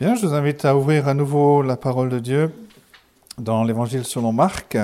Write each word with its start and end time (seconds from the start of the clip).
Bien, 0.00 0.14
je 0.14 0.24
vous 0.24 0.32
invite 0.32 0.64
à 0.64 0.76
ouvrir 0.76 1.08
à 1.08 1.14
nouveau 1.14 1.60
la 1.60 1.76
parole 1.76 2.08
de 2.08 2.20
Dieu 2.20 2.54
dans 3.36 3.64
l'Évangile 3.64 4.04
selon 4.04 4.32
Marc, 4.32 4.78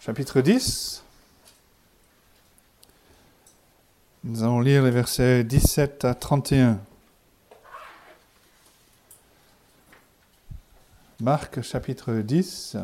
chapitre 0.00 0.40
10. 0.40 1.04
Nous 4.24 4.42
allons 4.42 4.60
lire 4.60 4.82
les 4.82 4.90
versets 4.90 5.44
17 5.44 6.06
à 6.06 6.14
31. 6.14 6.78
Marc, 11.20 11.60
chapitre 11.60 12.14
10, 12.14 12.78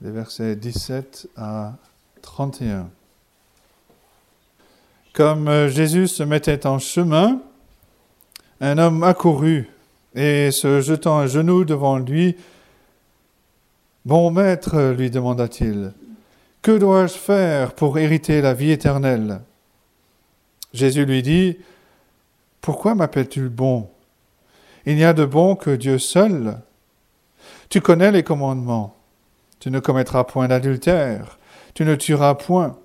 les 0.00 0.12
versets 0.12 0.54
17 0.54 1.28
à 1.36 1.72
31. 2.22 2.88
Comme 5.12 5.66
Jésus 5.66 6.06
se 6.06 6.22
mettait 6.22 6.68
en 6.68 6.78
chemin, 6.78 7.42
un 8.60 8.78
homme 8.78 9.02
accourut 9.02 9.68
et 10.14 10.50
se 10.50 10.80
jetant 10.80 11.18
à 11.18 11.26
genoux 11.26 11.64
devant 11.64 11.98
lui, 11.98 12.36
Bon 14.04 14.30
maître, 14.30 14.94
lui 14.96 15.10
demanda-t-il, 15.10 15.92
que 16.62 16.78
dois-je 16.78 17.12
faire 17.12 17.74
pour 17.74 17.98
hériter 17.98 18.40
la 18.40 18.54
vie 18.54 18.70
éternelle? 18.70 19.40
Jésus 20.72 21.04
lui 21.04 21.22
dit, 21.22 21.58
Pourquoi 22.62 22.94
m'appelles-tu 22.94 23.48
bon? 23.48 23.90
Il 24.86 24.96
n'y 24.96 25.04
a 25.04 25.12
de 25.12 25.26
bon 25.26 25.56
que 25.56 25.76
Dieu 25.76 25.98
seul. 25.98 26.58
Tu 27.68 27.82
connais 27.82 28.10
les 28.10 28.22
commandements. 28.22 28.96
Tu 29.60 29.70
ne 29.70 29.80
commettras 29.80 30.24
point 30.24 30.48
d'adultère, 30.48 31.38
tu 31.74 31.84
ne 31.84 31.94
tueras 31.96 32.34
point, 32.34 32.78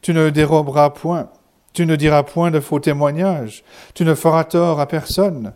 tu 0.00 0.14
ne 0.14 0.30
déroberas 0.30 0.90
point, 0.90 1.28
tu 1.72 1.86
ne 1.86 1.96
diras 1.96 2.22
point 2.22 2.50
de 2.50 2.60
faux 2.60 2.80
témoignages. 2.80 3.62
Tu 3.94 4.04
ne 4.04 4.14
feras 4.14 4.44
tort 4.44 4.80
à 4.80 4.86
personne. 4.86 5.52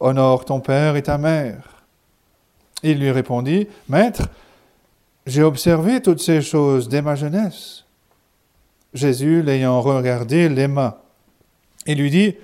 Honore 0.00 0.44
ton 0.44 0.60
père 0.60 0.96
et 0.96 1.02
ta 1.02 1.18
mère. 1.18 1.84
Il 2.82 2.98
lui 2.98 3.10
répondit, 3.10 3.66
Maître, 3.88 4.28
j'ai 5.26 5.42
observé 5.42 6.00
toutes 6.02 6.20
ces 6.20 6.42
choses 6.42 6.88
dès 6.88 7.02
ma 7.02 7.14
jeunesse. 7.14 7.84
Jésus, 8.94 9.42
l'ayant 9.42 9.80
regardé, 9.80 10.48
l'aima 10.48 11.02
et 11.86 11.94
lui 11.94 12.10
dit, 12.10 12.36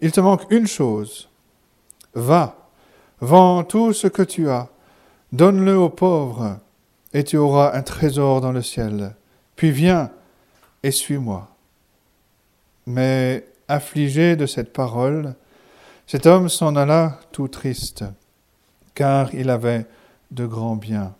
Il 0.00 0.12
te 0.12 0.20
manque 0.20 0.46
une 0.50 0.66
chose. 0.66 1.28
Va, 2.14 2.56
vends 3.20 3.64
tout 3.64 3.92
ce 3.92 4.06
que 4.06 4.22
tu 4.22 4.48
as, 4.48 4.68
donne-le 5.32 5.76
aux 5.76 5.90
pauvres, 5.90 6.58
et 7.12 7.24
tu 7.24 7.36
auras 7.36 7.76
un 7.76 7.82
trésor 7.82 8.40
dans 8.40 8.52
le 8.52 8.62
ciel. 8.62 9.14
Puis 9.56 9.70
viens 9.70 10.10
et 10.82 10.90
suis-moi. 10.90 11.53
Mais 12.86 13.46
affligé 13.68 14.36
de 14.36 14.46
cette 14.46 14.72
parole, 14.72 15.34
cet 16.06 16.26
homme 16.26 16.48
s'en 16.48 16.76
alla 16.76 17.18
tout 17.32 17.48
triste, 17.48 18.04
car 18.94 19.34
il 19.34 19.50
avait 19.50 19.86
de 20.30 20.46
grands 20.46 20.76
biens. 20.76 21.14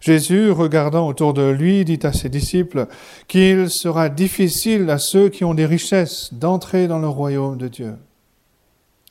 Jésus, 0.00 0.50
regardant 0.50 1.08
autour 1.08 1.32
de 1.32 1.48
lui, 1.48 1.84
dit 1.84 2.00
à 2.02 2.12
ses 2.12 2.28
disciples 2.28 2.86
qu'il 3.28 3.70
sera 3.70 4.08
difficile 4.08 4.90
à 4.90 4.98
ceux 4.98 5.28
qui 5.28 5.44
ont 5.44 5.54
des 5.54 5.66
richesses 5.66 6.34
d'entrer 6.34 6.88
dans 6.88 6.98
le 6.98 7.08
royaume 7.08 7.56
de 7.56 7.68
Dieu. 7.68 7.94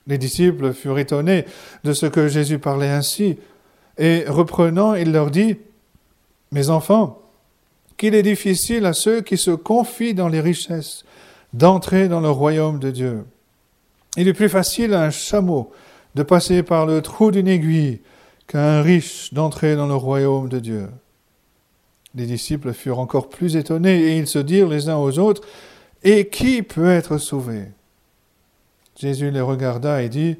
Les 0.06 0.18
disciples 0.18 0.74
furent 0.74 1.00
étonnés 1.00 1.46
de 1.84 1.94
ce 1.94 2.06
que 2.06 2.28
Jésus 2.28 2.60
parlait 2.60 2.90
ainsi, 2.90 3.38
et 3.98 4.26
reprenant, 4.28 4.94
il 4.94 5.12
leur 5.12 5.32
dit, 5.32 5.58
Mes 6.52 6.70
enfants, 6.70 7.23
qu'il 8.04 8.16
est 8.16 8.22
difficile 8.24 8.86
à 8.86 8.92
ceux 8.92 9.22
qui 9.22 9.38
se 9.38 9.52
confient 9.52 10.14
dans 10.14 10.28
les 10.28 10.42
richesses 10.42 11.06
d'entrer 11.54 12.10
dans 12.10 12.20
le 12.20 12.30
royaume 12.30 12.78
de 12.78 12.92
Dieu. 12.92 13.24
Il 14.18 14.28
est 14.28 14.34
plus 14.34 14.50
facile 14.50 14.94
à 14.94 15.04
un 15.04 15.10
chameau 15.10 15.72
de 16.14 16.22
passer 16.22 16.64
par 16.64 16.86
le 16.86 17.02
trou 17.02 17.32
d'une 17.32 17.48
aiguille 17.48 18.02
qu'à 18.46 18.62
un 18.62 18.82
riche 18.82 19.34
d'entrer 19.34 19.78
dans 19.78 19.88
le 19.88 19.96
royaume 19.96 20.50
de 20.50 20.60
Dieu. 20.60 20.90
Les 22.14 22.26
disciples 22.26 22.74
furent 22.74 23.00
encore 23.00 23.30
plus 23.30 23.56
étonnés 23.56 24.02
et 24.02 24.18
ils 24.18 24.28
se 24.28 24.40
dirent 24.40 24.68
les 24.68 24.90
uns 24.90 24.98
aux 24.98 25.18
autres, 25.18 25.48
Et 26.04 26.28
qui 26.28 26.62
peut 26.62 26.90
être 26.90 27.18
sauvé? 27.18 27.70
Jésus 29.00 29.32
les 29.32 29.40
regarda 29.40 30.04
et 30.04 30.10
dit, 30.10 30.36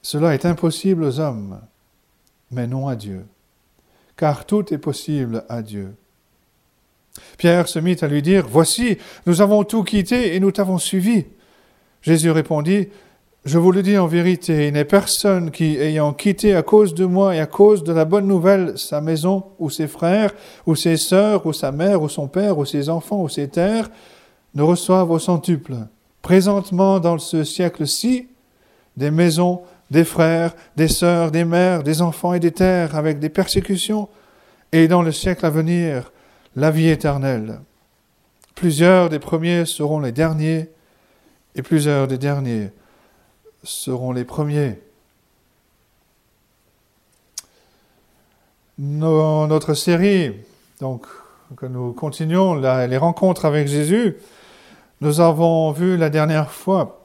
Cela 0.00 0.32
est 0.32 0.46
impossible 0.46 1.04
aux 1.04 1.20
hommes, 1.20 1.60
mais 2.50 2.66
non 2.66 2.88
à 2.88 2.96
Dieu, 2.96 3.26
car 4.16 4.46
tout 4.46 4.72
est 4.72 4.78
possible 4.78 5.44
à 5.50 5.60
Dieu. 5.60 5.94
Pierre 7.38 7.68
se 7.68 7.78
mit 7.78 7.96
à 8.00 8.08
lui 8.08 8.22
dire, 8.22 8.46
Voici, 8.48 8.98
nous 9.26 9.40
avons 9.40 9.64
tout 9.64 9.84
quitté 9.84 10.34
et 10.34 10.40
nous 10.40 10.50
t'avons 10.50 10.78
suivi. 10.78 11.26
Jésus 12.02 12.30
répondit, 12.30 12.88
Je 13.44 13.58
vous 13.58 13.72
le 13.72 13.82
dis 13.82 13.98
en 13.98 14.06
vérité, 14.06 14.68
il 14.68 14.72
n'est 14.72 14.84
personne 14.84 15.50
qui, 15.50 15.76
ayant 15.76 16.12
quitté 16.12 16.54
à 16.54 16.62
cause 16.62 16.94
de 16.94 17.04
moi 17.04 17.34
et 17.34 17.40
à 17.40 17.46
cause 17.46 17.84
de 17.84 17.92
la 17.92 18.04
bonne 18.04 18.26
nouvelle 18.26 18.78
sa 18.78 19.00
maison, 19.00 19.44
ou 19.58 19.70
ses 19.70 19.86
frères, 19.86 20.32
ou 20.66 20.74
ses 20.74 20.96
sœurs, 20.96 21.46
ou 21.46 21.52
sa 21.52 21.72
mère, 21.72 22.02
ou 22.02 22.08
son 22.08 22.28
père, 22.28 22.58
ou 22.58 22.64
ses 22.64 22.88
enfants, 22.88 23.22
ou 23.22 23.28
ses 23.28 23.48
terres, 23.48 23.90
ne 24.54 24.62
reçoive 24.62 25.10
au 25.10 25.18
centuple. 25.18 25.74
Présentement, 26.22 27.00
dans 27.00 27.18
ce 27.18 27.44
siècle-ci, 27.44 28.28
des 28.96 29.10
maisons, 29.10 29.62
des 29.90 30.04
frères, 30.04 30.54
des 30.76 30.88
sœurs, 30.88 31.30
des 31.30 31.44
mères, 31.44 31.82
des 31.82 32.00
enfants 32.00 32.34
et 32.34 32.40
des 32.40 32.52
terres, 32.52 32.96
avec 32.96 33.18
des 33.18 33.28
persécutions, 33.28 34.08
et 34.72 34.88
dans 34.88 35.02
le 35.02 35.12
siècle 35.12 35.44
à 35.46 35.50
venir, 35.50 36.10
la 36.56 36.70
vie 36.70 36.88
éternelle. 36.88 37.60
Plusieurs 38.54 39.08
des 39.08 39.18
premiers 39.18 39.64
seront 39.64 40.00
les 40.00 40.12
derniers, 40.12 40.68
et 41.56 41.62
plusieurs 41.62 42.08
des 42.08 42.18
derniers 42.18 42.70
seront 43.62 44.12
les 44.12 44.24
premiers. 44.24 44.78
notre 48.76 49.74
série, 49.74 50.32
donc, 50.80 51.06
que 51.56 51.66
nous 51.66 51.92
continuons, 51.92 52.54
les 52.56 52.96
rencontres 52.96 53.44
avec 53.44 53.68
Jésus, 53.68 54.16
nous 55.00 55.20
avons 55.20 55.70
vu 55.70 55.96
la 55.96 56.10
dernière 56.10 56.50
fois 56.50 57.04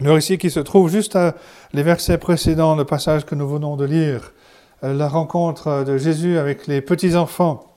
le 0.00 0.12
récit 0.12 0.36
qui 0.36 0.50
se 0.50 0.60
trouve 0.60 0.90
juste 0.90 1.16
à 1.16 1.34
les 1.72 1.82
versets 1.82 2.18
précédents, 2.18 2.76
le 2.76 2.84
passage 2.84 3.24
que 3.24 3.34
nous 3.34 3.48
venons 3.48 3.76
de 3.76 3.86
lire, 3.86 4.34
la 4.82 5.08
rencontre 5.08 5.84
de 5.84 5.96
Jésus 5.96 6.36
avec 6.36 6.66
les 6.66 6.82
petits-enfants 6.82 7.75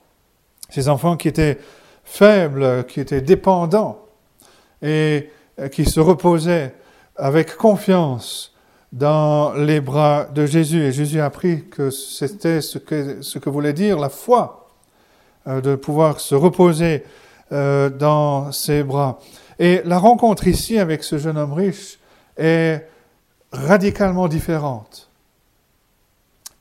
ces 0.70 0.88
enfants 0.88 1.16
qui 1.16 1.28
étaient 1.28 1.58
faibles, 2.04 2.84
qui 2.86 3.00
étaient 3.00 3.20
dépendants 3.20 4.04
et 4.82 5.30
qui 5.72 5.84
se 5.84 6.00
reposaient 6.00 6.74
avec 7.16 7.56
confiance 7.56 8.54
dans 8.92 9.52
les 9.52 9.80
bras 9.80 10.24
de 10.24 10.46
Jésus. 10.46 10.82
Et 10.82 10.92
Jésus 10.92 11.20
a 11.20 11.26
appris 11.26 11.64
que 11.66 11.90
c'était 11.90 12.60
ce 12.60 12.78
que, 12.78 13.22
ce 13.22 13.38
que 13.38 13.50
voulait 13.50 13.72
dire 13.72 13.98
la 13.98 14.08
foi, 14.08 14.68
euh, 15.46 15.60
de 15.60 15.74
pouvoir 15.76 16.20
se 16.20 16.34
reposer 16.34 17.04
euh, 17.52 17.88
dans 17.88 18.52
ses 18.52 18.82
bras. 18.82 19.18
Et 19.58 19.82
la 19.84 19.98
rencontre 19.98 20.46
ici 20.46 20.78
avec 20.78 21.04
ce 21.04 21.18
jeune 21.18 21.36
homme 21.36 21.52
riche 21.52 21.98
est 22.36 22.86
radicalement 23.52 24.28
différente. 24.28 25.10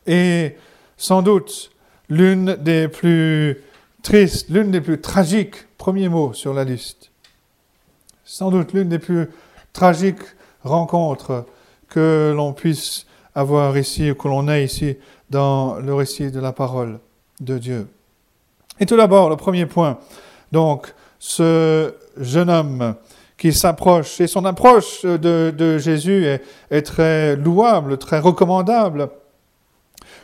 Et 0.05 0.55
sans 0.97 1.21
doute 1.21 1.71
l'une 2.09 2.55
des 2.55 2.87
plus 2.87 3.57
triste, 4.01 4.49
l'une 4.49 4.71
des 4.71 4.81
plus 4.81 5.01
tragiques, 5.01 5.55
premier 5.77 6.09
mot 6.09 6.33
sur 6.33 6.53
la 6.53 6.63
liste. 6.63 7.11
Sans 8.23 8.51
doute 8.51 8.73
l'une 8.73 8.89
des 8.89 8.99
plus 8.99 9.29
tragiques 9.73 10.21
rencontres 10.63 11.45
que 11.89 12.33
l'on 12.35 12.53
puisse 12.53 13.05
avoir 13.35 13.77
ici, 13.77 14.11
ou 14.11 14.15
que 14.15 14.27
l'on 14.27 14.47
ait 14.47 14.63
ici 14.63 14.97
dans 15.29 15.75
le 15.75 15.93
récit 15.93 16.31
de 16.31 16.39
la 16.39 16.51
parole 16.51 16.99
de 17.39 17.57
Dieu. 17.57 17.87
Et 18.79 18.85
tout 18.85 18.97
d'abord, 18.97 19.29
le 19.29 19.35
premier 19.35 19.65
point, 19.65 19.99
donc, 20.51 20.93
ce 21.19 21.93
jeune 22.17 22.49
homme 22.49 22.95
qui 23.37 23.53
s'approche, 23.53 24.19
et 24.21 24.27
son 24.27 24.45
approche 24.45 25.03
de, 25.03 25.77
Jésus 25.77 26.25
est, 26.25 26.43
est, 26.71 26.81
très 26.81 27.35
louable, 27.35 27.97
très 27.97 28.19
recommandable. 28.19 29.09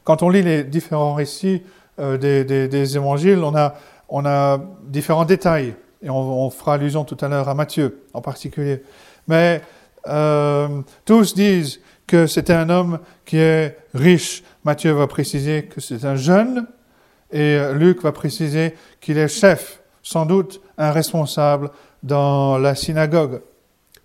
Quand 0.04 0.22
on 0.24 0.30
lit 0.30 0.44
les 0.44 0.64
différents 0.64 1.14
récits 1.14 1.62
euh, 2.00 2.18
des, 2.18 2.96
évangiles, 2.96 3.40
on 3.44 3.56
a, 3.56 3.76
on 4.10 4.26
a 4.26 4.60
différents 4.84 5.26
détails. 5.26 5.76
Et 6.02 6.10
on, 6.10 6.50
fera 6.52 6.76
allusion 6.76 7.04
tout 7.04 7.18
à 7.22 7.28
l'heure 7.28 7.50
à 7.50 7.56
Matthieu 7.56 8.04
en 8.14 8.22
particulier. 8.22 8.84
Mais 9.28 9.62
euh, 10.08 10.82
tous 11.04 11.34
disent 11.34 11.80
que 12.06 12.28
c'était 12.28 12.54
un 12.54 12.70
homme 12.70 13.00
qui 13.26 13.38
est 13.38 13.78
riche. 13.96 14.44
Matthieu 14.64 14.92
va 14.92 15.08
préciser 15.08 15.64
que 15.64 15.82
c'est 15.82 16.06
un 16.06 16.16
jeune 16.16 16.68
et 17.32 17.58
Luc 17.74 18.04
va 18.04 18.12
préciser 18.12 18.76
qu'il 19.02 19.18
est 19.18 19.28
chef, 19.28 19.82
sans 20.04 20.28
doute 20.28 20.62
un 20.78 20.92
responsable 20.92 21.72
dans 22.04 22.60
la 22.60 22.76
synagogue. 22.76 23.42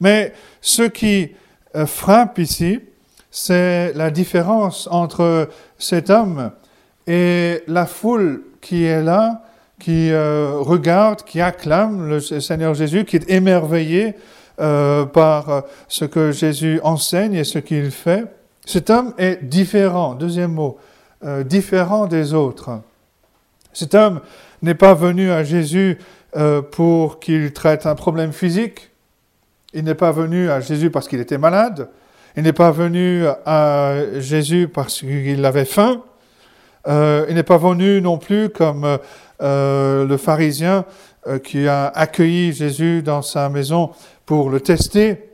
Mais 0.01 0.33
ce 0.63 0.83
qui 0.83 1.33
euh, 1.77 1.87
frappe 1.87 2.39
ici, 2.39 2.81
c'est 3.31 3.93
la 3.93 4.11
différence 4.11 4.89
entre 4.91 5.49
cet 5.79 6.11
homme 6.11 6.51
et 7.11 7.65
la 7.67 7.87
foule 7.87 8.45
qui 8.61 8.85
est 8.85 9.03
là, 9.03 9.43
qui 9.81 10.12
euh, 10.12 10.53
regarde, 10.61 11.25
qui 11.25 11.41
acclame 11.41 12.09
le 12.09 12.21
Seigneur 12.21 12.75
Jésus, 12.75 13.05
qui 13.05 13.17
est 13.17 13.29
émerveillé 13.29 14.15
euh, 14.61 15.07
par 15.07 15.65
ce 15.89 16.05
que 16.05 16.31
Jésus 16.31 16.79
enseigne 16.85 17.35
et 17.35 17.43
ce 17.43 17.59
qu'il 17.59 17.91
fait. 17.91 18.27
Cet 18.65 18.91
homme 18.91 19.12
est 19.19 19.43
différent, 19.43 20.15
deuxième 20.15 20.53
mot, 20.53 20.79
différent 21.45 22.07
des 22.07 22.33
autres. 22.33 22.81
Cet 23.73 23.97
homme 23.97 24.21
n'est 24.63 24.77
pas 24.77 24.95
venu 24.95 25.33
à 25.33 25.43
Jésus 25.43 25.99
pour 26.71 27.19
qu'il 27.19 27.53
traite 27.53 27.87
un 27.87 27.97
problème 27.97 28.33
physique. 28.33 28.91
Il 29.75 29.83
n'est 29.83 29.97
pas 29.97 30.13
venu 30.13 30.49
à 30.49 30.61
Jésus 30.61 30.91
parce 30.91 31.09
qu'il 31.09 31.19
était 31.19 31.39
malade. 31.39 31.89
Il 32.37 32.45
n'est 32.45 32.53
pas 32.53 32.71
venu 32.71 33.25
à 33.45 33.97
Jésus 34.19 34.69
parce 34.73 35.01
qu'il 35.01 35.45
avait 35.45 35.65
faim. 35.65 36.05
Euh, 36.87 37.27
il 37.29 37.35
n'est 37.35 37.43
pas 37.43 37.59
venu 37.59 38.00
non 38.00 38.19
plus 38.19 38.49
comme 38.49 38.99
euh, 39.43 40.06
le 40.06 40.17
pharisien 40.17 40.85
euh, 41.27 41.38
qui 41.38 41.69
a 41.69 41.88
accueilli 41.88 42.53
Jésus 42.53 43.03
dans 43.03 43.23
sa 43.23 43.49
maison 43.49 43.91
pour 44.25 44.50
le 44.50 44.61
tester, 44.61 45.31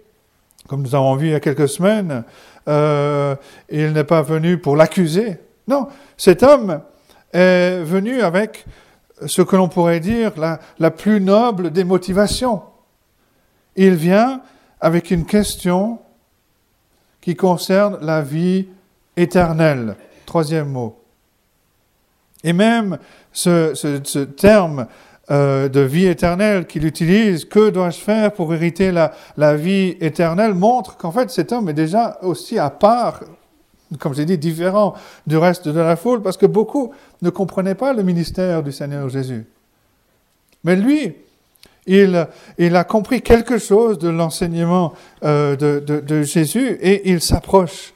comme 0.69 0.83
nous 0.83 0.95
avons 0.95 1.15
vu 1.17 1.29
il 1.29 1.33
y 1.33 1.35
a 1.35 1.41
quelques 1.41 1.69
semaines. 1.69 2.25
il 2.67 3.93
n'est 3.93 4.05
pas 4.05 4.23
venu 4.23 4.59
pour 4.59 4.77
l'accuser. 4.77 5.39
Non, 5.69 5.89
cet 6.17 6.43
homme 6.43 6.81
est 7.33 7.83
venu 7.83 8.23
avec 8.23 8.65
ce 9.27 9.43
que 9.43 9.57
l'on 9.57 9.69
pourrait 9.69 10.01
dire 10.01 10.33
la 10.79 10.91
plus 10.91 11.21
noble 11.21 11.71
des 11.71 11.85
motivations. 11.85 12.63
Il 13.77 13.95
vient 13.95 14.41
avec 14.81 15.11
une 15.11 15.27
question 15.27 15.99
qui 17.21 17.37
concerne 17.37 17.99
la 18.01 18.23
vie 18.23 18.67
éternelle. 19.17 19.97
Troisième 20.27 20.69
mot. 20.69 21.06
Et 22.47 22.53
même 22.53 22.99
ce, 23.33 24.25
terme 24.25 24.87
euh, 25.33 25.69
de 25.69 25.81
vie 25.81 26.07
éternelle 26.07 26.67
qu'il 26.67 26.87
utilise, 26.87 27.45
que 27.45 27.71
dois-je 27.71 27.99
faire 27.99 28.33
pour 28.33 28.55
hériter 28.55 28.93
la, 28.93 29.57
vie 29.57 29.97
éternelle, 30.01 30.55
montre 30.55 30.97
qu'en 30.97 31.11
fait 31.11 31.29
cet 31.29 31.51
homme 31.51 31.69
est 31.69 31.75
déjà 31.75 32.19
aussi 32.23 32.57
à 32.57 32.71
part, 32.71 33.25
comme 33.99 34.15
j'ai 34.15 34.25
dit, 34.25 34.39
différent 34.39 34.95
du 35.27 35.37
reste 35.37 35.67
de 35.67 35.81
la 35.81 35.97
foule, 35.97 36.23
parce 36.23 36.37
que 36.37 36.47
beaucoup 36.47 36.93
ne 37.21 37.31
comprenaient 37.31 37.75
pas 37.75 37.93
le 37.93 38.05
ministère 38.05 38.63
du 38.63 38.71
Seigneur 38.71 39.09
Jésus. 39.09 39.45
Mais 40.63 40.77
lui, 40.77 41.17
il, 41.89 42.17
a 42.17 42.85
compris 42.85 43.23
quelque 43.23 43.59
chose 43.59 43.99
de 43.99 44.09
l'enseignement 44.09 44.93
euh, 45.25 45.57
de, 45.57 45.81
de, 45.81 46.23
Jésus 46.23 46.79
et 46.81 47.11
il 47.11 47.21
s'approche. 47.21 47.93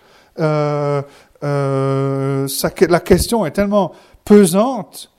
Euh, 1.43 2.47
la 2.83 3.01
question 3.01 3.47
est 3.47 3.51
tellement 3.53 3.93
pesante 4.31 5.11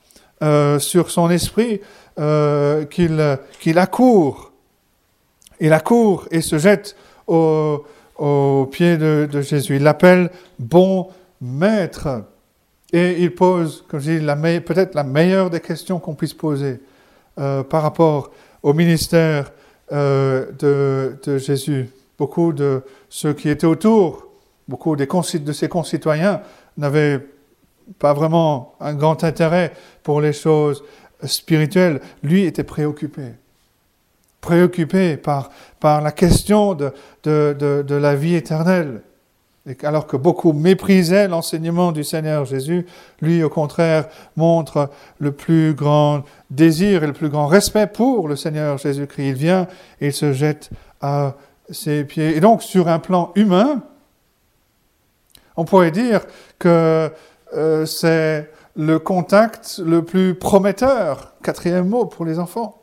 euh, 0.42 0.80
sur 0.80 1.12
son 1.12 1.30
esprit 1.30 1.82
euh, 2.18 2.86
qu'il 2.86 3.78
accourt. 3.78 4.54
Il 5.60 5.74
accourt 5.74 6.28
et 6.32 6.40
se 6.40 6.58
jette 6.58 6.96
au, 7.28 7.84
au 8.18 8.70
pied 8.72 8.96
de, 8.96 9.42
Jésus. 9.42 9.76
Il 9.76 9.84
l'appelle 9.84 10.32
bon 10.58 11.10
maître. 11.42 12.24
Et 12.94 13.22
il 13.22 13.36
pose, 13.36 13.84
comme 13.90 14.00
je 14.00 14.12
dis, 14.12 14.62
peut-être 14.62 14.96
la 14.96 15.04
meilleure 15.04 15.50
des 15.50 15.60
questions 15.60 16.00
qu'on 16.00 16.16
puisse 16.16 16.34
poser 16.34 16.80
euh, 17.38 17.64
par 17.64 17.84
rapport 17.84 18.32
au 18.64 18.74
ministère 18.74 19.52
de, 19.92 20.48
de, 21.22 21.38
Jésus. 21.38 21.90
Beaucoup 22.18 22.54
de 22.54 22.82
ceux 23.10 23.34
qui 23.34 23.50
étaient 23.50 23.68
autour, 23.68 24.26
beaucoup 24.70 24.96
des 24.96 25.06
de 25.06 25.52
ses 25.52 25.68
concitoyens 25.68 26.42
n'avaient 26.78 27.20
pas 28.00 28.14
vraiment 28.14 28.76
un 28.80 28.94
grand 28.94 29.24
intérêt 29.24 29.74
pour 30.04 30.22
les 30.22 30.34
choses 30.34 30.84
spirituelles, 31.24 32.02
lui 32.24 32.44
était 32.46 32.64
préoccupé. 32.64 33.34
Préoccupé 34.40 35.18
par, 35.18 35.52
par 35.80 36.02
la 36.02 36.12
question 36.12 36.74
de, 36.74 36.94
de, 37.24 37.84
de, 37.88 37.96
la 37.96 38.16
vie 38.16 38.36
éternelle. 38.36 39.02
Et 39.68 39.78
alors 39.84 40.08
que 40.08 40.18
beaucoup 40.18 40.54
méprisaient 40.54 41.28
l'enseignement 41.28 41.92
du 41.92 42.04
Seigneur 42.04 42.46
Jésus, 42.46 42.88
lui, 43.22 43.44
au 43.44 43.50
contraire, 43.50 44.08
montre 44.36 44.90
le 45.20 45.32
plus 45.32 45.76
grand 45.76 46.24
désir 46.50 47.04
et 47.04 47.08
le 47.08 47.14
plus 47.14 47.30
grand 47.30 47.46
respect 47.46 47.86
pour 47.86 48.28
le 48.28 48.36
Seigneur 48.36 48.80
Jésus-Christ. 48.80 49.28
Il 49.28 49.36
vient 49.36 49.68
et 50.00 50.08
il 50.08 50.14
se 50.14 50.34
jette 50.34 50.72
à 51.00 51.36
ses 51.70 52.04
pieds. 52.04 52.36
Et 52.36 52.40
donc, 52.40 52.64
sur 52.64 52.88
un 52.88 52.98
plan 52.98 53.32
humain, 53.36 53.84
on 55.56 55.66
pourrait 55.66 55.92
dire 55.92 56.22
que 56.58 57.12
euh, 57.54 57.86
c'est 57.86 58.50
le 58.76 59.00
contact 59.00 59.82
le 59.84 60.04
plus 60.04 60.36
prometteur, 60.36 61.34
quatrième 61.44 61.88
mot 61.88 62.06
pour 62.06 62.26
les 62.26 62.40
enfants. 62.40 62.82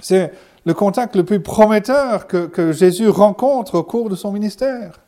C'est 0.00 0.32
le 0.64 0.74
contact 0.74 1.16
le 1.16 1.24
plus 1.24 1.40
prometteur 1.40 2.26
que, 2.26 2.46
que, 2.46 2.72
Jésus 2.72 3.08
rencontre 3.08 3.76
au 3.76 3.82
cours 3.84 4.10
de 4.10 4.16
son 4.16 4.32
ministère. 4.32 5.00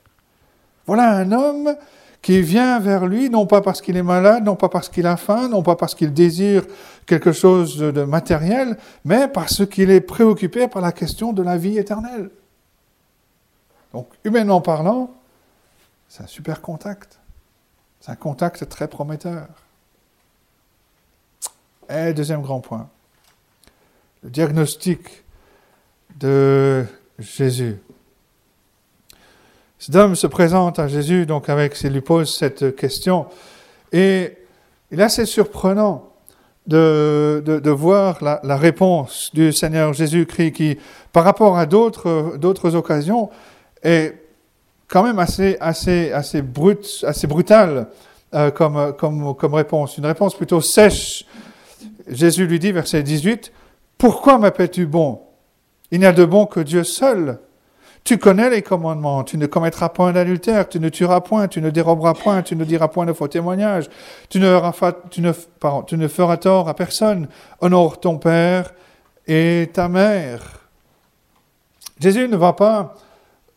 Voilà 0.86 1.10
un 1.10 1.32
homme 1.32 1.74
qui 2.22 2.40
vient 2.40 2.78
vers 2.78 3.06
lui, 3.06 3.30
non 3.30 3.46
pas 3.46 3.60
parce 3.60 3.80
qu'il 3.80 3.96
est 3.96 4.02
malade, 4.02 4.44
non 4.44 4.56
pas 4.56 4.68
parce 4.68 4.88
qu'il 4.88 5.06
a 5.06 5.16
faim, 5.16 5.48
non 5.48 5.62
pas 5.62 5.76
parce 5.76 5.94
qu'il 5.94 6.12
désire 6.12 6.64
quelque 7.06 7.32
chose 7.32 7.78
de 7.78 8.02
matériel, 8.02 8.76
mais 9.04 9.28
parce 9.28 9.66
qu'il 9.66 9.90
est 9.90 10.00
préoccupé 10.00 10.68
par 10.68 10.82
la 10.82 10.92
question 10.92 11.32
de 11.32 11.42
la 11.42 11.56
vie 11.56 11.78
éternelle. 11.78 12.30
Donc, 13.92 14.08
humainement 14.24 14.60
parlant, 14.60 15.10
c'est 16.08 16.22
un 16.22 16.26
super 16.26 16.60
contact. 16.60 17.18
C'est 18.00 18.12
un 18.12 18.16
contact 18.16 18.68
très 18.68 18.88
prometteur. 18.88 19.46
Et 21.90 22.12
deuxième 22.12 22.42
grand 22.42 22.60
point, 22.60 22.88
le 24.22 24.30
diagnostic 24.30 25.24
de 26.18 26.84
Jésus. 27.18 27.78
Cet 29.78 29.94
homme 29.94 30.14
se 30.14 30.26
présente 30.26 30.78
à 30.78 30.88
Jésus, 30.88 31.24
donc 31.24 31.48
avec, 31.48 31.80
il 31.82 31.92
lui 31.92 32.00
pose 32.00 32.34
cette 32.34 32.76
question, 32.76 33.26
et 33.92 34.36
il 34.90 35.00
est 35.00 35.04
assez 35.04 35.24
surprenant 35.24 36.12
de, 36.66 37.42
de, 37.44 37.70
voir 37.70 38.22
la, 38.22 38.40
la, 38.42 38.56
réponse 38.58 39.30
du 39.32 39.52
Seigneur 39.52 39.94
Jésus-Christ 39.94 40.52
qui, 40.52 40.78
par 41.12 41.24
rapport 41.24 41.56
à 41.56 41.64
d'autres, 41.64 42.36
d'autres 42.36 42.74
occasions, 42.74 43.30
est 43.82 44.27
quand 44.88 45.02
même 45.02 45.18
assez, 45.18 45.56
assez, 45.60 46.10
assez, 46.12 46.42
brut, 46.42 47.04
assez 47.06 47.26
brutal 47.26 47.88
euh, 48.34 48.50
comme, 48.50 48.94
comme, 48.98 49.34
comme 49.34 49.54
réponse, 49.54 49.98
une 49.98 50.06
réponse 50.06 50.34
plutôt 50.34 50.60
sèche. 50.60 51.24
Jésus 52.08 52.46
lui 52.46 52.58
dit, 52.58 52.72
verset 52.72 53.02
18, 53.02 53.52
Pourquoi 53.98 54.38
m'appelles-tu 54.38 54.86
bon? 54.86 55.20
Il 55.90 56.00
n'y 56.00 56.06
a 56.06 56.12
de 56.12 56.24
bon 56.24 56.46
que 56.46 56.60
Dieu 56.60 56.84
seul. 56.84 57.38
Tu 58.04 58.16
connais 58.16 58.48
les 58.48 58.62
commandements, 58.62 59.22
tu 59.22 59.36
ne 59.36 59.44
commettras 59.44 59.90
point 59.90 60.12
d'adultère, 60.12 60.68
tu 60.68 60.80
ne 60.80 60.88
tueras 60.88 61.20
point, 61.20 61.46
tu 61.46 61.60
ne 61.60 61.68
déroberas 61.68 62.14
point, 62.14 62.42
tu 62.42 62.56
ne 62.56 62.64
diras 62.64 62.88
point 62.88 63.04
de 63.04 63.12
faux 63.12 63.28
témoignages, 63.28 63.90
tu 64.30 64.40
ne, 64.40 64.58
tu 65.10 65.20
ne, 65.20 65.32
tu 65.86 65.98
ne 65.98 66.08
feras 66.08 66.38
tort 66.38 66.70
à 66.70 66.74
personne, 66.74 67.28
honore 67.60 68.00
ton 68.00 68.16
père 68.16 68.72
et 69.26 69.68
ta 69.74 69.88
mère. 69.88 70.60
Jésus 72.00 72.28
ne 72.28 72.36
va 72.36 72.54
pas 72.54 72.94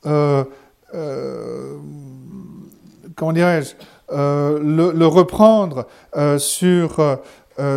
euh, 0.05 0.43
comment 3.15 3.33
dirais-je, 3.33 3.75
euh, 4.11 4.59
le, 4.93 5.07
reprendre 5.07 5.87
euh, 6.17 6.37
sur, 6.37 7.19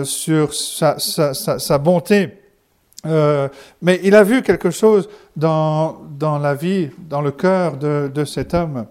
sur 0.04 0.54
sa, 0.54 1.78
bonté. 1.78 2.38
mais 3.04 4.00
il 4.02 4.14
a 4.14 4.25
vu 4.25 4.42
quelque 4.42 4.71
chose 4.71 5.09
dans, 5.37 6.00
dans 6.18 6.38
la 6.38 6.54
vie, 6.54 6.90
dans 6.99 7.21
le 7.21 7.30
cœur 7.30 7.76
de, 7.76 8.11
de 8.12 8.25
cet 8.25 8.54
homme, 8.54 8.87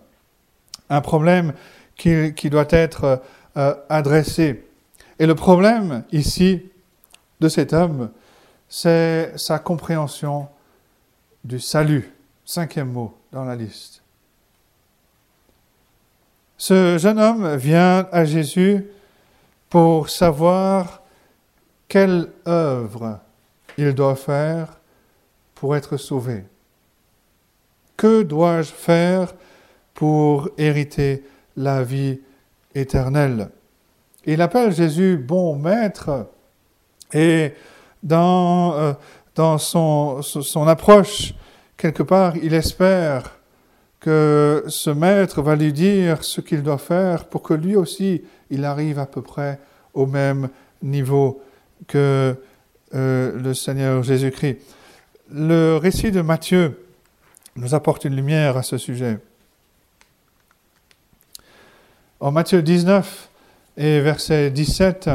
un 0.90 1.02
problème 1.02 1.54
qui, 1.98 2.34
qui 2.34 2.50
doit 2.50 2.68
être 2.70 3.22
adressé. 3.90 4.64
Et 5.20 5.26
le 5.26 5.36
problème 5.36 6.04
ici 6.12 6.62
de 7.42 7.50
cet 7.50 7.74
homme, 7.74 8.10
c'est 8.70 9.34
sa 9.38 9.60
compréhension 9.60 10.48
du 11.44 11.60
salut. 11.60 12.12
Cinquième 12.46 12.92
mot 12.92 13.18
dans 13.32 13.44
la 13.44 13.56
liste. 13.56 14.03
Ce 16.66 16.98
jeune 16.98 17.20
homme 17.20 17.58
vient 17.58 18.08
à 18.14 18.24
Jésus 18.24 18.86
pour 19.70 20.08
savoir 20.08 21.02
quelle 21.90 22.30
œuvre 22.48 23.20
il 23.78 23.94
doit 23.94 24.16
faire 24.16 24.80
pour 25.56 25.76
être 25.76 25.98
sauvé. 25.98 26.46
Que 27.98 28.24
dois-je 28.24 28.72
faire 28.72 29.34
pour 29.94 30.52
hériter 30.58 31.26
la 31.58 31.84
vie 31.84 32.22
éternelle? 32.74 33.50
Il 34.26 34.42
appelle 34.42 34.72
Jésus 34.72 35.18
bon 35.18 35.58
maître 35.58 36.28
et 37.12 37.56
dans, 38.02 38.74
euh, 38.76 39.58
son 39.58 40.66
approche, 40.66 41.34
quelque 41.76 42.04
part, 42.04 42.38
il 42.38 42.54
espère 42.54 43.33
que 44.04 44.66
ce 44.68 44.90
maître 44.90 45.42
va 45.42 45.56
lui 45.56 45.72
dire 45.72 46.26
ce 46.26 46.42
qu'il 46.42 46.62
doit 46.62 46.78
faire 46.78 47.24
pour 47.24 47.42
que 47.42 47.54
lui 47.54 47.78
aussi, 47.78 48.22
il 48.50 48.66
arrive 48.66 49.00
à 49.00 49.06
peu 49.06 49.22
près 49.22 49.60
au 49.94 50.06
même 50.06 50.50
niveau 50.82 51.42
que 51.88 52.36
euh, 52.94 53.40
le 53.40 53.54
Seigneur 53.54 54.04
Jésus-Christ. 54.04 54.58
Le 55.32 55.78
récit 55.78 56.12
de 56.12 56.20
Matthieu 56.20 56.86
nous 57.56 57.74
apporte 57.76 58.04
une 58.04 58.18
lumière 58.18 58.58
à 58.58 58.62
ce 58.62 58.78
sujet. 58.78 59.20
En 62.20 62.32
Matthieu 62.32 62.62
19 62.62 63.30
et 63.78 64.02
verset 64.02 64.52
17, 64.52 65.10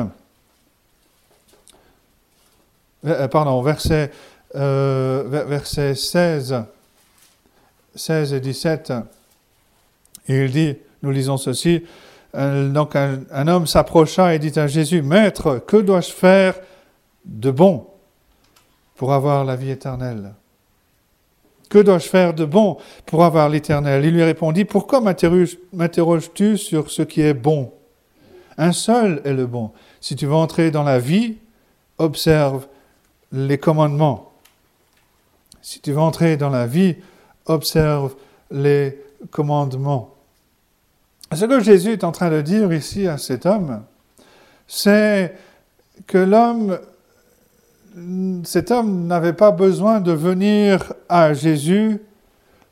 euh, 3.05 3.29
pardon, 3.29 3.61
verset, 3.61 4.11
euh, 4.55 5.25
verset 5.47 5.95
16, 5.95 6.65
16 7.95 8.35
et 8.35 8.41
17, 8.41 8.93
il 10.29 10.51
dit, 10.51 10.77
nous 11.03 11.11
lisons 11.11 11.37
ceci, 11.37 11.85
euh, 12.35 12.69
donc 12.71 12.95
un, 12.95 13.49
homme 13.49 13.67
s'approcha 13.67 14.35
et 14.35 14.39
dit 14.39 14.59
à 14.59 14.67
Jésus, 14.67 15.03
Maître, 15.03 15.63
que 15.67 15.77
dois-je 15.77 16.13
faire 16.13 16.55
de 17.25 17.51
bon 17.51 17.87
pour 18.97 19.13
avoir 19.13 19.45
la 19.45 19.57
vie 19.57 19.71
éternelle? 19.71 20.35
Que 21.71 21.79
dois-je 21.79 22.09
faire 22.09 22.35
de 22.35 22.45
bon 22.45 22.79
pour 23.07 23.25
avoir 23.25 23.49
l'éternel? 23.49 24.05
Il 24.05 24.15
lui 24.15 24.23
répondit, 24.23 24.65
Pourquoi 24.65 25.01
m'interroges-tu 25.01 26.57
sur 26.57 26.91
ce 26.91 27.03
qui 27.03 27.21
est 27.21 27.35
bon? 27.35 27.73
Un 28.57 28.73
seul 28.73 29.21
est 29.25 29.35
le 29.35 29.47
bon. 29.47 29.71
Si 30.01 30.17
tu 30.17 30.27
veux 30.27 30.35
entrer 30.35 30.71
dans 30.71 30.83
la 30.83 30.99
vie, 30.99 31.37
observe 31.99 32.67
les 33.33 33.59
commandements. 33.59 34.33
Si 35.61 35.81
tu 35.81 35.93
veux 35.93 36.01
entrer 36.01 36.37
dans 36.37 36.51
la 36.51 36.67
vie, 36.67 36.97
les 38.51 38.99
commandements. 39.31 40.15
Ce 41.35 41.45
que 41.45 41.61
Jésus 41.61 41.93
est 41.93 42.05
en 42.05 42.13
train 42.13 42.31
de 42.31 42.41
dire 42.41 42.73
ici 42.73 43.07
à 43.07 43.19
cet 43.19 43.45
homme, 43.45 43.83
c'est 44.67 45.35
que 46.07 46.19
l'homme, 46.19 46.79
cet 48.45 48.71
homme 48.71 49.07
n'avait 49.07 49.33
pas 49.33 49.51
besoin 49.51 50.01
de 50.01 50.13
venir 50.13 50.93
à 51.09 51.35
Jésus 51.35 52.01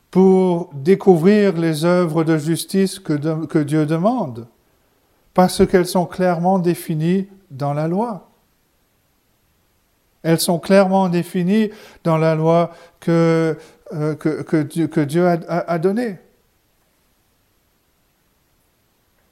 pour 0.09 0.69
découvrir 0.73 1.57
les 1.57 1.85
œuvres 1.85 2.23
de 2.23 2.37
justice 2.37 2.97
que, 2.99 3.45
que 3.45 3.59
Dieu 3.59 3.85
demande, 3.85 4.47
parce 5.33 5.65
qu'elles 5.67 5.85
sont 5.85 6.05
clairement 6.05 6.59
définies 6.59 7.27
dans 7.51 7.73
la 7.73 7.87
loi. 7.87 8.29
Elles 10.23 10.39
sont 10.39 10.59
clairement 10.59 11.09
définies 11.09 11.69
dans 12.03 12.17
la 12.17 12.35
loi 12.35 12.71
que, 12.99 13.57
euh, 13.93 14.15
que, 14.15 15.03
Dieu, 15.03 15.27
a, 15.27 15.79
donnée. 15.79 16.17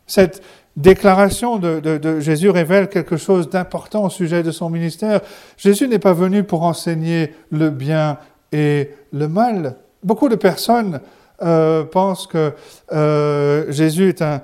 Cette 0.07 0.41
déclaration 0.77 1.57
de, 1.57 2.19
Jésus 2.19 2.49
révèle 2.49 2.87
quelque 2.87 3.17
chose 3.17 3.49
d'important 3.49 4.05
au 4.05 4.09
sujet 4.09 4.43
de 4.43 4.51
son 4.51 4.69
ministère. 4.69 5.21
Jésus 5.57 5.87
n'est 5.87 5.99
pas 5.99 6.13
venu 6.13 6.43
pour 6.43 6.63
enseigner 6.63 7.33
le 7.51 7.69
bien 7.69 8.17
et 8.51 8.91
le 9.11 9.27
mal. 9.27 9.75
Beaucoup 10.03 10.29
de 10.29 10.35
personnes 10.35 11.01
euh, 11.41 11.83
pensent 11.83 12.27
que 12.27 12.53
euh, 12.93 13.69
Jésus 13.69 14.07
est 14.07 14.21
un, 14.21 14.41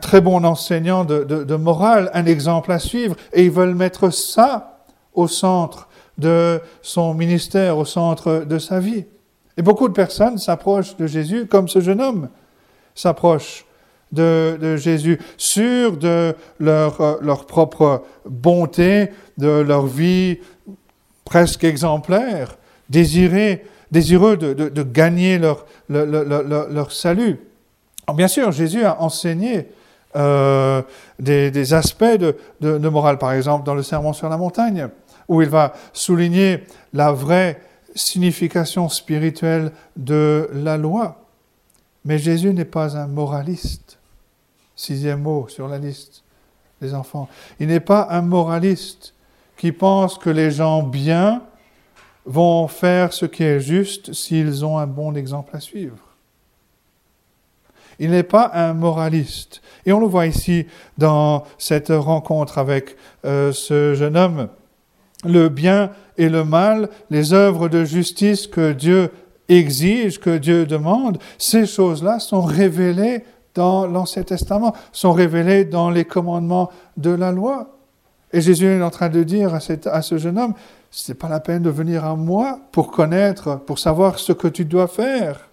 très 0.00 0.22
bon 0.22 0.42
enseignant 0.44 1.04
de, 1.04 1.56
morale, 1.56 2.10
un 2.14 2.24
exemple 2.24 2.72
à 2.72 2.78
suivre, 2.78 3.14
et 3.34 3.44
ils 3.44 3.50
veulent 3.50 3.74
mettre 3.74 4.10
ça 4.10 4.78
au 5.12 5.28
centre 5.28 5.85
de 6.18 6.60
son 6.82 7.14
ministère, 7.14 7.78
au 7.78 7.84
centre 7.84 8.44
de 8.46 8.58
sa 8.58 8.80
vie. 8.80 9.04
Et 9.56 9.62
beaucoup 9.62 9.88
de 9.88 9.92
personnes 9.92 10.38
s'approchent 10.38 10.96
de 10.96 11.06
Jésus 11.06 11.46
comme 11.46 11.68
ce 11.68 11.80
jeune 11.80 12.00
homme 12.00 12.28
s'approche 12.96 13.64
de, 14.12 14.76
Jésus, 14.76 15.18
sûrs 15.36 15.96
de 15.96 16.34
leur, 16.58 17.00
euh, 17.00 17.14
leur, 17.20 17.46
propre 17.46 18.02
bonté, 18.24 19.10
de 19.36 19.48
leur 19.48 19.86
vie 19.86 20.38
presque 21.24 21.64
exemplaire, 21.64 22.56
désireux 22.88 23.58
de, 23.92 24.54
de, 24.54 24.82
gagner 24.82 25.38
leur, 25.38 25.66
leur, 25.88 26.92
salut. 26.92 27.38
bien 28.14 28.28
sûr, 28.28 28.52
Jésus 28.52 28.84
a 28.84 29.02
enseigné 29.02 29.68
euh, 30.14 30.82
des, 31.18 31.50
des, 31.50 31.74
aspects 31.74 32.04
de, 32.04 32.88
morale, 32.88 33.18
par 33.18 33.32
exemple 33.32 33.66
dans 33.66 33.74
le 33.74 33.82
Sermon 33.82 34.12
sur 34.12 34.28
la 34.28 34.38
montagne, 34.38 34.88
où 35.28 35.42
il 35.42 35.48
va 35.48 35.72
souligner 35.92 36.64
la 36.92 37.12
vraie 37.12 37.60
signification 37.94 38.88
spirituelle 38.88 39.72
de 39.96 40.48
la 40.52 40.76
loi. 40.76 41.22
Mais 42.04 42.18
Jésus 42.18 42.52
n'est 42.52 42.64
pas 42.64 42.96
un 42.96 43.06
moraliste. 43.06 43.98
Sixième 44.76 45.22
mot 45.22 45.48
sur 45.48 45.68
la 45.68 45.78
liste 45.78 46.22
des 46.80 46.94
enfants. 46.94 47.28
Il 47.58 47.68
n'est 47.68 47.80
pas 47.80 48.06
un 48.10 48.22
moraliste 48.22 49.14
qui 49.56 49.72
pense 49.72 50.18
que 50.18 50.30
les 50.30 50.50
gens 50.50 50.82
bien 50.82 51.42
vont 52.26 52.68
faire 52.68 53.12
ce 53.12 53.24
qui 53.24 53.44
est 53.44 53.60
juste 53.60 54.12
s'ils 54.12 54.64
ont 54.64 54.78
un 54.78 54.86
bon 54.86 55.14
exemple 55.14 55.56
à 55.56 55.60
suivre. 55.60 55.96
Il 57.98 58.10
n'est 58.10 58.22
pas 58.22 58.50
un 58.52 58.74
moraliste. 58.74 59.62
Et 59.86 59.92
on 59.92 60.00
le 60.00 60.06
voit 60.06 60.26
ici 60.26 60.66
dans 60.98 61.44
cette 61.56 61.88
rencontre 61.88 62.58
avec 62.58 62.96
euh, 63.24 63.52
ce 63.52 63.94
jeune 63.94 64.16
homme. 64.16 64.48
Le 65.24 65.48
bien 65.48 65.90
et 66.18 66.28
le 66.28 66.44
mal, 66.44 66.88
les 67.10 67.32
œuvres 67.32 67.68
de 67.68 67.84
justice 67.84 68.46
que 68.46 68.72
Dieu 68.72 69.10
exige, 69.48 70.20
que 70.20 70.36
Dieu 70.36 70.66
demande, 70.66 71.18
ces 71.38 71.66
choses-là 71.66 72.18
sont 72.18 72.42
révélées 72.42 73.24
dans 73.54 73.86
l'Ancien 73.86 74.22
Testament, 74.22 74.74
sont 74.92 75.12
révélés 75.12 75.64
dans 75.64 75.90
les 75.90 76.04
commandements 76.04 76.70
de 76.96 77.10
la 77.10 77.32
loi. 77.32 77.70
Et 78.32 78.40
Jésus 78.40 78.66
est 78.66 78.82
en 78.82 78.90
train 78.90 79.08
de 79.08 79.22
dire 79.22 79.54
à, 79.54 79.60
à 79.90 80.02
ce 80.02 80.18
jeune 80.18 80.38
homme, 80.38 80.54
ce 80.90 81.12
n'est 81.12 81.16
pas 81.16 81.28
la 81.28 81.40
peine 81.40 81.62
de 81.62 81.70
venir 81.70 82.04
à 82.04 82.14
moi 82.16 82.58
pour 82.72 82.90
connaître, 82.90 83.56
pour 83.56 83.78
savoir 83.78 84.18
ce 84.18 84.32
que 84.32 84.48
tu 84.48 84.64
dois 84.64 84.88
faire. 84.88 85.48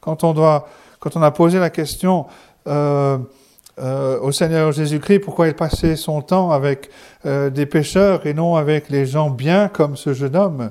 Quand 0.00 0.24
on, 0.24 0.34
doit, 0.34 0.68
quand 1.00 1.16
on 1.16 1.22
a 1.22 1.30
posé 1.30 1.58
la 1.58 1.70
question 1.70 2.26
euh, 2.66 3.18
euh, 3.78 4.18
au 4.20 4.32
Seigneur 4.32 4.72
Jésus-Christ, 4.72 5.18
pourquoi 5.20 5.48
il 5.48 5.54
passait 5.54 5.96
son 5.96 6.22
temps 6.22 6.50
avec 6.50 6.90
euh, 7.26 7.50
des 7.50 7.66
pécheurs 7.66 8.26
et 8.26 8.32
non 8.32 8.56
avec 8.56 8.88
les 8.88 9.04
gens 9.04 9.28
bien 9.28 9.68
comme 9.68 9.96
ce 9.96 10.14
jeune 10.14 10.34
homme, 10.34 10.70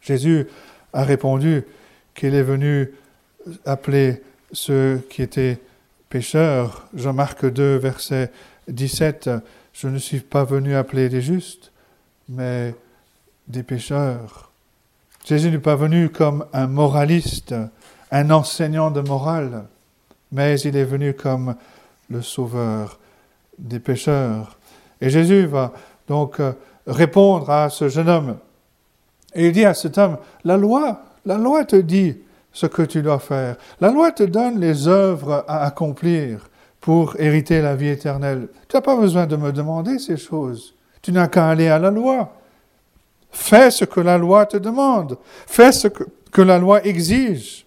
Jésus 0.00 0.48
a 0.92 1.04
répondu 1.04 1.64
qu'il 2.14 2.34
est 2.34 2.42
venu 2.42 2.92
appeler 3.64 4.22
ceux 4.52 5.00
qui 5.08 5.22
étaient 5.22 5.58
pécheurs. 6.08 6.88
Jean-Marc 6.94 7.46
2, 7.46 7.76
verset 7.76 8.32
17, 8.68 9.30
Je 9.72 9.88
ne 9.88 9.98
suis 9.98 10.20
pas 10.20 10.44
venu 10.44 10.74
appeler 10.74 11.08
des 11.08 11.20
justes, 11.20 11.70
mais 12.28 12.74
des 13.46 13.62
pécheurs. 13.62 14.50
Jésus 15.24 15.50
n'est 15.50 15.58
pas 15.58 15.76
venu 15.76 16.08
comme 16.08 16.44
un 16.52 16.66
moraliste, 16.66 17.54
un 18.10 18.30
enseignant 18.30 18.90
de 18.90 19.00
morale, 19.00 19.66
mais 20.32 20.58
il 20.60 20.76
est 20.76 20.84
venu 20.84 21.14
comme 21.14 21.54
le 22.10 22.22
sauveur 22.22 22.98
des 23.58 23.78
pécheurs. 23.78 24.58
Et 25.00 25.10
Jésus 25.10 25.46
va 25.46 25.72
donc 26.08 26.40
euh, 26.40 26.52
répondre 26.86 27.48
à 27.50 27.70
ce 27.70 27.88
jeune 27.88 28.08
homme. 28.08 28.36
Et 29.34 29.46
il 29.46 29.52
dit 29.52 29.64
à 29.64 29.74
cet 29.74 29.96
homme, 29.96 30.18
la 30.44 30.56
loi, 30.56 31.02
la 31.24 31.38
loi 31.38 31.64
te 31.64 31.76
dit, 31.76 32.16
ce 32.52 32.66
que 32.66 32.82
tu 32.82 33.02
dois 33.02 33.18
faire. 33.18 33.56
La 33.80 33.90
loi 33.90 34.12
te 34.12 34.22
donne 34.22 34.58
les 34.58 34.88
œuvres 34.88 35.44
à 35.46 35.64
accomplir 35.64 36.48
pour 36.80 37.18
hériter 37.20 37.60
la 37.60 37.76
vie 37.76 37.88
éternelle. 37.88 38.48
Tu 38.68 38.76
n'as 38.76 38.80
pas 38.80 38.96
besoin 38.96 39.26
de 39.26 39.36
me 39.36 39.52
demander 39.52 39.98
ces 39.98 40.16
choses. 40.16 40.74
Tu 41.02 41.12
n'as 41.12 41.28
qu'à 41.28 41.48
aller 41.48 41.68
à 41.68 41.78
la 41.78 41.90
loi. 41.90 42.34
Fais 43.30 43.70
ce 43.70 43.84
que 43.84 44.00
la 44.00 44.18
loi 44.18 44.46
te 44.46 44.56
demande. 44.56 45.16
Fais 45.46 45.72
ce 45.72 45.88
que, 45.88 46.42
la 46.42 46.58
loi 46.58 46.84
exige. 46.84 47.66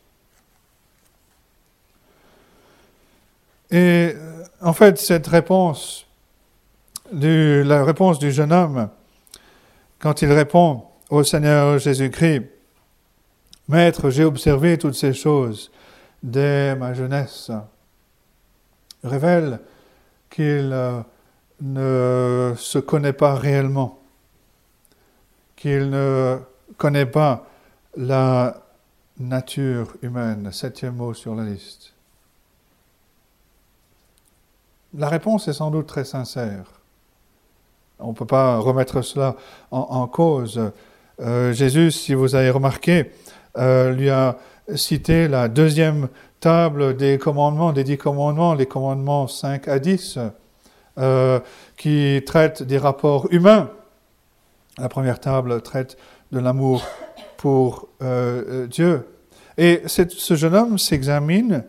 Et 3.72 4.16
en 4.64 4.74
fait, 4.74 4.98
cette 4.98 5.28
réponse, 5.28 6.08
la 7.12 7.84
réponse 7.84 8.18
du 8.18 8.32
jeune 8.32 8.54
homme, 8.54 8.90
quand 10.00 10.22
il 10.22 10.32
répond 10.32 10.86
au 11.10 11.24
Seigneur 11.24 11.78
Jésus-Christ, 11.78 12.44
Maître, 13.68 14.10
j'ai 14.10 14.24
observé 14.24 14.78
toutes 14.78 14.96
ces 14.96 15.14
choses 15.14 15.72
dès 16.22 16.76
ma 16.76 16.94
jeunesse. 16.94 17.52
Révèle 19.04 19.60
qu'il 20.30 20.72
euh, 20.74 21.02
ne 21.62 22.54
se 22.58 22.80
connaît 22.80 23.14
pas 23.14 23.36
réellement, 23.36 24.00
qu'il 25.56 25.90
ne 25.90 26.40
connaît 26.78 27.06
pas 27.06 27.48
la 27.96 28.62
nature 29.20 29.96
humaine. 30.02 30.50
Septième 30.52 30.96
mot 30.96 31.14
sur 31.14 31.36
la 31.36 31.46
liste. 31.46 31.93
La 34.96 35.10
réponse 35.10 35.48
est 35.48 35.54
sans 35.54 35.72
doute 35.72 35.88
très 35.88 36.06
sincère. 36.06 36.66
On 37.98 38.10
ne 38.10 38.14
peut 38.14 38.28
pas 38.28 38.60
remettre 38.60 39.02
cela 39.02 39.36
en, 39.72 40.08
cause. 40.08 40.72
Euh, 41.20 41.52
Jésus, 41.52 41.90
si 41.90 42.14
vous 42.14 42.36
avez 42.36 42.52
remarqué, 42.52 43.12
euh, 43.58 43.92
lui 43.92 44.12
a 44.12 44.38
cité 44.76 45.28
la 45.28 45.48
deuxième 45.48 46.10
table 46.40 46.96
des 46.96 47.18
commandements, 47.18 47.74
des 47.74 47.84
dix 47.84 47.98
commandements, 47.98 48.54
les 48.54 48.68
commandements 48.68 49.28
5 49.28 49.68
à 49.68 49.80
10, 49.80 50.20
euh, 51.00 51.40
qui 51.76 52.22
traitent 52.24 52.62
des 52.62 52.78
rapports 52.78 53.28
humains. 53.32 53.72
La 54.78 54.90
première 54.90 55.20
table 55.20 55.62
traite 55.64 55.98
de 56.32 56.40
l'amour 56.40 56.84
pour 57.38 57.88
Dieu. 58.70 59.08
Et 59.58 59.82
ce 59.88 60.36
jeune 60.36 60.56
homme 60.56 60.78
s'examine 60.78 61.64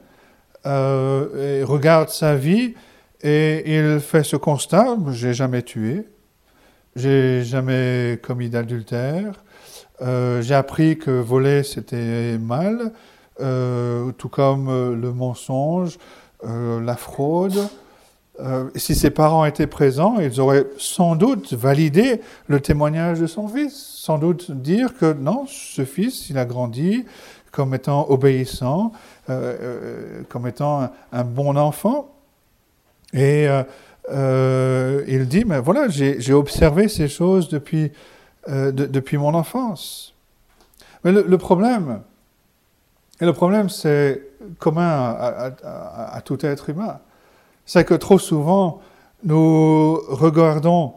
et 0.65 1.63
regarde 1.63 2.09
sa 2.09 2.35
vie 2.35 2.75
et 3.25 3.79
il 3.79 4.01
fait 4.01 4.23
ce 4.23 4.37
constat, 4.37 4.99
j'ai 5.11 5.33
jamais 5.33 5.63
tué, 5.63 6.07
j'ai 6.95 7.43
jamais 7.43 8.21
commis 8.23 8.51
d'adultère, 8.51 9.33
euh, 10.03 10.43
j'ai 10.43 10.55
appris 10.55 10.99
que 10.99 11.11
voler 11.11 11.63
c'était 11.63 12.37
mal, 12.37 12.93
euh, 13.41 14.13
tout 14.13 14.29
comme 14.29 14.69
euh, 14.69 14.95
le 14.95 15.11
mensonge, 15.13 15.99
la 16.47 16.95
fraude. 16.95 17.59
si 18.75 18.95
ses 18.95 19.09
parents 19.09 19.47
étaient 19.47 19.67
présents, 19.67 20.17
ils 20.21 20.39
auraient 20.39 20.67
sans 20.77 21.17
doute 21.17 21.55
validé 21.55 22.21
le 22.49 22.61
témoignage 22.61 23.21
de 23.21 23.27
son 23.27 23.49
fils, 23.49 23.75
sans 23.75 24.19
doute 24.19 24.51
dire 24.51 24.95
que 24.99 25.15
non, 25.15 25.47
ce 25.47 25.87
fils, 25.87 26.29
il 26.29 26.37
a 26.37 26.45
grandi 26.45 27.07
comme 27.51 27.75
étant 27.75 28.11
obéissant, 28.11 28.93
comme 30.29 30.47
étant 30.47 30.91
un 31.13 31.25
bon 31.25 31.57
enfant. 31.57 32.14
Et 33.15 33.49
euh, 33.49 33.63
euh, 34.11 35.05
il 35.07 35.29
dit, 35.29 35.45
mais 35.45 35.61
voilà, 35.61 35.89
j'ai 35.89 36.33
observé 36.33 36.89
ces 36.89 37.07
choses 37.09 37.49
depuis, 37.49 37.93
euh, 38.49 38.73
depuis 38.73 39.17
mon 39.17 39.35
enfance. 39.35 40.15
Mais 41.05 41.13
le, 41.13 41.39
problème, 41.39 42.01
et 43.21 43.25
le 43.25 43.33
problème 43.33 43.69
c'est 43.69 44.23
commun 44.59 45.17
à, 45.63 46.21
tout 46.25 46.45
être 46.45 46.71
humain, 46.71 46.99
c'est 47.67 47.85
que 47.85 47.95
trop 47.95 48.19
souvent, 48.19 48.81
nous 49.23 50.01
regardons 50.09 50.95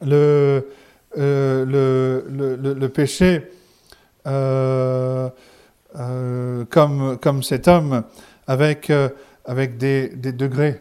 le, 0.00 0.68
le, 1.16 2.24
le, 2.28 2.88
péché 2.88 3.50
comme, 4.24 5.32
comme 7.20 7.42
cet 7.42 7.68
homme 7.68 8.04
avec, 8.46 8.92
avec 9.44 9.76
des, 9.76 10.08
des 10.08 10.32
degrés 10.32 10.80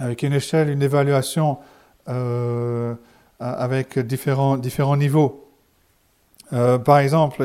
avec 0.00 0.22
une 0.22 0.32
échelle, 0.32 0.70
une 0.70 0.82
évaluation 0.82 1.58
euh, 2.08 2.94
avec 3.38 3.98
différents, 3.98 4.56
différents 4.56 4.96
niveaux. 4.96 5.48
Euh, 6.52 6.78
par 6.78 6.98
exemple, 6.98 7.44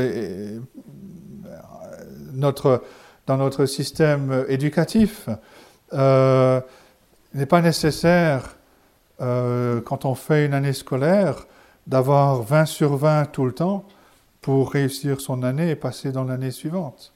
notre, 2.34 2.82
dans 3.28 3.38
notre 3.38 3.66
système 3.66 4.46
éducatif, 4.48 5.30
euh, 5.94 6.60
il 7.34 7.40
n'est 7.40 7.46
pas 7.46 7.62
nécessaire, 7.62 8.56
quand 9.20 10.06
on 10.06 10.16
fait 10.16 10.46
une 10.46 10.54
année 10.54 10.74
scolaire, 10.74 11.48
d'avoir 11.88 12.42
20 12.42 12.66
sur 12.66 12.98
20 12.98 13.26
tout 13.26 13.46
le 13.46 13.54
temps 13.54 13.86
pour 14.42 14.72
réussir 14.72 15.22
son 15.22 15.44
année 15.44 15.70
et 15.70 15.76
passer 15.76 16.12
dans 16.12 16.24
l'année 16.24 16.52
suivante. 16.52 17.14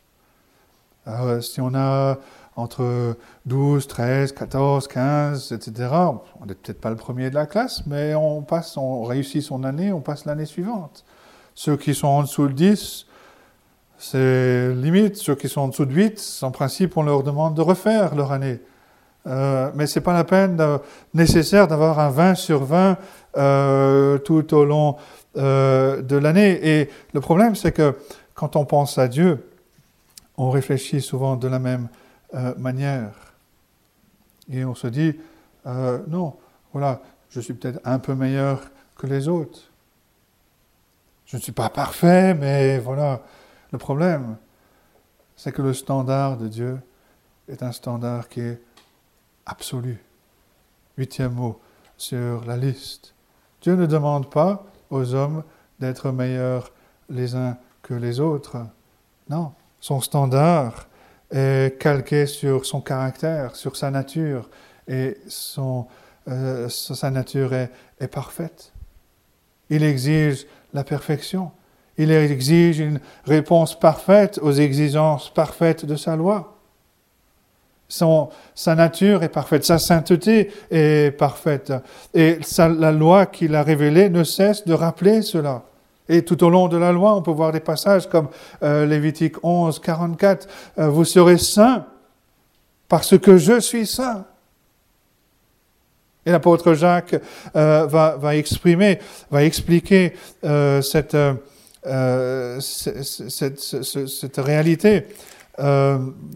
si 1.42 1.60
on 1.60 1.74
a 1.76 2.18
entre 2.60 3.16
12, 3.46 3.88
13, 3.88 4.34
14, 4.34 4.88
15, 4.88 5.52
etc. 5.52 5.90
On 6.42 6.46
n'est 6.46 6.56
peut-être 6.56 6.82
pas 6.82 6.90
le 6.90 6.96
premier 6.96 7.30
de 7.30 7.36
la 7.36 7.46
classe, 7.46 7.84
mais 7.88 8.14
on 8.16 8.42
passe, 8.42 8.78
on 8.78 9.04
réussit 9.04 9.42
son 9.42 9.64
année, 9.64 9.92
on 9.92 10.02
passe 10.02 10.26
l'année 10.26 10.46
suivante. 10.46 11.06
Ceux 11.56 11.78
qui 11.78 11.96
sont 11.96 12.08
en 12.08 12.22
dessous 12.24 12.48
de 12.48 12.54
10, 12.54 13.06
c'est 13.98 14.74
limite. 14.74 15.18
Ceux 15.18 15.36
qui 15.36 15.50
sont 15.50 15.62
en 15.62 15.68
dessous 15.70 15.86
de 15.86 15.94
8, 15.94 16.40
en 16.42 16.52
principe, 16.52 16.98
on 16.98 17.04
leur 17.04 17.24
demande 17.24 17.56
de 17.56 17.62
refaire 17.62 18.16
leur 18.16 18.32
année. 18.32 18.60
Euh, 19.28 19.70
mais 19.76 19.86
ce 19.86 20.00
n'est 20.00 20.04
pas 20.04 20.14
la 20.14 20.24
peine 20.24 20.58
nécessaire 21.14 21.68
d'avoir 21.68 22.00
un 22.00 22.10
20 22.10 22.36
sur 22.36 22.64
20 22.64 22.98
euh, 23.38 24.18
tout 24.20 24.54
au 24.54 24.64
long 24.64 24.96
euh, 25.38 26.02
de 26.02 26.16
l'année. 26.16 26.60
Et 26.64 26.90
le 27.14 27.20
problème, 27.20 27.56
c'est 27.56 27.72
que 27.72 27.96
quand 28.34 28.56
on 28.56 28.66
pense 28.66 28.98
à 28.98 29.08
Dieu, 29.08 29.46
on 30.38 30.50
réfléchit 30.50 31.02
souvent 31.02 31.36
de 31.36 31.48
la 31.48 31.60
même 31.60 31.90
euh, 32.34 32.56
manière. 32.58 33.14
Et 34.52 34.66
on 34.66 34.76
se 34.76 34.88
dit, 34.88 35.16
euh, 35.66 36.00
non, 36.08 36.38
voilà, 36.74 37.02
je 37.30 37.40
suis 37.40 37.54
peut-être 37.54 37.80
un 37.86 38.00
peu 38.00 38.16
meilleur 38.16 38.62
que 38.96 39.08
les 39.08 39.28
autres. 39.28 39.72
Je 41.26 41.38
ne 41.38 41.42
suis 41.42 41.52
pas 41.52 41.70
parfait, 41.70 42.34
mais 42.34 42.80
voilà. 42.80 43.22
Le 43.72 43.78
problème, 43.78 44.38
c'est 45.36 45.52
que 45.52 45.62
le 45.62 45.74
standard 45.74 46.38
de 46.38 46.48
Dieu 46.48 46.80
est 47.48 47.64
un 47.64 47.72
standard 47.72 48.28
qui 48.30 48.42
est 48.42 48.62
absolu. 49.46 50.04
Huitième 50.98 51.34
mot 51.34 51.60
sur 51.98 52.46
la 52.46 52.58
liste. 52.58 53.14
Dieu 53.62 53.76
ne 53.76 53.86
demande 53.86 54.30
pas 54.30 54.66
aux 54.90 55.14
hommes 55.14 55.44
d'être 55.80 56.12
meilleurs 56.12 56.72
les 57.10 57.36
uns 57.36 57.58
que 57.82 57.94
les 57.94 58.20
autres. 58.20 58.58
Non, 59.30 59.54
son 59.80 60.02
standard 60.02 60.88
calqué 61.32 62.26
sur 62.26 62.66
son 62.66 62.82
caractère, 62.82 63.56
sur 63.56 63.76
sa 63.76 63.92
nature, 63.92 64.50
et 64.90 65.18
son, 65.28 65.86
euh, 66.28 66.68
sa 66.68 67.12
nature 67.12 67.54
est, 67.54 68.08
parfaite. 68.08 68.74
Il 69.70 69.84
exige 69.84 70.48
la 70.74 70.84
perfection. 70.84 71.52
Il 71.98 72.12
exige 72.12 72.80
une 72.80 73.00
réponse 73.26 73.78
parfaite 73.78 74.40
aux 74.42 74.54
exigences 74.54 75.32
parfaites 75.34 75.86
de 75.86 75.96
sa 75.96 76.16
loi. 76.16 76.56
Son, 77.88 78.30
sa 78.56 78.76
nature 78.76 79.24
est 79.24 79.30
parfaite, 79.30 79.66
sa 79.66 79.80
sainteté 79.80 80.52
est 80.72 81.12
parfaite. 81.18 81.74
Et 82.14 82.40
la 82.58 82.92
loi 82.92 83.26
qu'il 83.26 83.54
a 83.56 83.64
révélée 83.64 84.10
ne 84.10 84.24
cesse 84.24 84.66
de 84.66 84.74
rappeler 84.74 85.22
cela. 85.22 85.64
Et 86.10 86.26
tout 86.26 86.44
au 86.44 86.50
long 86.50 86.68
de 86.68 86.76
la 86.76 86.92
loi, 86.92 87.16
on 87.16 87.22
peut 87.22 87.30
voir 87.32 87.52
des 87.52 87.60
passages 87.60 88.10
comme 88.10 88.30
euh, 88.64 88.88
Lévitique 88.88 89.36
11, 89.44 89.80
44, 89.80 90.48
euh, 90.80 90.90
Vous 90.90 91.06
serez 91.06 91.38
saints 91.38 91.86
parce 92.88 93.16
que 93.20 93.38
je 93.38 93.60
suis 93.60 93.86
saint. 93.86 94.26
Et 96.26 96.32
l'apôtre 96.32 96.74
Jacques 96.74 97.16
euh, 97.56 97.86
va, 97.86 98.36
exprimer, 98.36 98.98
va 99.30 99.44
expliquer 99.44 100.14
cette, 100.82 101.16
cette, 102.60 104.38
réalité. 104.38 105.06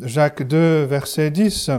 Jacques 0.04 0.44
2, 0.44 0.84
verset 0.84 1.32
10. 1.32 1.72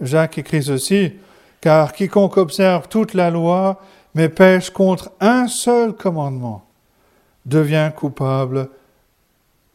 Jacques 0.00 0.38
écrit 0.38 0.62
ceci, 0.62 1.12
car 1.60 1.92
quiconque 1.92 2.38
observe 2.38 2.88
toute 2.88 3.12
la 3.12 3.30
loi 3.30 3.78
mais 4.14 4.28
pêche 4.28 4.70
contre 4.70 5.12
un 5.20 5.48
seul 5.48 5.92
commandement, 5.94 6.64
devient 7.46 7.90
coupable 7.96 8.68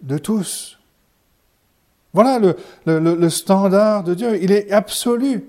de 0.01 0.17
tous. 0.17 0.77
Voilà 2.13 2.39
le, 2.85 3.29
standard 3.29 4.03
de 4.03 4.13
Dieu. 4.13 4.41
Il 4.41 4.51
est 4.51 4.71
absolu. 4.71 5.45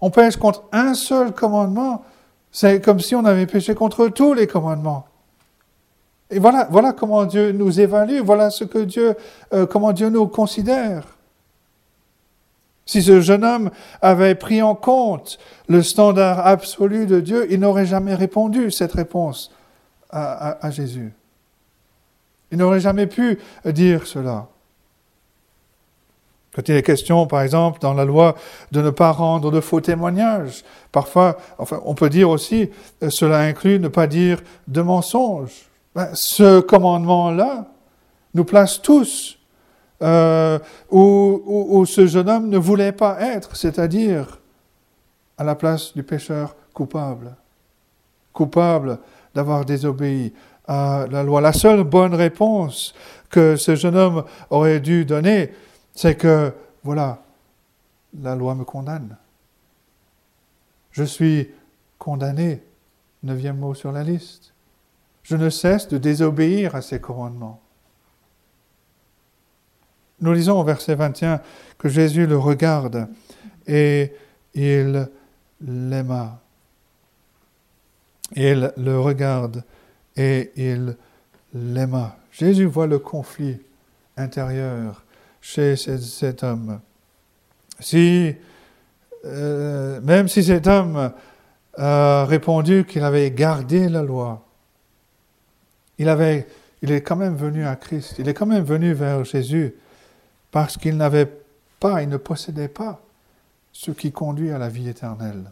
On 0.00 0.10
pêche 0.10 0.36
contre 0.36 0.64
un 0.72 0.94
seul 0.94 1.32
commandement. 1.32 2.04
C'est 2.50 2.80
comme 2.80 3.00
si 3.00 3.14
on 3.14 3.24
avait 3.24 3.46
péché 3.46 3.74
contre 3.74 4.08
tous 4.08 4.34
les 4.34 4.46
commandements. 4.46 5.06
Et 6.30 6.38
voilà, 6.38 6.68
voilà 6.70 6.92
comment 6.92 7.24
Dieu 7.24 7.52
nous 7.52 7.80
évalue. 7.80 8.20
Voilà 8.20 8.50
ce 8.50 8.64
que 8.64 8.78
Dieu, 8.78 9.16
euh, 9.52 9.66
comment 9.66 9.92
Dieu 9.92 10.10
nous 10.10 10.26
considère. 10.26 11.11
Si 12.84 13.02
ce 13.02 13.20
jeune 13.20 13.44
homme 13.44 13.70
avait 14.00 14.34
pris 14.34 14.62
en 14.62 14.74
compte 14.74 15.38
le 15.68 15.82
standard 15.82 16.46
absolu 16.46 17.06
de 17.06 17.20
Dieu, 17.20 17.46
il 17.50 17.60
n'aurait 17.60 17.86
jamais 17.86 18.14
répondu 18.14 18.70
cette 18.70 18.92
réponse 18.92 19.52
à, 20.10 20.70
Jésus. 20.70 21.12
Il 22.50 22.58
n'aurait 22.58 22.80
jamais 22.80 23.06
pu 23.06 23.38
dire 23.64 24.06
cela. 24.06 24.48
Quand 26.54 26.68
il 26.68 26.76
est 26.76 26.82
question, 26.82 27.26
par 27.26 27.40
exemple, 27.40 27.80
dans 27.80 27.94
la 27.94 28.04
loi, 28.04 28.34
de 28.72 28.82
ne 28.82 28.90
pas 28.90 29.10
rendre 29.10 29.50
de 29.50 29.60
faux 29.60 29.80
témoignages, 29.80 30.64
parfois, 30.90 31.38
on 31.86 31.94
peut 31.94 32.10
dire 32.10 32.28
aussi, 32.28 32.68
euh, 33.02 33.08
cela 33.08 33.38
inclut 33.40 33.78
ne 33.78 33.88
pas 33.88 34.06
dire 34.06 34.42
de 34.68 34.82
mensonges. 34.82 35.70
Ben, 35.94 36.10
ce 36.12 36.60
commandement-là 36.60 37.68
nous 38.34 38.44
place 38.44 38.82
tous 38.82 39.38
euh, 40.02 40.58
où, 40.90 41.84
ce 41.86 42.06
jeune 42.06 42.28
homme 42.28 42.48
ne 42.48 42.58
voulait 42.58 42.92
pas 42.92 43.20
être, 43.20 43.56
c'est-à-dire 43.56 44.40
à 45.38 45.44
la 45.44 45.54
place 45.54 45.94
du 45.94 46.02
pécheur 46.02 46.56
coupable, 46.74 47.36
coupable 48.32 48.98
d'avoir 49.34 49.64
désobéi 49.64 50.32
à 50.66 51.06
la 51.10 51.22
loi. 51.22 51.40
La 51.40 51.52
seule 51.52 51.84
bonne 51.84 52.14
réponse 52.14 52.94
que 53.30 53.56
ce 53.56 53.74
jeune 53.74 53.96
homme 53.96 54.24
aurait 54.50 54.80
dû 54.80 55.04
donner, 55.04 55.52
c'est 55.94 56.16
que, 56.16 56.52
voilà, 56.82 57.22
la 58.20 58.34
loi 58.34 58.54
me 58.54 58.64
condamne. 58.64 59.16
Je 60.90 61.04
suis 61.04 61.48
condamné, 61.98 62.62
neuvième 63.22 63.58
mot 63.58 63.74
sur 63.74 63.92
la 63.92 64.02
liste. 64.02 64.52
Je 65.22 65.36
ne 65.36 65.48
cesse 65.48 65.88
de 65.88 65.98
désobéir 65.98 66.74
à 66.74 66.82
ses 66.82 67.00
commandements. 67.00 67.61
Nous 70.22 70.32
lisons 70.32 70.60
au 70.60 70.64
verset 70.64 70.94
21 70.94 71.40
que 71.78 71.88
Jésus 71.88 72.26
le 72.26 72.38
regarde 72.38 73.08
et 73.66 74.12
il 74.54 75.08
l'aima. 75.60 76.40
Il 78.36 78.72
le 78.76 79.00
regarde 79.00 79.64
et 80.16 80.52
il 80.56 80.96
l'aima. 81.52 82.16
Jésus 82.30 82.66
voit 82.66 82.86
le 82.86 83.00
conflit 83.00 83.58
intérieur 84.16 85.04
chez 85.40 85.74
cet 85.76 86.44
homme. 86.44 86.80
Si, 87.80 88.32
euh, 89.24 90.00
même 90.02 90.28
si 90.28 90.44
cet 90.44 90.68
homme 90.68 91.12
a 91.76 92.24
répondu 92.26 92.84
qu'il 92.84 93.02
avait 93.02 93.32
gardé 93.32 93.88
la 93.88 94.02
loi, 94.02 94.46
il, 95.98 96.08
est 96.08 97.00
quand 97.00 97.16
même 97.16 97.34
venu 97.34 97.66
à 97.66 97.74
Christ, 97.74 98.16
il 98.18 98.28
est 98.28 98.34
quand 98.34 98.46
même 98.46 98.64
venu 98.64 98.92
vers 98.92 99.24
Jésus 99.24 99.74
parce 100.52 100.76
qu'il 100.76 100.96
n'avait 100.96 101.28
pas, 101.80 102.02
il 102.02 102.08
ne 102.08 102.18
possédait 102.18 102.68
pas 102.68 103.00
ce 103.72 103.90
qui 103.90 104.12
conduit 104.12 104.52
à 104.52 104.58
la 104.58 104.68
vie 104.68 104.88
éternelle. 104.88 105.50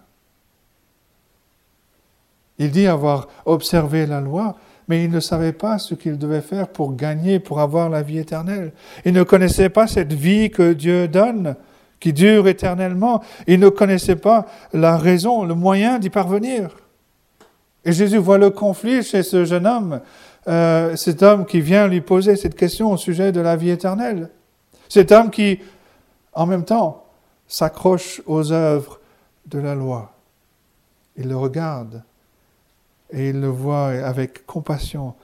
Il 2.58 2.70
dit 2.70 2.86
avoir 2.86 3.26
observé 3.46 4.06
la 4.06 4.20
loi, 4.20 4.56
mais 4.86 5.02
il 5.02 5.10
ne 5.10 5.18
savait 5.20 5.54
pas 5.54 5.78
ce 5.78 5.94
qu'il 5.94 6.18
devait 6.18 6.42
faire 6.42 6.68
pour 6.68 6.94
gagner, 6.94 7.40
pour 7.40 7.60
avoir 7.60 7.88
la 7.88 8.02
vie 8.02 8.18
éternelle. 8.18 8.72
Il 9.06 9.14
ne 9.14 9.22
connaissait 9.22 9.70
pas 9.70 9.86
cette 9.86 10.12
vie 10.12 10.50
que 10.50 10.74
Dieu 10.74 11.08
donne, 11.08 11.56
qui 11.98 12.12
dure 12.12 12.46
éternellement. 12.48 13.22
Il 13.46 13.60
ne 13.60 13.70
connaissait 13.70 14.16
pas 14.16 14.46
la 14.74 14.98
raison, 14.98 15.44
le 15.44 15.54
moyen 15.54 15.98
d'y 15.98 16.10
parvenir. 16.10 16.76
Et 17.86 17.92
Jésus 17.92 18.18
voit 18.18 18.36
le 18.36 18.50
conflit 18.50 19.02
chez 19.02 19.22
ce 19.22 19.46
jeune 19.46 19.66
homme, 19.66 20.00
euh, 20.46 20.94
cet 20.96 21.22
homme 21.22 21.46
qui 21.46 21.62
vient 21.62 21.88
lui 21.88 22.02
poser 22.02 22.36
cette 22.36 22.54
question 22.54 22.92
au 22.92 22.98
sujet 22.98 23.32
de 23.32 23.40
la 23.40 23.56
vie 23.56 23.70
éternelle. 23.70 24.28
Cet 24.90 25.12
homme 25.12 25.30
qui, 25.30 25.60
en 26.32 26.46
même 26.46 26.64
temps, 26.64 27.06
s'accroche 27.46 28.20
aux 28.26 28.52
œuvres 28.52 29.00
de 29.46 29.58
la 29.58 29.74
loi. 29.74 30.12
Il 31.16 31.28
le 31.28 31.36
regarde 31.36 32.02
et 33.10 33.30
il 33.30 33.40
le 33.40 33.46
voit 33.46 33.90
avec 33.90 34.44
compassion 34.46 35.14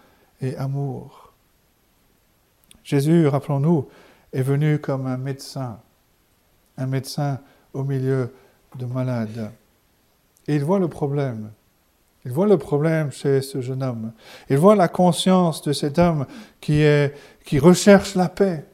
et 0.40 0.57
amour. 0.57 1.33
Jésus, 2.85 3.26
rappelons-nous, 3.26 3.88
est 4.33 4.42
venu 4.42 4.79
comme 4.79 5.07
un 5.07 5.16
médecin, 5.16 5.81
un 6.79 6.87
médecin 6.87 7.40
au 7.74 7.83
milieu 7.83 8.33
de 8.76 8.87
malades. 8.87 9.50
Et 10.46 10.55
il 10.55 10.62
voit 10.62 10.79
le 10.79 10.88
problème. 10.88 11.50
Il 12.24 12.31
voit 12.31 12.46
le 12.46 12.59
problème 12.59 13.11
chez 13.11 13.42
ce 13.42 13.61
jeune 13.61 13.83
homme. 13.83 14.12
Il 14.48 14.59
voit 14.59 14.76
la 14.76 14.87
conscience 14.87 15.61
de 15.62 15.72
cet 15.72 15.98
homme 15.98 16.26
qui, 16.61 16.85
recherche 17.59 18.14
la 18.14 18.29
paix, 18.29 18.64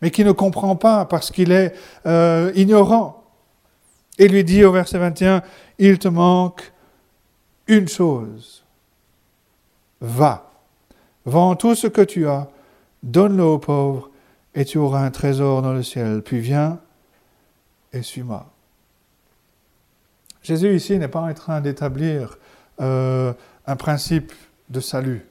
mais 0.00 0.10
qui 0.10 0.24
ne 0.24 0.32
comprend 0.32 0.76
pas 0.76 1.04
parce 1.04 1.30
qu'il 1.30 1.52
est 1.52 1.74
euh, 2.06 2.52
ignorant. 2.54 3.24
Et 4.18 4.28
lui 4.28 4.44
dit 4.44 4.64
au 4.64 4.72
verset 4.72 4.98
21, 4.98 5.42
il 5.78 5.98
te 5.98 6.08
manque 6.08 6.72
une 7.66 7.88
chose. 7.88 8.64
Va, 10.00 10.50
vends 11.24 11.56
tout 11.56 11.74
ce 11.74 11.86
que 11.86 12.02
tu 12.02 12.26
as, 12.26 12.48
donne-le 13.02 13.42
aux 13.42 13.58
pauvres, 13.58 14.10
et 14.54 14.64
tu 14.64 14.78
auras 14.78 15.00
un 15.00 15.10
trésor 15.10 15.62
dans 15.62 15.72
le 15.72 15.82
ciel. 15.82 16.22
Puis 16.22 16.40
viens 16.40 16.80
et 17.92 18.02
suis-moi. 18.02 18.46
Jésus 20.42 20.74
ici 20.74 20.98
n'est 20.98 21.08
pas 21.08 21.20
en 21.20 21.34
train 21.34 21.60
d'établir 21.60 22.38
euh, 22.80 23.32
un 23.66 23.76
principe 23.76 24.32
de 24.70 24.80
salut. 24.80 25.26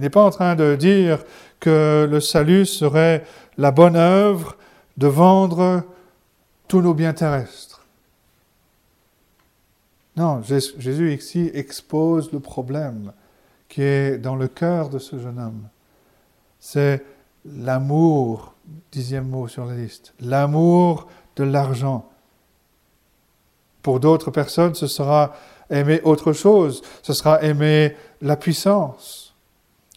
Il 0.00 0.04
n'est 0.04 0.08
pas 0.08 0.24
en 0.24 0.30
train 0.30 0.54
de 0.54 0.76
dire 0.76 1.22
que 1.60 2.08
le 2.10 2.20
salut 2.20 2.64
serait 2.64 3.22
la 3.58 3.70
bonne 3.70 3.96
œuvre 3.96 4.56
de 4.96 5.06
vendre 5.06 5.82
tous 6.68 6.80
nos 6.80 6.94
biens 6.94 7.12
terrestres. 7.12 7.84
Non, 10.16 10.40
Jésus 10.42 11.12
ici 11.12 11.50
expose 11.52 12.32
le 12.32 12.40
problème 12.40 13.12
qui 13.68 13.82
est 13.82 14.16
dans 14.16 14.36
le 14.36 14.48
cœur 14.48 14.88
de 14.88 14.98
ce 14.98 15.18
jeune 15.18 15.38
homme. 15.38 15.68
C'est 16.60 17.04
l'amour, 17.44 18.54
dixième 18.90 19.28
mot 19.28 19.48
sur 19.48 19.66
la 19.66 19.74
liste, 19.74 20.14
l'amour 20.18 21.08
de 21.36 21.44
l'argent. 21.44 22.08
Pour 23.82 24.00
d'autres 24.00 24.30
personnes, 24.30 24.74
ce 24.74 24.86
sera 24.86 25.34
aimer 25.68 26.00
autre 26.04 26.32
chose, 26.32 26.80
ce 27.02 27.12
sera 27.12 27.42
aimer 27.42 27.94
la 28.22 28.36
puissance, 28.36 29.29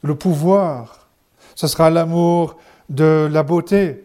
le 0.04 0.16
pouvoir, 0.16 1.08
ce 1.56 1.68
sera 1.68 1.90
l'amour 1.90 2.58
de 2.90 3.28
la 3.32 3.42
beauté, 3.42 4.04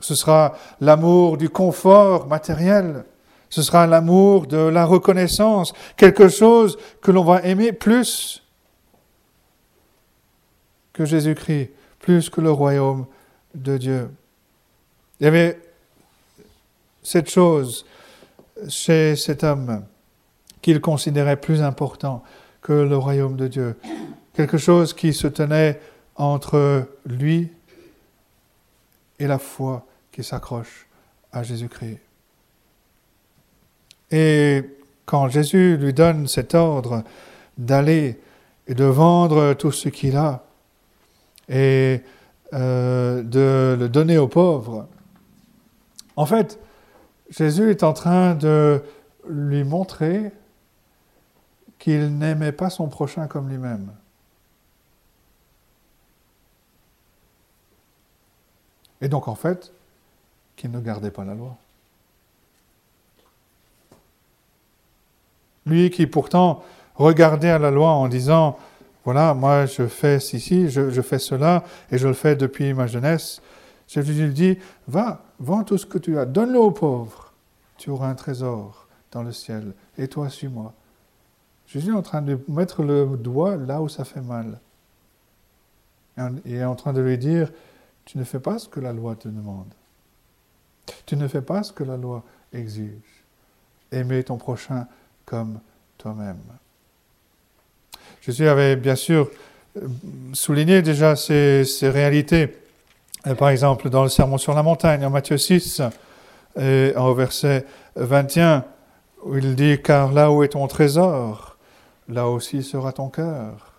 ce 0.00 0.14
sera 0.14 0.54
l'amour 0.80 1.36
du 1.36 1.48
confort 1.48 2.28
matériel, 2.28 3.04
ce 3.48 3.62
sera 3.62 3.86
l'amour 3.86 4.46
de 4.46 4.58
la 4.58 4.84
reconnaissance, 4.84 5.72
quelque 5.96 6.28
chose 6.28 6.78
que 7.00 7.10
l'on 7.10 7.24
va 7.24 7.42
aimer 7.42 7.72
plus 7.72 8.42
que 10.92 11.04
Jésus-Christ, 11.04 11.70
plus 11.98 12.30
que 12.30 12.40
le 12.40 12.50
royaume 12.50 13.06
de 13.54 13.78
Dieu. 13.78 14.10
Il 15.20 15.24
y 15.24 15.26
avait 15.26 15.60
cette 17.02 17.30
chose 17.30 17.86
chez 18.68 19.16
cet 19.16 19.44
homme 19.44 19.84
qu'il 20.60 20.80
considérait 20.80 21.40
plus 21.40 21.62
important 21.62 22.22
que 22.60 22.72
le 22.72 22.96
royaume 22.96 23.36
de 23.36 23.48
Dieu, 23.48 23.76
quelque 24.34 24.58
chose 24.58 24.94
qui 24.94 25.12
se 25.12 25.26
tenait 25.26 25.80
entre 26.16 26.88
lui 27.06 27.50
et 29.18 29.26
la 29.26 29.38
foi 29.38 29.86
qui 30.10 30.24
s'accroche 30.24 30.86
à 31.32 31.42
Jésus-Christ. 31.42 31.98
Et 34.10 34.62
quand 35.06 35.28
Jésus 35.28 35.76
lui 35.76 35.94
donne 35.94 36.28
cet 36.28 36.54
ordre 36.54 37.02
d'aller 37.56 38.20
et 38.66 38.74
de 38.74 38.84
vendre 38.84 39.54
tout 39.54 39.72
ce 39.72 39.88
qu'il 39.88 40.16
a 40.16 40.44
et 41.48 42.00
euh, 42.52 43.22
de 43.22 43.76
le 43.78 43.88
donner 43.88 44.18
aux 44.18 44.28
pauvres, 44.28 44.86
en 46.16 46.26
fait, 46.26 46.58
Jésus 47.30 47.70
est 47.70 47.82
en 47.82 47.94
train 47.94 48.34
de 48.34 48.82
lui 49.28 49.64
montrer 49.64 50.30
qu'il 51.78 52.18
n'aimait 52.18 52.52
pas 52.52 52.68
son 52.68 52.88
prochain 52.88 53.26
comme 53.26 53.48
lui-même. 53.48 53.90
Et 59.02 59.08
donc, 59.08 59.28
en 59.28 59.34
fait, 59.34 59.72
qu'il 60.56 60.70
ne 60.70 60.80
gardait 60.80 61.10
pas 61.10 61.24
la 61.24 61.34
loi. 61.34 61.56
Lui 65.66 65.90
qui 65.90 66.06
pourtant 66.06 66.62
regardait 66.94 67.50
à 67.50 67.58
la 67.58 67.70
loi 67.70 67.90
en 67.90 68.08
disant, 68.08 68.58
voilà, 69.04 69.34
moi 69.34 69.66
je 69.66 69.86
fais 69.86 70.20
ceci, 70.20 70.70
je, 70.70 71.02
fais 71.02 71.18
cela, 71.18 71.64
et 71.90 71.98
je 71.98 72.08
le 72.08 72.14
fais 72.14 72.36
depuis 72.36 72.72
ma 72.74 72.86
jeunesse. 72.86 73.42
Jésus 73.88 74.12
lui 74.12 74.32
dit, 74.32 74.58
va, 74.86 75.22
vends 75.38 75.64
tout 75.64 75.78
ce 75.78 75.86
que 75.86 75.98
tu 75.98 76.18
as, 76.18 76.24
donne-le 76.24 76.58
aux 76.58 76.70
pauvres, 76.70 77.32
tu 77.78 77.90
auras 77.90 78.08
un 78.08 78.14
trésor 78.14 78.86
dans 79.10 79.22
le 79.22 79.32
ciel, 79.32 79.72
et 79.98 80.08
toi 80.08 80.28
suis-moi. 80.28 80.72
Jésus 81.66 81.90
est 81.90 81.96
en 81.96 82.02
train 82.02 82.22
de 82.22 82.38
mettre 82.48 82.82
le 82.82 83.06
doigt 83.16 83.56
là 83.56 83.80
où 83.82 83.88
ça 83.88 84.04
fait 84.04 84.20
mal. 84.20 84.58
Il 86.44 86.54
est 86.54 86.64
en 86.64 86.74
train 86.74 86.92
de 86.92 87.00
lui 87.00 87.18
dire, 87.18 87.50
tu 88.04 88.18
ne 88.18 88.24
fais 88.24 88.40
pas 88.40 88.58
ce 88.58 88.68
que 88.68 88.80
la 88.80 88.92
loi 88.92 89.16
te 89.16 89.28
demande. 89.28 89.72
Tu 91.06 91.16
ne 91.16 91.28
fais 91.28 91.42
pas 91.42 91.62
ce 91.62 91.72
que 91.72 91.84
la 91.84 91.96
loi 91.96 92.22
exige. 92.52 93.24
Aimer 93.90 94.22
ton 94.24 94.36
prochain 94.36 94.86
comme 95.24 95.60
toi-même. 95.98 96.40
Jésus 98.20 98.48
avait 98.48 98.76
bien 98.76 98.96
sûr 98.96 99.30
souligné 100.32 100.82
déjà 100.82 101.16
ces, 101.16 101.64
réalités. 101.82 102.56
Euh, 103.26 103.34
par 103.34 103.50
exemple, 103.50 103.88
dans 103.90 104.02
le 104.02 104.08
Sermon 104.08 104.38
sur 104.38 104.54
la 104.54 104.62
montagne, 104.62 105.04
en 105.04 105.10
Matthieu 105.10 105.38
6, 105.38 105.82
et 106.60 106.92
au 106.96 107.14
verset 107.14 107.64
21, 107.96 108.64
où 109.24 109.36
il 109.36 109.54
dit 109.54 109.80
Car 109.82 110.12
là 110.12 110.30
où 110.30 110.42
est 110.42 110.48
ton 110.48 110.66
trésor, 110.66 111.56
là 112.08 112.28
aussi 112.28 112.62
sera 112.62 112.92
ton 112.92 113.08
cœur. 113.08 113.71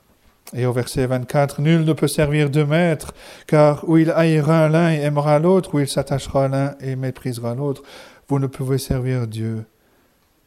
Et 0.54 0.66
au 0.66 0.74
verset 0.74 1.08
24, 1.08 1.62
Nul 1.62 1.84
ne 1.84 1.94
peut 1.94 2.08
servir 2.08 2.50
deux 2.50 2.66
maîtres, 2.66 3.14
car 3.48 3.88
où 3.90 3.98
il 3.98 4.12
haïra 4.12 4.70
l'un 4.70 4.92
et 4.92 5.02
aimera 5.02 5.40
l'autre, 5.40 5.74
où 5.74 5.80
il 5.80 5.88
s'attachera 5.88 6.48
l'un 6.48 6.76
et 6.80 6.96
méprisera 6.96 7.56
l'autre, 7.56 7.82
vous 8.28 8.40
ne 8.40 8.48
pouvez 8.48 8.78
servir 8.78 9.28
Dieu 9.28 9.66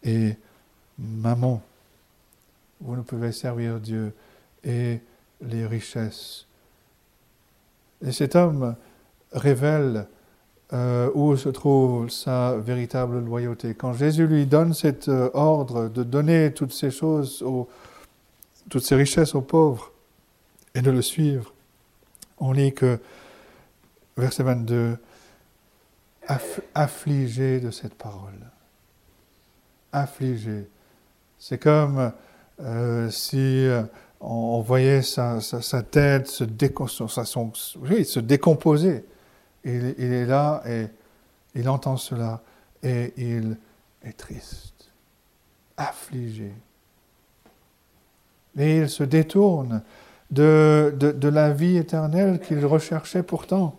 et 0.04 0.36
maman. 0.98 1.60
Vous 2.80 2.94
ne 2.94 3.02
pouvez 3.02 3.32
servir 3.32 3.80
Dieu 3.80 4.12
et 4.64 5.00
les 5.40 5.66
richesses. 5.66 6.46
Et 8.06 8.12
cet 8.12 8.36
homme 8.36 8.76
révèle 9.32 10.06
euh, 10.72 11.10
où 11.14 11.36
se 11.36 11.48
trouve 11.48 12.10
sa 12.10 12.56
véritable 12.56 13.20
loyauté. 13.20 13.74
Quand 13.74 13.92
Jésus 13.92 14.26
lui 14.26 14.46
donne 14.46 14.74
cet 14.74 15.08
euh, 15.08 15.30
ordre 15.32 15.88
de 15.88 16.02
donner 16.02 16.52
toutes 16.52 16.72
ces 16.72 16.90
choses, 16.90 17.44
toutes 18.68 18.84
ces 18.84 18.96
richesses 18.96 19.34
aux 19.34 19.42
pauvres 19.42 19.92
et 20.76 20.82
de 20.82 20.90
le 20.90 21.02
suivre, 21.02 21.52
on 22.38 22.52
lit 22.52 22.74
que, 22.74 23.00
verset 24.16 24.42
22, 24.42 24.98
affligé 26.74 27.60
de 27.60 27.70
cette 27.70 27.94
parole. 27.94 28.34
Affligé 29.92 30.68
c'est 31.38 31.58
comme 31.58 32.12
euh, 32.60 33.10
si 33.10 33.66
on, 34.20 34.60
voyait 34.60 35.02
sa, 35.02 35.40
tête 35.90 36.26
se, 36.26 36.44
se 36.44 38.20
décomposer. 38.20 39.04
Il, 39.64 39.94
il 39.98 40.12
est 40.12 40.26
là 40.26 40.62
et 40.66 40.86
il 41.54 41.68
entend 41.68 41.96
cela 41.96 42.42
et 42.82 43.12
il 43.16 43.56
est 44.02 44.16
triste, 44.16 44.90
affligé. 45.76 46.52
Et 48.58 48.78
il 48.78 48.88
se 48.88 49.04
détourne 49.04 49.82
de, 50.30 50.94
de, 50.98 51.28
la 51.28 51.52
vie 51.52 51.76
éternelle 51.76 52.40
qu'il 52.40 52.64
recherchait 52.66 53.22
pourtant. 53.22 53.78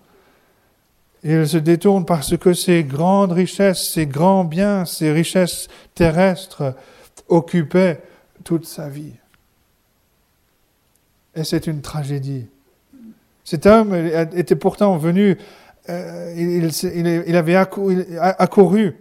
Il 1.23 1.47
se 1.47 1.57
détourne 1.57 2.05
parce 2.05 2.37
que 2.37 2.53
ces 2.53 2.83
grandes 2.83 3.33
richesses, 3.33 3.89
ces 3.89 4.05
grands 4.05 4.45
biens, 4.45 4.85
ces 4.85 5.11
richesses 5.11 5.67
terrestres 5.93 6.75
occupaient 7.27 8.01
toute 8.43 8.65
sa 8.65 8.87
vie. 8.87 9.13
Et 11.35 11.43
c'est 11.43 11.67
une 11.67 11.81
tragédie. 11.81 12.45
Cet 13.43 13.65
homme 13.65 13.93
était 13.93 14.55
pourtant 14.55 14.97
venu, 14.97 15.37
euh, 15.89 16.33
il, 16.35 17.35
avait 17.35 17.55
accouru 17.55 18.95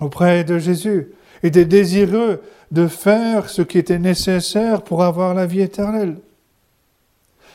auprès 0.00 0.44
de 0.44 0.58
Jésus, 0.58 1.08
il 1.42 1.48
était 1.48 1.64
désireux 1.64 2.42
de 2.70 2.88
faire 2.88 3.48
ce 3.50 3.62
qui 3.62 3.78
était 3.78 3.98
nécessaire 3.98 4.82
pour 4.82 5.02
avoir 5.02 5.34
la 5.34 5.46
vie 5.46 5.60
éternelle. 5.60 6.16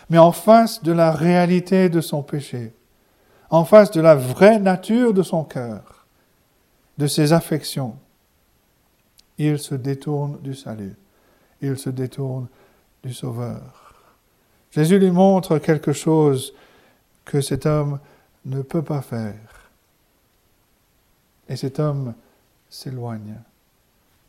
Mais 0.10 0.18
en 0.18 0.32
face 0.32 0.82
de 0.82 0.92
la 0.92 1.12
réalité 1.12 1.90
de 1.90 2.02
son 2.02 2.24
péché, 2.24 2.74
en 3.50 3.66
face 3.66 3.92
de 3.92 4.02
la 4.02 4.16
vraie 4.16 4.60
nature 4.60 5.14
de 5.14 5.24
son 5.24 5.44
cœur, 5.44 6.06
de 6.98 7.08
ses 7.08 7.34
affections, 7.34 7.96
il 9.38 9.58
se 9.60 9.76
détourne 9.76 10.40
du 10.42 10.54
salut, 10.54 10.96
il 11.62 11.78
se 11.78 11.90
détourne 11.90 12.48
du 13.04 13.14
Sauveur. 13.14 13.94
Jésus 14.72 15.00
lui 15.00 15.12
montre 15.12 15.58
quelque 15.58 15.94
chose 15.94 16.54
que 17.26 17.42
cet 17.42 17.66
homme 17.66 18.00
ne 18.46 18.62
peut 18.62 18.84
pas 18.84 19.02
faire. 19.02 19.72
Et 21.48 21.56
cet 21.56 21.80
homme 21.80 22.14
s'éloigne, 22.70 23.36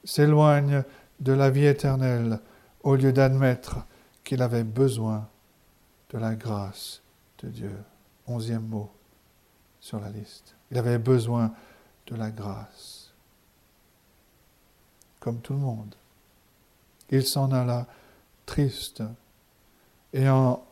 s'éloigne 0.05 0.85
de 1.19 1.33
la 1.33 1.51
vie 1.51 1.67
éternelle 1.67 2.39
au 2.83 2.95
lieu 2.95 3.13
d'admettre 3.13 3.79
qu'il 4.25 4.41
avait 4.43 4.65
besoin 4.65 5.29
de 6.11 6.19
la 6.19 6.35
grâce 6.35 7.01
de 7.43 7.49
Dieu. 7.49 7.77
Onzième 8.27 8.67
mot 8.67 8.91
sur 9.81 10.01
la 10.01 10.11
liste. 10.11 10.55
Il 10.71 10.79
avait 10.79 10.99
besoin 10.99 11.53
de 12.07 12.17
la 12.17 12.31
grâce. 12.31 13.13
Comme 15.19 15.41
tout 15.41 15.55
le 15.55 15.59
monde. 15.59 15.95
Il 17.11 17.27
s'en 17.27 17.51
alla 17.51 17.87
triste. 18.47 19.03
Et 20.13 20.29
en, 20.29 20.63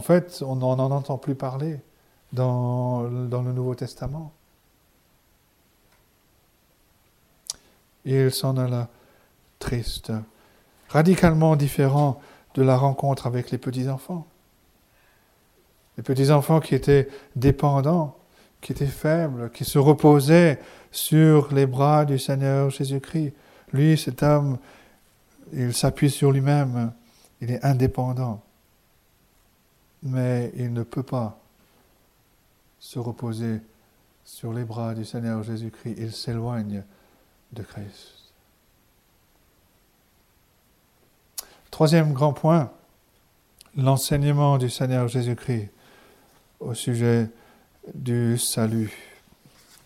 fait, 0.00 0.42
on 0.46 0.56
n'en 0.56 0.78
entend 0.78 1.18
plus 1.18 1.34
parler 1.34 1.80
dans, 2.32 3.02
le 3.02 3.52
Nouveau 3.52 3.74
Testament. 3.74 4.32
Il 8.04 8.32
s'en 8.32 8.56
alla 8.56 8.88
triste, 9.58 10.12
radicalement 10.88 11.56
différent 11.56 12.20
de 12.54 12.62
la 12.62 12.76
rencontre 12.76 13.26
avec 13.26 13.50
les 13.50 13.58
petits-enfants. 13.58 14.26
Les 15.96 16.02
petits-enfants 16.02 16.60
qui 16.60 16.74
étaient 16.74 17.08
dépendants, 17.36 18.16
qui 18.60 18.72
étaient 18.72 18.86
faibles, 18.86 19.50
qui 19.50 19.64
se 19.64 19.78
reposaient 19.78 20.58
sur 20.90 21.52
les 21.52 21.66
bras 21.66 22.04
du 22.04 22.18
Seigneur 22.18 22.70
Jésus-Christ. 22.70 23.34
Lui, 23.72 23.98
cet 23.98 24.22
homme, 24.22 24.58
il 25.52 25.74
s'appuie 25.74 26.10
sur 26.10 26.32
lui-même, 26.32 26.92
il 27.40 27.50
est 27.50 27.64
indépendant. 27.64 28.42
Mais 30.02 30.52
il 30.56 30.72
ne 30.72 30.82
peut 30.82 31.02
pas 31.02 31.38
se 32.78 32.98
reposer 32.98 33.60
sur 34.24 34.52
les 34.52 34.64
bras 34.64 34.94
du 34.94 35.04
Seigneur 35.04 35.42
Jésus-Christ. 35.42 35.94
Il 35.98 36.12
s'éloigne 36.12 36.82
de 37.52 37.62
Christ. 37.62 38.32
Troisième 41.70 42.12
grand 42.12 42.32
point, 42.32 42.70
l'enseignement 43.76 44.58
du 44.58 44.68
Seigneur 44.68 45.08
Jésus-Christ 45.08 45.70
au 46.64 46.74
sujet 46.74 47.28
du 47.94 48.38
salut. 48.38 48.92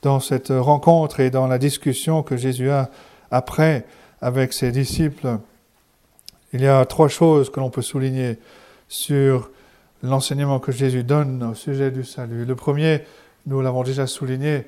Dans 0.03 0.21
cette 0.21 0.51
rencontre 0.51 1.21
et 1.21 1.31
dans 1.31 1.47
la 1.47 1.59
discussion 1.59 2.23
que 2.23 2.37
Jésus 2.37 2.71
a 2.71 2.91
après 3.31 3.87
avec 4.21 4.53
ses 4.53 4.71
disciples, 4.71 5.39
il 6.53 6.61
y 6.61 6.67
a 6.67 6.85
trois 6.85 7.09
choses 7.09 7.51
que 7.51 7.61
l'on 7.61 7.71
peut 7.71 7.83
souligner 7.83 8.39
sur 8.89 9.51
l'enseignement 10.03 10.61
que 10.61 10.71
Jésus 10.71 11.03
donne 11.03 11.43
au 11.43 11.55
sujet 11.55 11.91
du 11.91 12.05
salut. 12.05 12.45
Le 12.45 12.55
premier, 12.55 13.03
nous 13.47 13.61
l'avons 13.61 13.83
déjà 13.83 14.07
souligné, 14.07 14.67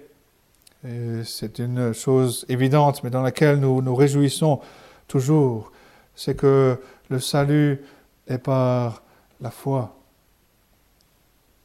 c'est 1.24 1.58
une 1.58 1.92
chose 1.92 2.46
évidente, 2.48 3.04
mais 3.04 3.10
dans 3.10 3.22
laquelle 3.22 3.60
nous 3.60 3.82
nous 3.82 3.94
réjouissons 3.94 4.60
toujours, 5.06 5.72
c'est 6.14 6.36
que 6.36 6.80
le 7.10 7.20
salut 7.20 7.82
est 8.26 8.38
par 8.38 9.02
la 9.40 9.50
foi. 9.50 9.97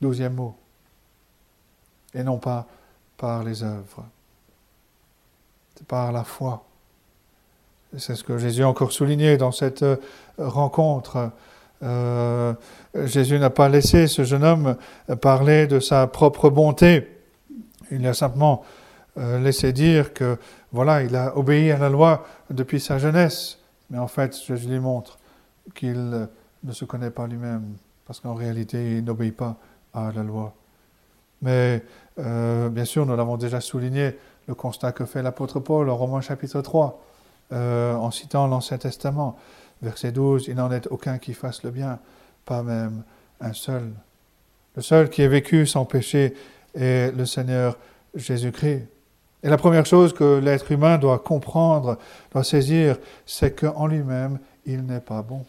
Douzième 0.04 0.34
mot. 0.34 0.54
Et 2.14 2.24
non 2.24 2.38
pas 2.38 2.68
par 3.16 3.42
les 3.42 3.64
œuvres. 3.64 4.04
C'est 5.76 5.88
par 5.88 6.12
la 6.12 6.26
foi. 6.26 6.66
C'est 7.98 8.16
ce 8.16 8.24
que 8.26 8.38
Jésus 8.38 8.64
a 8.64 8.68
encore 8.68 8.92
souligné 8.92 9.38
dans 9.38 9.54
cette 9.54 9.86
rencontre. 10.38 11.32
Euh, 11.84 12.54
Jésus 13.06 13.40
n'a 13.40 13.50
pas 13.50 13.70
laissé 13.70 14.08
ce 14.08 14.26
jeune 14.26 14.44
homme 14.44 14.76
parler 15.22 15.68
de 15.68 15.80
sa 15.80 16.06
propre 16.08 16.50
bonté. 16.50 17.08
Il 17.90 18.06
a 18.06 18.14
simplement 18.14 18.66
euh, 19.18 19.40
laissé 19.40 19.72
dire 19.72 20.14
que, 20.14 20.38
voilà, 20.74 21.04
il 21.04 21.16
a 21.16 21.38
obéi 21.38 21.72
à 21.72 21.78
la 21.78 21.88
loi 21.88 22.28
depuis 22.50 22.82
sa 22.82 22.98
jeunesse. 22.98 23.58
Mais 23.90 24.00
en 24.00 24.10
fait, 24.10 24.36
Jésus 24.36 24.68
lui 24.68 24.80
montre 24.82 25.18
qu'il 25.74 26.28
ne 26.62 26.72
se 26.74 26.84
connaît 26.84 27.10
pas 27.10 27.26
lui-même, 27.26 27.78
parce 28.06 28.20
qu'en 28.20 28.34
réalité, 28.34 28.98
il 28.98 29.06
n'obéit 29.06 29.38
pas 29.38 29.56
à 29.94 30.12
la 30.12 30.24
loi. 30.24 30.54
Mais 31.42 31.84
euh, 32.20 32.70
bien 32.70 32.86
sûr, 32.86 33.06
nous 33.06 33.16
l'avons 33.16 33.38
déjà 33.38 33.62
souligné, 33.62 34.18
le 34.48 34.56
constat 34.56 34.92
que 34.92 35.06
fait 35.06 35.22
l'apôtre 35.22 35.60
Paul 35.60 35.90
en 35.90 35.96
Romains 35.96 36.22
chapitre 36.22 36.62
3, 36.62 37.02
euh, 37.52 37.94
en 37.96 38.12
citant 38.12 38.48
l'Ancien 38.48 38.78
Testament. 38.78 39.38
Verset 39.82 40.12
12, 40.12 40.48
il 40.48 40.56
n'en 40.56 40.72
est 40.72 40.88
aucun 40.88 41.18
qui 41.18 41.34
fasse 41.34 41.64
le 41.64 41.72
bien, 41.72 42.00
pas 42.46 42.64
même 42.64 43.04
un 43.42 43.54
seul. 43.54 43.92
Le 44.76 44.82
seul 44.82 45.10
qui 45.10 45.22
ait 45.22 45.28
vécu 45.28 45.68
sans 45.68 45.86
péché 45.86 46.34
est 46.74 47.16
le 47.16 47.26
Seigneur 47.26 47.78
Jésus-Christ. 48.16 48.88
Et 49.44 49.50
la 49.50 49.58
première 49.58 49.86
chose 49.86 50.14
que 50.14 50.40
l'être 50.40 50.72
humain 50.72 50.98
doit 50.98 51.20
comprendre, 51.20 51.98
doit 52.32 52.46
saisir, 52.46 52.98
c'est 53.26 53.60
qu'en 53.60 53.88
lui-même, 53.88 54.40
il 54.66 54.86
n'est 54.86 55.02
pas 55.02 55.22
bon. 55.22 55.46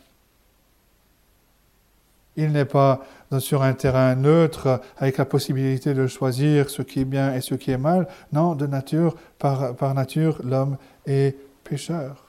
Il 2.37 2.53
n'est 2.53 2.64
pas 2.64 3.01
sur 3.38 3.62
un 3.62 3.73
terrain 3.73 4.14
neutre 4.14 4.81
avec 4.97 5.18
la 5.18 5.25
possibilité 5.25 5.94
de 5.94 6.07
choisir 6.07 6.70
ce 6.70 6.83
qui 6.83 7.01
est 7.01 7.05
bien 7.05 7.35
et 7.35 7.40
ce 7.40 7.55
qui 7.55 7.70
est 7.70 7.79
mal. 7.79 8.09
Non, 8.33 8.55
de 8.55 8.66
nature, 8.66 9.14
par, 9.38 9.75
par 9.77 9.94
nature, 9.94 10.40
l'homme 10.44 10.77
est 11.07 11.37
pécheur. 11.62 12.25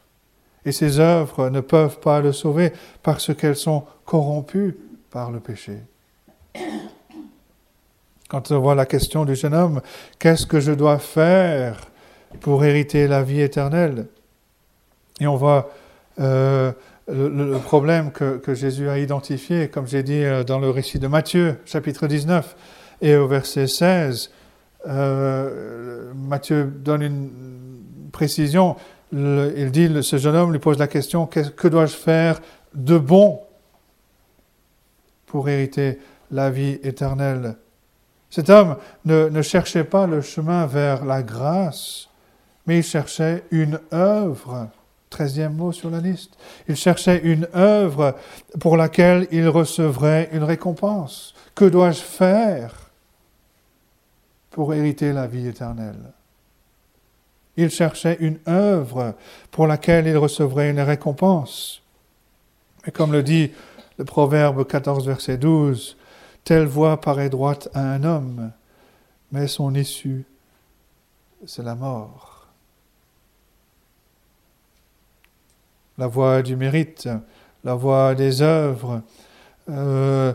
Et 0.65 0.72
ses 0.72 1.00
œuvres 1.00 1.50
ne 1.50 1.62
peuvent 1.62 2.00
pas 2.00 2.22
le 2.22 2.32
sauver 2.32 2.74
parce 3.04 3.34
qu'elles 3.36 3.56
sont 3.56 3.84
corrompues 4.06 4.78
par 5.12 5.32
le 5.32 5.39
péché. 5.39 5.78
Quand 8.28 8.52
on 8.52 8.60
voit 8.60 8.76
la 8.76 8.88
question 8.88 9.26
du 9.26 9.36
jeune 9.36 9.54
homme, 9.54 9.82
qu'est-ce 10.18 10.48
que 10.48 10.60
je 10.60 10.72
dois 10.72 10.98
faire 10.98 11.80
pour 12.41 12.65
hériter 12.65 13.08
la 13.08 13.22
vie 13.22 13.41
éternelle? 13.41 14.08
Et 15.20 15.28
on 15.28 15.36
voit 15.36 15.70
euh, 16.20 16.72
le, 17.08 17.58
problème 17.60 18.12
que, 18.12 18.54
Jésus 18.54 18.89
a 18.89 18.98
identifié, 18.98 19.70
comme 19.70 19.88
j'ai 19.88 20.04
dit 20.04 20.24
euh, 20.24 20.44
dans 20.44 20.60
le 20.60 20.70
récit 20.70 21.00
de 21.00 21.08
Matthieu, 21.08 21.58
chapitre 21.65 22.08
19, 22.08 22.56
et 23.02 23.15
au 23.15 23.28
verset 23.28 23.68
16, 23.68 24.32
euh, 24.88 26.12
Matthieu 26.15 26.63
donne 26.63 27.02
une 27.02 27.30
précision. 28.12 28.76
il 29.12 29.70
dit, 29.72 29.89
ce 30.02 30.18
jeune 30.18 30.36
homme 30.36 30.52
lui 30.52 30.60
pose 30.60 30.80
la 30.80 30.88
question, 30.88 31.28
que, 31.28 31.68
dois-je 31.68 31.96
faire 31.96 32.41
de 32.74 32.98
bon 32.98 33.39
pour 35.28 35.50
hériter 35.50 36.00
la 36.32 36.50
vie 36.50 36.80
éternelle? 36.84 37.56
Cet 38.30 38.50
homme 38.50 38.78
ne, 39.06 39.30
ne 39.30 39.41
cherchait 39.41 39.84
pas 39.84 40.08
le 40.08 40.22
chemin 40.22 40.65
vers 40.65 41.06
la 41.06 41.22
grâce, 41.22 42.10
mais 42.65 42.80
il 42.80 42.84
cherchait 42.84 43.44
une 43.52 43.80
œuvre 43.94 44.70
Treizième 45.15 45.54
mot 45.54 45.71
sur 45.71 45.89
la 45.89 46.01
liste. 46.01 46.36
Il 46.67 46.75
cherchait 46.75 47.21
une 47.23 47.47
œuvre 47.56 48.17
pour 48.60 48.75
laquelle 48.75 49.30
il 49.32 49.47
recevrait 49.47 50.28
une 50.34 50.43
récompense. 50.43 51.34
Que 51.56 51.63
dois-je 51.63 52.01
faire 52.01 52.91
pour 54.51 54.73
hériter 54.73 55.13
la 55.13 55.25
vie 55.25 55.47
éternelle? 55.47 56.12
Il 57.56 57.69
cherchait 57.69 58.17
une 58.19 58.39
œuvre 58.45 59.15
pour 59.51 59.67
laquelle 59.67 60.06
il 60.06 60.17
recevrait 60.17 60.69
une 60.69 60.82
récompense. 60.82 61.82
Et 62.86 62.91
comme 62.91 63.13
le 63.13 63.23
dit 63.23 63.54
le 63.97 64.04
Proverbe 64.04 64.67
14, 64.67 65.08
verset 65.08 65.38
12, 65.38 65.95
Telle 66.43 66.65
voie 66.65 66.99
paraît 66.99 67.30
droite 67.30 67.69
à 67.73 67.80
un 67.80 68.04
homme, 68.04 68.51
mais 69.32 69.47
son 69.47 69.75
issue, 69.75 70.25
c'est 71.45 71.63
la 71.63 71.75
mort. 71.75 72.35
La 75.97 76.08
voie 76.08 76.41
du 76.41 76.55
mérite, 76.55 77.10
la 77.63 77.75
voie 77.75 78.15
des 78.15 78.41
œuvres. 78.41 79.01
Euh, 79.69 80.34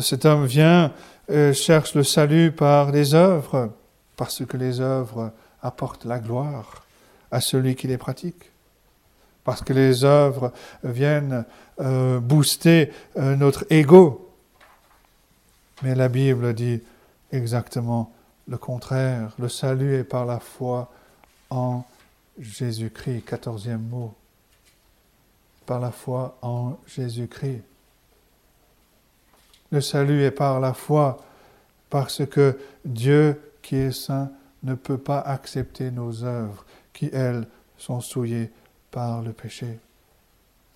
cet 0.00 0.24
homme 0.24 0.46
vient, 0.46 0.92
euh, 1.30 1.52
cherche 1.52 1.94
le 1.94 2.02
salut 2.02 2.52
par 2.52 2.92
des 2.92 3.14
œuvres, 3.14 3.70
parce 4.16 4.44
que 4.44 4.56
les 4.56 4.80
œuvres 4.80 5.32
apportent 5.62 6.04
la 6.04 6.18
gloire 6.18 6.84
à 7.30 7.40
celui 7.40 7.74
qui 7.74 7.86
les 7.86 7.98
pratique. 7.98 8.50
Parce 9.44 9.62
que 9.62 9.72
les 9.72 10.04
œuvres 10.04 10.52
viennent 10.84 11.44
euh, 11.80 12.20
booster 12.20 12.92
notre 13.16 13.64
ego 13.70 14.32
mais 15.82 15.94
la 15.96 16.08
Bible 16.08 16.54
dit 16.54 16.80
exactement 17.32 18.12
le 18.46 18.56
contraire. 18.56 19.32
Le 19.38 19.48
salut 19.48 19.96
est 19.96 20.04
par 20.04 20.26
la 20.26 20.38
foi 20.38 20.90
en 21.50 21.84
Jésus-Christ. 22.38 23.24
Quatorzième 23.24 23.82
mot. 23.82 24.14
Par 25.66 25.80
la 25.80 25.90
foi 25.90 26.36
en 26.42 26.76
Jésus-Christ. 26.86 27.62
Le 29.70 29.80
salut 29.80 30.22
est 30.22 30.32
par 30.32 30.60
la 30.60 30.74
foi 30.74 31.18
parce 31.88 32.26
que 32.26 32.58
Dieu 32.84 33.40
qui 33.62 33.76
est 33.76 33.92
saint 33.92 34.30
ne 34.62 34.74
peut 34.74 34.98
pas 34.98 35.20
accepter 35.20 35.90
nos 35.90 36.24
œuvres 36.24 36.64
qui, 36.92 37.10
elles, 37.12 37.46
sont 37.78 38.00
souillées 38.00 38.50
par 38.90 39.22
le 39.22 39.32
péché. 39.32 39.78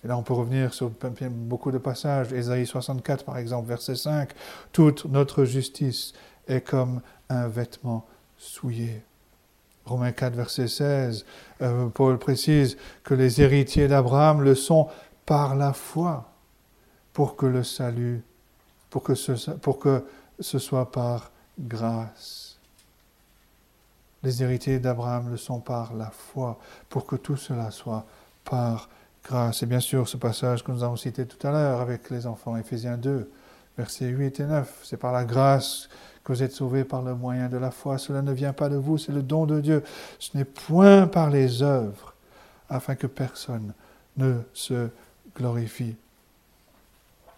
Et 0.03 0.07
là, 0.07 0.17
on 0.17 0.23
peut 0.23 0.33
revenir 0.33 0.73
sur 0.73 0.91
beaucoup 1.31 1.71
de 1.71 1.77
passages. 1.77 2.33
Ésaïe 2.33 2.65
64, 2.65 3.23
par 3.23 3.37
exemple, 3.37 3.67
verset 3.67 3.95
5. 3.95 4.29
Toute 4.71 5.05
notre 5.05 5.45
justice 5.45 6.13
est 6.47 6.61
comme 6.61 7.01
un 7.29 7.47
vêtement 7.47 8.05
souillé. 8.37 9.01
Romains 9.87 10.11
4, 10.11 10.35
verset 10.35 10.67
16, 10.67 11.25
euh, 11.61 11.87
Paul 11.87 12.17
précise 12.19 12.77
que 13.03 13.13
les 13.13 13.41
héritiers 13.41 13.87
d'Abraham 13.87 14.41
le 14.41 14.53
sont 14.53 14.87
par 15.25 15.55
la 15.55 15.73
foi, 15.73 16.29
pour 17.13 17.35
que 17.35 17.45
le 17.45 17.63
salut, 17.63 18.21
pour 18.89 19.01
que 19.01 19.15
ce, 19.15 19.51
pour 19.51 19.79
que 19.79 20.05
ce 20.39 20.59
soit 20.59 20.91
par 20.91 21.31
grâce. 21.59 22.59
Les 24.23 24.43
héritiers 24.43 24.79
d'Abraham 24.79 25.29
le 25.29 25.37
sont 25.37 25.59
par 25.59 25.93
la 25.93 26.11
foi, 26.11 26.59
pour 26.89 27.05
que 27.05 27.15
tout 27.15 27.37
cela 27.37 27.71
soit 27.71 28.05
par 28.43 28.89
grâce. 29.23 29.63
Et 29.63 29.65
bien 29.65 29.79
sûr, 29.79 30.07
ce 30.07 30.17
passage 30.17 30.63
que 30.63 30.71
nous 30.71 30.83
avons 30.83 30.95
cité 30.95 31.25
tout 31.25 31.45
à 31.47 31.51
l'heure 31.51 31.81
avec 31.81 32.09
les 32.09 32.27
enfants, 32.27 32.57
Éphésiens 32.57 32.97
2, 32.97 33.29
versets 33.77 34.05
8 34.05 34.39
et 34.39 34.43
9, 34.43 34.79
c'est 34.83 34.97
par 34.97 35.11
la 35.11 35.25
grâce 35.25 35.89
que 36.23 36.33
vous 36.33 36.43
êtes 36.43 36.51
sauvés 36.51 36.83
par 36.83 37.01
le 37.01 37.15
moyen 37.15 37.47
de 37.47 37.57
la 37.57 37.71
foi. 37.71 37.97
Cela 37.97 38.21
ne 38.21 38.31
vient 38.31 38.53
pas 38.53 38.69
de 38.69 38.75
vous, 38.75 38.97
c'est 38.97 39.11
le 39.11 39.21
don 39.21 39.45
de 39.45 39.61
Dieu. 39.61 39.83
Ce 40.19 40.35
n'est 40.35 40.45
point 40.45 41.07
par 41.07 41.29
les 41.29 41.61
œuvres, 41.61 42.13
afin 42.69 42.95
que 42.95 43.07
personne 43.07 43.73
ne 44.17 44.35
se 44.53 44.89
glorifie. 45.35 45.95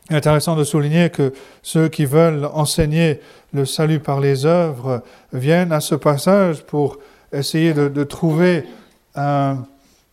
Il 0.09 0.15
est 0.15 0.17
intéressant 0.17 0.55
de 0.55 0.63
souligner 0.63 1.11
que 1.11 1.33
ceux 1.61 1.87
qui 1.87 2.05
veulent 2.05 2.45
enseigner 2.45 3.21
le 3.53 3.65
salut 3.65 3.99
par 3.99 4.19
les 4.19 4.45
œuvres 4.45 5.03
viennent 5.33 5.71
à 5.71 5.81
ce 5.81 5.93
passage 5.93 6.65
pour 6.65 6.97
essayer 7.31 7.75
de, 7.75 7.89
de 7.89 8.03
trouver 8.03 8.65
un, 9.13 9.65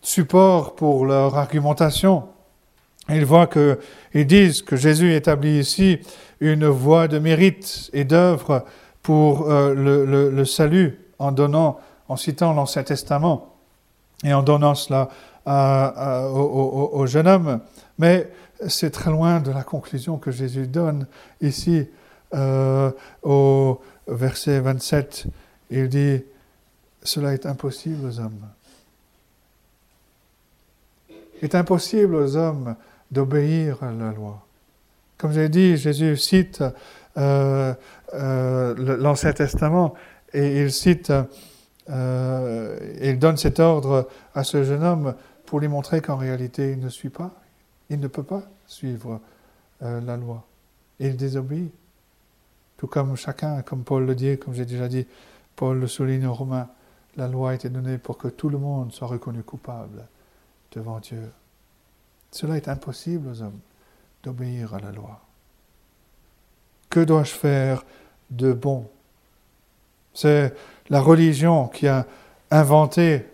support 0.06 0.76
pour 0.76 1.04
leur 1.04 1.36
argumentation. 1.36 2.28
Ils 3.08 3.24
voient 3.24 3.46
que, 3.46 3.78
ils 4.14 4.26
disent 4.26 4.62
que 4.62 4.76
Jésus 4.76 5.14
établit 5.14 5.58
ici 5.58 6.00
une 6.40 6.66
voie 6.66 7.08
de 7.08 7.18
mérite 7.18 7.90
et 7.92 8.04
d'œuvre 8.04 8.64
pour 9.02 9.50
euh, 9.50 9.74
le, 9.74 10.44
salut 10.44 10.98
en 11.18 11.32
donnant, 11.32 11.78
en 12.08 12.16
citant 12.16 12.52
l'Ancien 12.52 12.82
Testament 12.82 13.54
et 14.24 14.34
en 14.34 14.42
donnant 14.42 14.74
cela 14.74 15.08
au, 15.46 17.04
jeune 17.06 17.28
homme. 17.28 17.60
Mais 17.98 18.28
c'est 18.66 18.90
très 18.90 19.10
loin 19.10 19.38
de 19.40 19.52
la 19.52 19.62
conclusion 19.62 20.18
que 20.18 20.32
Jésus 20.32 20.66
donne 20.66 21.06
ici 21.40 21.88
euh, 22.34 22.90
au 23.22 23.80
verset 24.08 24.58
27. 24.58 25.26
Il 25.70 25.88
dit, 25.88 26.22
cela 27.04 27.32
est 27.32 27.46
impossible 27.46 28.06
aux 28.06 28.18
hommes 28.18 28.46
est 31.42 31.54
impossible 31.54 32.14
aux 32.14 32.36
hommes 32.36 32.76
d'obéir 33.10 33.82
à 33.82 33.92
la 33.92 34.12
loi. 34.12 34.46
Comme 35.18 35.32
j'ai 35.32 35.48
dit, 35.48 35.76
Jésus 35.76 36.16
cite 36.16 36.62
euh, 37.16 37.74
euh, 38.14 38.96
l'Ancien 38.98 39.32
Testament 39.32 39.94
et 40.32 40.62
il 40.62 40.72
cite, 40.72 41.12
euh, 41.88 42.78
il 43.00 43.18
donne 43.18 43.36
cet 43.36 43.58
ordre 43.58 44.08
à 44.34 44.44
ce 44.44 44.62
jeune 44.62 44.82
homme 44.82 45.14
pour 45.46 45.60
lui 45.60 45.68
montrer 45.68 46.02
qu'en 46.02 46.16
réalité 46.16 46.72
il 46.72 46.80
ne 46.80 46.88
suit 46.88 47.08
pas, 47.08 47.30
il 47.88 48.00
ne 48.00 48.08
peut 48.08 48.22
pas 48.22 48.42
suivre 48.66 49.20
la 49.80 50.16
loi. 50.16 50.44
Il 50.98 51.16
désobéit. 51.16 51.72
Tout 52.76 52.86
comme 52.86 53.16
chacun, 53.16 53.62
comme 53.62 53.84
Paul 53.84 54.04
le 54.04 54.14
dit, 54.14 54.38
comme 54.38 54.54
j'ai 54.54 54.64
déjà 54.66 54.88
dit, 54.88 55.06
Paul 55.54 55.78
le 55.78 55.86
souligne 55.86 56.26
aux 56.26 56.34
Romains, 56.34 56.68
la 57.16 57.28
loi 57.28 57.50
a 57.50 57.54
été 57.54 57.70
donnée 57.70 57.96
pour 57.96 58.18
que 58.18 58.28
tout 58.28 58.50
le 58.50 58.58
monde 58.58 58.92
soit 58.92 59.06
reconnu 59.06 59.42
coupable 59.42 60.04
devant 60.72 60.98
Dieu. 60.98 61.30
Cela 62.30 62.56
est 62.56 62.68
impossible 62.68 63.28
aux 63.28 63.42
hommes 63.42 63.60
d'obéir 64.22 64.74
à 64.74 64.80
la 64.80 64.92
loi. 64.92 65.20
Que 66.90 67.00
dois-je 67.00 67.32
faire 67.32 67.84
de 68.30 68.52
bon? 68.52 68.88
C'est 70.14 70.54
la 70.88 71.00
religion 71.00 71.68
qui 71.68 71.88
a 71.88 72.06
inventé 72.50 73.26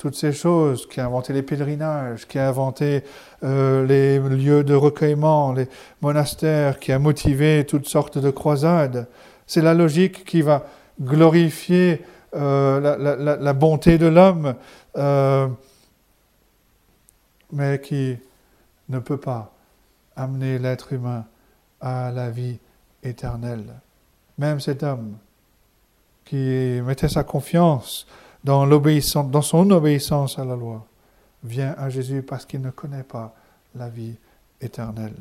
toutes 0.00 0.14
ces 0.14 0.32
choses, 0.32 0.86
qui 0.86 0.98
a 1.00 1.04
inventé 1.04 1.32
les 1.34 1.42
pèlerinages, 1.42 2.26
qui 2.26 2.38
a 2.38 2.48
inventé 2.48 3.02
euh, 3.42 3.84
les 3.84 4.18
lieux 4.18 4.64
de 4.64 4.74
recueillement, 4.74 5.52
les 5.52 5.68
monastères, 6.00 6.78
qui 6.78 6.90
a 6.90 6.98
motivé 6.98 7.66
toutes 7.66 7.86
sortes 7.86 8.16
de 8.16 8.30
croisades. 8.30 9.08
C'est 9.46 9.60
la 9.60 9.74
logique 9.74 10.24
qui 10.24 10.40
va 10.40 10.64
glorifier 11.00 12.02
euh, 12.34 13.36
la, 13.40 13.52
bonté 13.52 13.98
de 13.98 14.06
l'homme. 14.06 14.54
Euh, 14.96 15.48
mais 17.52 17.80
qui 17.80 18.16
ne 18.90 18.98
peut 18.98 19.18
pas 19.18 19.52
amener 20.16 20.58
l'être 20.58 20.92
humain 20.92 21.24
à 21.80 22.10
la 22.10 22.30
vie 22.30 22.58
éternelle. 23.02 23.80
Même 24.38 24.60
cet 24.60 24.82
homme 24.82 25.16
qui 26.24 26.80
mettait 26.84 27.08
sa 27.08 27.24
confiance 27.24 28.06
dans, 28.44 28.66
dans 28.66 29.42
son 29.42 29.70
obéissance 29.70 30.38
à 30.38 30.44
la 30.44 30.56
loi 30.56 30.86
vient 31.42 31.74
à 31.78 31.88
Jésus 31.88 32.22
parce 32.22 32.44
qu'il 32.44 32.60
ne 32.60 32.70
connaît 32.70 33.02
pas 33.02 33.34
la 33.74 33.88
vie 33.88 34.16
éternelle. 34.60 35.16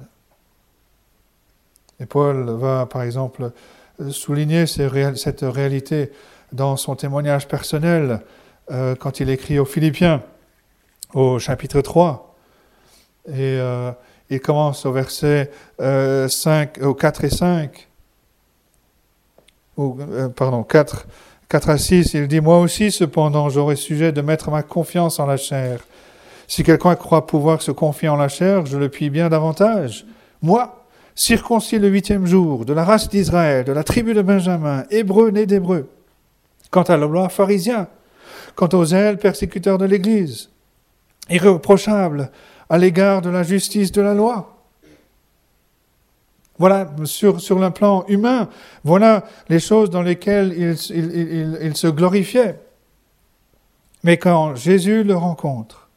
Et 1.99 2.05
Paul 2.05 2.49
va, 2.51 2.85
par 2.85 3.03
exemple, 3.03 3.51
souligner 4.09 4.65
cette 4.65 5.41
réalité 5.41 6.11
dans 6.51 6.77
son 6.77 6.95
témoignage 6.95 7.47
personnel 7.47 8.21
euh, 8.71 8.95
quand 8.95 9.19
il 9.19 9.29
écrit 9.29 9.59
aux 9.59 9.65
Philippiens 9.65 10.23
au 11.13 11.39
chapitre 11.39 11.81
3. 11.81 12.28
Et 13.27 13.57
euh, 13.59 13.91
il 14.29 14.39
commence 14.39 14.85
au 14.85 14.91
verset 14.91 15.51
5, 15.79 15.81
euh, 15.81 16.27
au 16.81 16.93
4 16.93 17.23
et 17.25 17.29
5. 17.29 17.87
Ou, 19.77 19.97
euh, 19.99 20.29
pardon, 20.29 20.63
4, 20.63 21.07
4 21.49 21.69
à 21.69 21.77
6. 21.77 22.13
Il 22.13 22.27
dit 22.27 22.41
Moi 22.41 22.59
aussi, 22.59 22.91
cependant, 22.91 23.49
j'aurai 23.49 23.75
sujet 23.75 24.11
de 24.11 24.21
mettre 24.21 24.51
ma 24.51 24.63
confiance 24.63 25.19
en 25.19 25.25
la 25.25 25.37
chair. 25.37 25.79
Si 26.47 26.63
quelqu'un 26.63 26.95
croit 26.95 27.27
pouvoir 27.27 27.61
se 27.61 27.71
confier 27.71 28.09
en 28.09 28.15
la 28.15 28.27
chair, 28.27 28.65
je 28.65 28.77
le 28.77 28.89
puis 28.89 29.09
bien 29.09 29.29
davantage. 29.29 30.05
Moi, 30.41 30.85
circoncis 31.13 31.77
le 31.77 31.89
huitième 31.89 32.25
jour, 32.25 32.65
de 32.65 32.73
la 32.73 32.83
race 32.83 33.09
d'Israël, 33.09 33.65
de 33.65 33.71
la 33.71 33.83
tribu 33.83 34.13
de 34.13 34.21
Benjamin, 34.21 34.85
hébreu 34.89 35.29
né 35.29 35.45
d'hébreu. 35.45 35.89
Quant 36.71 36.83
à 36.83 36.97
la 36.97 37.05
loi, 37.05 37.29
pharisien. 37.29 37.87
Quant 38.55 38.69
aux 38.73 38.85
ailes, 38.85 39.17
persécuteurs 39.17 39.77
de 39.77 39.85
l'Église 39.85 40.49
irréprochable 41.29 42.31
à 42.69 42.77
l'égard 42.77 43.21
de 43.21 43.29
la 43.29 43.43
justice 43.43 43.91
de 43.91 44.01
la 44.01 44.13
loi. 44.13 44.55
Voilà, 46.59 46.93
sur, 47.05 47.39
sur 47.39 47.57
le 47.57 47.71
plan 47.71 48.05
humain, 48.07 48.49
voilà 48.83 49.23
les 49.47 49.59
choses 49.59 49.89
dans 49.89 50.01
lesquelles 50.01 50.53
il, 50.53 51.57
il, 51.61 51.75
se 51.75 51.87
glorifiait. 51.87 52.59
Mais 54.03 54.17
quand 54.17 54.55
Jésus 54.55 55.03
le 55.03 55.15
rencontre, 55.15 55.89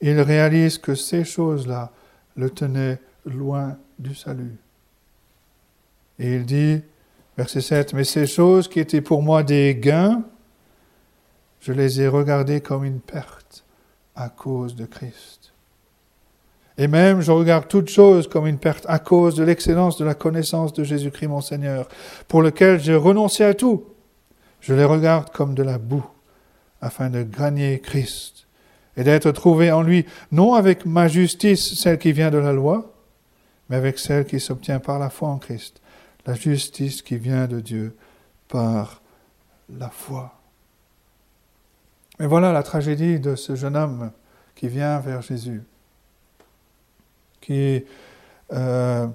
il 0.00 0.18
réalise 0.20 0.78
que 0.78 0.94
ces 0.94 1.24
choses-là 1.24 1.92
le 2.36 2.50
tenaient 2.50 2.98
loin 3.26 3.76
du 3.98 4.14
salut. 4.14 4.56
Et 6.18 6.36
il 6.36 6.46
dit, 6.46 6.80
verset 7.36 7.60
7, 7.60 7.92
Mais 7.92 8.04
ces 8.04 8.26
choses 8.26 8.66
qui 8.66 8.80
étaient 8.80 9.02
pour 9.02 9.22
moi 9.22 9.42
des 9.42 9.74
gains, 9.76 10.24
je 11.60 11.72
les 11.72 12.00
ai 12.00 12.08
regardées 12.08 12.60
comme 12.62 12.84
une 12.84 13.00
perte 13.00 13.43
à 14.14 14.28
cause 14.28 14.74
de 14.74 14.86
Christ. 14.86 15.52
Et 16.76 16.88
même, 16.88 17.20
je 17.20 17.30
regarde 17.30 17.68
toutes 17.68 17.88
choses 17.88 18.28
comme 18.28 18.46
une 18.46 18.58
perte 18.58 18.84
à 18.88 18.98
cause 18.98 19.36
de 19.36 19.44
l'excellence 19.44 19.96
de 19.96 20.04
la 20.04 20.14
connaissance 20.14 20.72
de 20.72 20.82
Jésus-Christ 20.82 21.28
mon 21.28 21.40
Seigneur, 21.40 21.88
pour 22.26 22.42
lequel 22.42 22.80
j'ai 22.80 22.96
renoncé 22.96 23.44
à 23.44 23.54
tout. 23.54 23.84
Je 24.60 24.74
les 24.74 24.84
regarde 24.84 25.30
comme 25.30 25.54
de 25.54 25.62
la 25.62 25.78
boue, 25.78 26.06
afin 26.80 27.10
de 27.10 27.22
gagner 27.22 27.78
Christ 27.80 28.46
et 28.96 29.04
d'être 29.04 29.30
trouvé 29.32 29.72
en 29.72 29.82
lui, 29.82 30.06
non 30.32 30.54
avec 30.54 30.86
ma 30.86 31.08
justice, 31.08 31.74
celle 31.74 31.98
qui 31.98 32.12
vient 32.12 32.30
de 32.30 32.38
la 32.38 32.52
loi, 32.52 32.92
mais 33.68 33.76
avec 33.76 33.98
celle 33.98 34.24
qui 34.24 34.40
s'obtient 34.40 34.80
par 34.80 34.98
la 34.98 35.10
foi 35.10 35.28
en 35.28 35.38
Christ, 35.38 35.80
la 36.26 36.34
justice 36.34 37.02
qui 37.02 37.16
vient 37.16 37.46
de 37.46 37.60
Dieu 37.60 37.96
par 38.48 39.02
la 39.68 39.90
foi. 39.90 40.32
Mais 42.18 42.26
voilà 42.26 42.52
la 42.52 42.62
tragédie 42.62 43.20
de 43.20 43.34
ce 43.34 43.54
jeune 43.54 43.76
homme 43.76 44.10
qui 44.54 44.68
vient 44.68 45.00
vers 45.00 45.22
Jésus 45.22 45.62
qui 47.44 47.84
euh, 48.52 49.06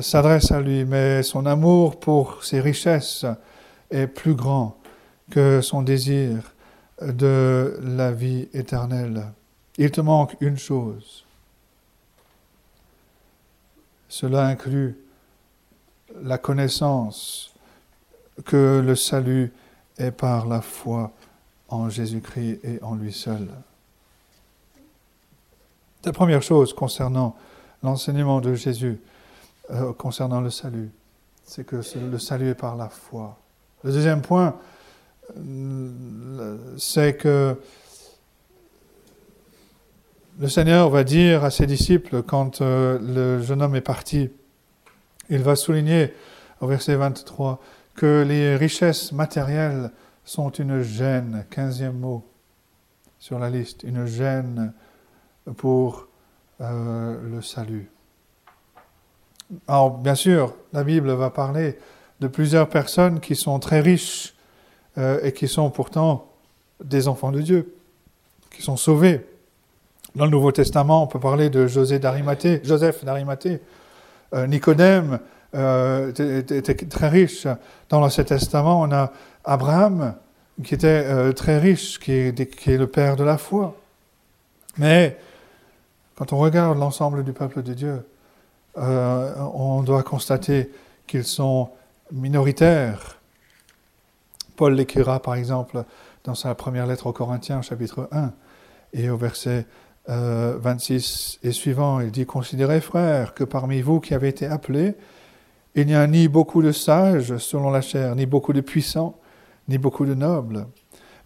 s'adresse 0.00 0.52
à 0.52 0.60
lui, 0.60 0.84
mais 0.84 1.22
son 1.22 1.46
amour 1.46 1.98
pour 1.98 2.44
ses 2.44 2.60
richesses 2.60 3.24
est 3.90 4.06
plus 4.06 4.34
grand 4.34 4.76
que 5.30 5.62
son 5.62 5.82
désir 5.82 6.52
de 7.00 7.78
la 7.82 8.12
vie 8.12 8.48
éternelle. 8.52 9.24
Il 9.78 9.90
te 9.90 10.02
manque 10.02 10.36
une 10.40 10.58
chose. 10.58 11.24
Cela 14.08 14.46
inclut 14.46 14.98
la 16.22 16.36
connaissance 16.36 17.54
que 18.44 18.82
le 18.84 18.94
salut 18.94 19.50
est 19.96 20.10
par 20.10 20.46
la 20.46 20.60
foi 20.60 21.10
en 21.72 21.88
Jésus-Christ 21.88 22.60
et 22.64 22.82
en 22.82 22.94
lui 22.94 23.12
seul. 23.12 23.48
La 26.04 26.12
première 26.12 26.42
chose 26.42 26.74
concernant 26.74 27.34
l'enseignement 27.82 28.40
de 28.40 28.54
Jésus 28.54 29.00
euh, 29.70 29.92
concernant 29.94 30.42
le 30.42 30.50
salut. 30.50 30.90
C'est 31.44 31.64
que 31.64 31.76
le 31.76 32.18
salut 32.18 32.50
est 32.50 32.54
par 32.54 32.76
la 32.76 32.88
foi. 32.88 33.38
Le 33.84 33.92
deuxième 33.92 34.20
point, 34.20 34.56
euh, 35.38 36.58
c'est 36.76 37.16
que 37.16 37.58
le 40.38 40.48
Seigneur 40.48 40.90
va 40.90 41.04
dire 41.04 41.42
à 41.42 41.50
ses 41.50 41.66
disciples 41.66 42.22
quand 42.22 42.60
euh, 42.60 42.98
le 43.00 43.42
jeune 43.42 43.62
homme 43.62 43.76
est 43.76 43.80
parti, 43.80 44.30
il 45.30 45.42
va 45.42 45.56
souligner 45.56 46.12
au 46.60 46.66
verset 46.66 46.96
23 46.96 47.60
que 47.94 48.24
les 48.28 48.56
richesses 48.56 49.12
matérielles 49.12 49.90
sont 50.24 50.50
une 50.50 50.82
gêne, 50.82 51.44
quinzième 51.50 51.98
mot 51.98 52.24
sur 53.18 53.38
la 53.38 53.50
liste, 53.50 53.82
une 53.82 54.06
gêne 54.06 54.72
pour 55.56 56.08
euh, 56.60 57.16
le 57.22 57.42
salut. 57.42 57.90
Alors, 59.68 59.98
bien 59.98 60.14
sûr, 60.14 60.54
la 60.72 60.84
Bible 60.84 61.10
va 61.12 61.30
parler 61.30 61.78
de 62.20 62.28
plusieurs 62.28 62.68
personnes 62.68 63.20
qui 63.20 63.36
sont 63.36 63.58
très 63.58 63.80
riches 63.80 64.34
euh, 64.98 65.20
et 65.22 65.32
qui 65.32 65.48
sont 65.48 65.70
pourtant 65.70 66.28
des 66.82 67.08
enfants 67.08 67.32
de 67.32 67.40
Dieu, 67.40 67.74
qui 68.50 68.62
sont 68.62 68.76
sauvés. 68.76 69.26
Dans 70.14 70.24
le 70.24 70.30
Nouveau 70.30 70.52
Testament, 70.52 71.02
on 71.02 71.06
peut 71.06 71.20
parler 71.20 71.50
de 71.50 71.66
José 71.66 72.00
Joseph 72.62 73.04
d'Arimathée, 73.04 73.60
euh, 74.34 74.46
Nicodème 74.46 75.20
était, 75.54 76.74
très 76.88 77.08
riche. 77.08 77.46
Dans 77.88 78.00
l'Ancien 78.00 78.24
Testament, 78.24 78.80
on 78.80 78.92
a 78.92 79.12
Abraham 79.44 80.14
qui 80.64 80.74
était 80.74 81.32
très 81.34 81.58
riche, 81.58 81.98
qui 81.98 82.12
est, 82.12 82.66
le 82.66 82.86
père 82.86 83.16
de 83.16 83.24
la 83.24 83.38
foi. 83.38 83.76
Mais 84.78 85.18
quand 86.16 86.32
on 86.32 86.38
regarde 86.38 86.78
l'ensemble 86.78 87.24
du 87.24 87.32
peuple 87.32 87.62
de 87.62 87.74
Dieu, 87.74 88.04
euh, 88.78 89.34
on 89.54 89.82
doit 89.82 90.02
constater 90.02 90.70
qu'ils 91.06 91.24
sont 91.24 91.70
minoritaires. 92.10 93.18
Paul 94.56 94.74
l'écrira 94.74 95.20
par 95.20 95.34
exemple 95.34 95.84
dans 96.24 96.34
sa 96.34 96.54
première 96.54 96.86
lettre 96.86 97.06
aux 97.06 97.12
Corinthiens, 97.12 97.62
chapitre 97.62 98.08
1, 98.12 98.32
et 98.94 99.10
au 99.10 99.16
verset 99.16 99.66
26 100.06 101.40
euh, 101.44 101.48
et 101.48 101.52
suivant, 101.52 102.00
il 102.00 102.10
dit 102.10 102.26
Considérez, 102.26 102.80
frères, 102.80 103.34
que 103.34 103.44
parmi 103.44 103.80
vous 103.80 104.00
qui 104.00 104.14
avez 104.14 104.28
été 104.28 104.46
appelés, 104.46 104.94
il 105.74 105.86
n'y 105.86 105.94
a 105.94 106.06
ni 106.06 106.28
beaucoup 106.28 106.62
de 106.62 106.72
sages 106.72 107.36
selon 107.38 107.70
la 107.70 107.80
chair, 107.80 108.14
ni 108.14 108.26
beaucoup 108.26 108.52
de 108.52 108.60
puissants, 108.60 109.18
ni 109.68 109.78
beaucoup 109.78 110.04
de 110.04 110.14
nobles. 110.14 110.66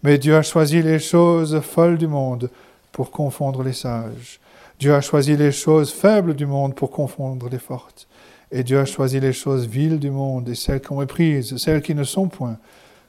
Mais 0.03 0.17
Dieu 0.17 0.35
a 0.35 0.41
choisi 0.41 0.81
les 0.81 0.99
choses 0.99 1.59
folles 1.61 1.97
du 1.97 2.07
monde 2.07 2.49
pour 2.91 3.11
confondre 3.11 3.63
les 3.63 3.73
sages. 3.73 4.39
Dieu 4.79 4.93
a 4.93 5.01
choisi 5.01 5.35
les 5.35 5.51
choses 5.51 5.91
faibles 5.91 6.35
du 6.35 6.45
monde 6.45 6.75
pour 6.75 6.91
confondre 6.91 7.49
les 7.49 7.59
fortes. 7.59 8.07
Et 8.51 8.63
Dieu 8.63 8.79
a 8.79 8.85
choisi 8.85 9.19
les 9.19 9.33
choses 9.33 9.67
viles 9.67 9.99
du 9.99 10.11
monde 10.11 10.47
et 10.47 10.55
celles 10.55 10.81
qu'on 10.81 10.99
méprise, 10.99 11.57
celles 11.57 11.81
qui 11.81 11.95
ne 11.95 12.03
sont 12.03 12.27
point, 12.29 12.57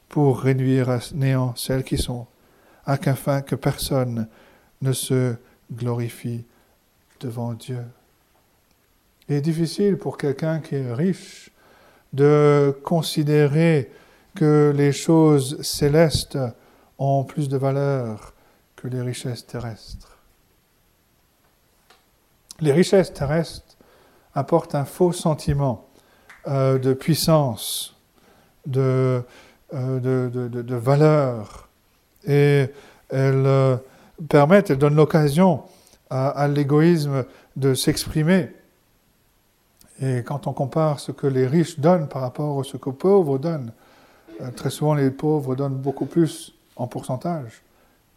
pour 0.09 0.41
réduire 0.41 0.91
à 0.91 0.99
néant 1.15 1.55
celles 1.55 1.85
qui 1.85 1.99
sont, 1.99 2.27
afin 2.87 3.43
que 3.43 3.55
personne 3.55 4.27
ne 4.81 4.93
se 4.93 5.35
glorifie 5.73 6.45
devant 7.21 7.53
Dieu. 7.53 7.85
Il 9.29 9.37
est 9.37 9.41
difficile 9.41 9.97
pour 9.99 10.17
quelqu'un 10.17 10.61
qui 10.61 10.77
est 10.77 10.93
riche 10.93 11.51
de 12.13 12.77
considérer 12.83 13.91
que 14.35 14.73
les 14.75 14.93
choses 14.93 15.61
célestes 15.63 16.39
ont 16.99 17.25
plus 17.25 17.49
de 17.49 17.57
valeur 17.57 18.35
que 18.77 18.89
les 18.89 19.03
richesses 19.03 19.47
terrestres. 19.47 20.19
Les 22.61 22.73
richesses 22.73 23.13
terrestres 23.13 23.77
apportent 24.35 24.75
un 24.75 24.85
faux 24.85 25.13
sentiment 25.13 25.89
euh, 26.47 26.79
de 26.79 26.93
puissance, 26.93 27.97
de, 28.67 29.23
euh, 29.75 30.01
de, 30.01 30.75
valeur, 30.75 31.69
et 32.27 32.67
elles 33.11 33.47
euh, 33.47 33.77
permettent, 34.29 34.71
elles 34.71 34.79
donnent 34.79 34.97
l'occasion 34.97 35.63
à, 36.11 36.49
l'égoïsme 36.49 37.25
de 37.57 37.75
s'exprimer. 37.75 38.51
Et 40.01 40.23
quand 40.25 40.47
on 40.47 40.53
compare 40.53 41.01
ce 41.01 41.13
que 41.13 41.27
les 41.27 41.47
riches 41.47 41.79
donnent 41.81 42.09
par 42.09 42.23
rapport 42.23 42.61
à 42.61 42.65
ce 42.65 42.77
que 42.77 42.91
les 42.91 42.97
pauvres 42.97 43.39
donnent, 43.39 43.73
très 44.55 44.71
souvent 44.71 44.95
les 44.95 45.11
pauvres 45.11 45.57
donnent 45.57 45.77
beaucoup 45.77 46.07
plus 46.07 46.55
en 46.77 46.87
pourcentage 46.87 47.63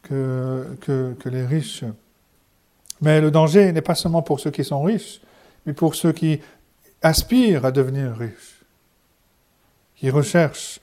que, 0.03 0.77
que, 0.81 1.13
que 1.19 1.29
les 1.29 1.45
riches. 1.45 1.83
Mais 3.01 3.19
le 3.19 3.31
danger 3.31 3.71
n'est 3.71 3.81
pas 3.81 3.95
seulement 3.95 4.21
pour 4.21 4.39
ceux 4.39 4.51
qui 4.51 4.63
sont 4.63 4.83
riches, 4.83 5.21
mais 5.65 5.73
pour 5.73 5.95
ceux 5.95 6.11
qui 6.11 6.39
aspirent 7.01 7.65
à 7.65 7.71
devenir 7.71 8.15
riches, 8.15 8.61
qui 9.95 10.09
recherchent 10.11 10.79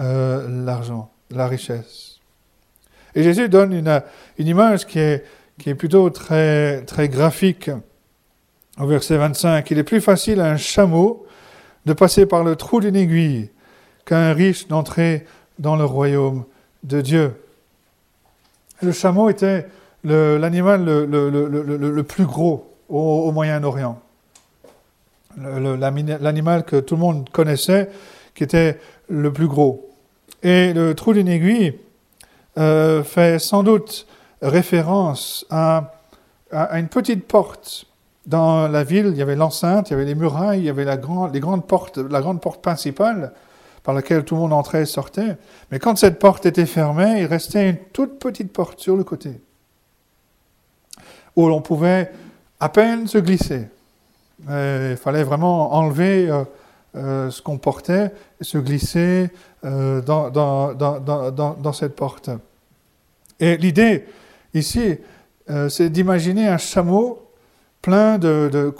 euh, 0.00 0.64
l'argent, 0.64 1.10
la 1.30 1.46
richesse. 1.46 2.18
Et 3.14 3.22
Jésus 3.22 3.48
donne 3.48 3.72
une, 3.72 4.02
une 4.38 4.46
image 4.46 4.86
qui 4.86 4.98
est, 4.98 5.24
qui 5.58 5.70
est 5.70 5.74
plutôt 5.74 6.10
très, 6.10 6.82
très 6.82 7.08
graphique. 7.08 7.70
Au 8.78 8.86
verset 8.86 9.16
25, 9.16 9.70
il 9.70 9.78
est 9.78 9.84
plus 9.84 10.00
facile 10.00 10.40
à 10.40 10.50
un 10.50 10.56
chameau 10.56 11.26
de 11.86 11.92
passer 11.92 12.26
par 12.26 12.44
le 12.44 12.56
trou 12.56 12.80
d'une 12.80 12.96
aiguille 12.96 13.50
qu'à 14.04 14.18
un 14.18 14.32
riche 14.32 14.68
d'entrer 14.68 15.26
dans 15.58 15.76
le 15.76 15.84
royaume 15.84 16.44
de 16.84 17.00
Dieu. 17.00 17.34
Le 18.82 18.92
chameau 18.92 19.28
était 19.28 19.66
l'animal 20.04 20.84
le, 20.84 22.02
plus 22.02 22.24
gros 22.24 22.74
au, 22.88 23.30
Moyen-Orient. 23.32 24.00
L'animal 25.38 26.64
que 26.64 26.76
tout 26.76 26.94
le 26.94 27.00
monde 27.00 27.28
connaissait, 27.30 27.90
qui 28.34 28.44
était 28.44 28.78
le 29.08 29.32
plus 29.32 29.46
gros. 29.46 29.90
Et 30.42 30.72
le 30.72 30.94
trou 30.94 31.12
d'une 31.12 31.28
aiguille 31.28 31.78
euh, 32.58 33.02
fait 33.04 33.38
sans 33.38 33.62
doute 33.62 34.06
référence 34.40 35.44
à, 35.50 35.92
à, 36.50 36.78
une 36.78 36.88
petite 36.88 37.26
porte. 37.26 37.86
Dans 38.30 38.68
la 38.68 38.84
ville, 38.84 39.06
il 39.08 39.16
y 39.16 39.22
avait 39.22 39.34
l'enceinte, 39.34 39.90
il 39.90 39.94
y 39.94 39.96
avait 39.96 40.04
les 40.04 40.14
murailles, 40.14 40.60
il 40.60 40.64
y 40.64 40.68
avait 40.68 40.84
la 40.84 40.96
grande, 40.96 41.34
les 41.34 41.40
grandes 41.40 41.66
portes, 41.66 41.98
la 41.98 42.20
grande 42.20 42.40
porte 42.40 42.62
principale 42.62 43.32
par 43.82 43.92
laquelle 43.92 44.24
tout 44.24 44.36
le 44.36 44.42
monde 44.42 44.52
entrait 44.52 44.82
et 44.82 44.86
sortait. 44.86 45.36
Mais 45.72 45.80
quand 45.80 45.98
cette 45.98 46.20
porte 46.20 46.46
était 46.46 46.66
fermée, 46.66 47.22
il 47.22 47.26
restait 47.26 47.70
une 47.70 47.76
toute 47.92 48.20
petite 48.20 48.52
porte 48.52 48.78
sur 48.78 48.96
le 48.96 49.02
côté 49.02 49.40
où 51.34 51.48
l'on 51.48 51.60
pouvait 51.60 52.12
à 52.60 52.68
peine 52.68 53.08
se 53.08 53.18
glisser. 53.18 53.66
il 54.48 54.96
fallait 54.96 55.24
vraiment 55.24 55.74
enlever 55.74 56.30
euh, 56.30 56.44
euh, 56.94 57.30
ce 57.30 57.42
qu'on 57.42 57.58
portait 57.58 58.12
et 58.40 58.44
se 58.44 58.58
glisser 58.58 59.30
euh, 59.64 60.02
dans, 60.02 60.30
dans, 60.30 61.72
cette 61.72 61.96
porte. 61.96 62.30
Et 63.40 63.56
l'idée 63.56 64.06
ici, 64.54 64.98
c'est 65.68 65.90
d'imaginer 65.90 66.46
un 66.46 66.58
chameau 66.58 67.29
plein 67.82 68.18
de, 68.18 68.50
de, 68.52 68.74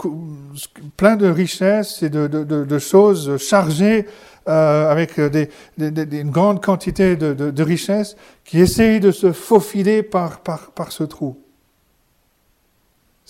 plein 0.97 1.15
de 1.15 1.27
richesses 1.27 2.03
et 2.03 2.09
de, 2.09 2.27
de 2.27 2.79
choses 2.79 3.37
chargées 3.37 4.07
avec 4.45 5.19
des, 5.19 5.49
une 5.77 6.31
grande 6.31 6.63
quantité 6.63 7.15
de, 7.15 7.63
richesses 7.63 8.15
qui 8.43 8.59
essayent 8.59 8.99
de 8.99 9.11
se 9.11 9.31
faufiler 9.31 10.03
par, 10.03 10.41
par, 10.41 10.71
par 10.71 10.91
ce 10.91 11.03
trou 11.03 11.41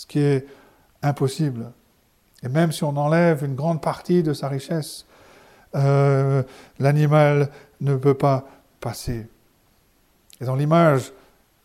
ce 0.01 0.07
qui 0.07 0.19
est 0.19 0.47
impossible. 1.03 1.71
Et 2.41 2.49
même 2.49 2.71
si 2.71 2.83
on 2.83 2.97
enlève 2.97 3.43
une 3.45 3.53
grande 3.53 3.83
partie 3.83 4.23
de 4.23 4.33
sa 4.33 4.47
richesse, 4.47 5.05
euh, 5.75 6.41
l'animal 6.79 7.51
ne 7.81 7.95
peut 7.95 8.15
pas 8.15 8.47
passer. 8.79 9.27
Et 10.39 10.45
dans 10.45 10.55
l'image, 10.55 11.13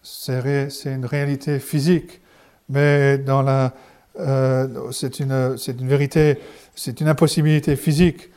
c'est 0.02 0.68
une 0.84 1.06
réalité 1.06 1.58
physique, 1.58 2.20
mais 2.68 3.16
dans 3.16 3.40
la, 3.40 3.72
euh, 4.18 4.90
c'est 4.92 5.20
une, 5.20 5.56
une 5.68 5.88
vérité, 5.88 6.38
c'est 6.74 7.00
une 7.00 7.08
impossibilité 7.08 7.76
physique. 7.76 8.30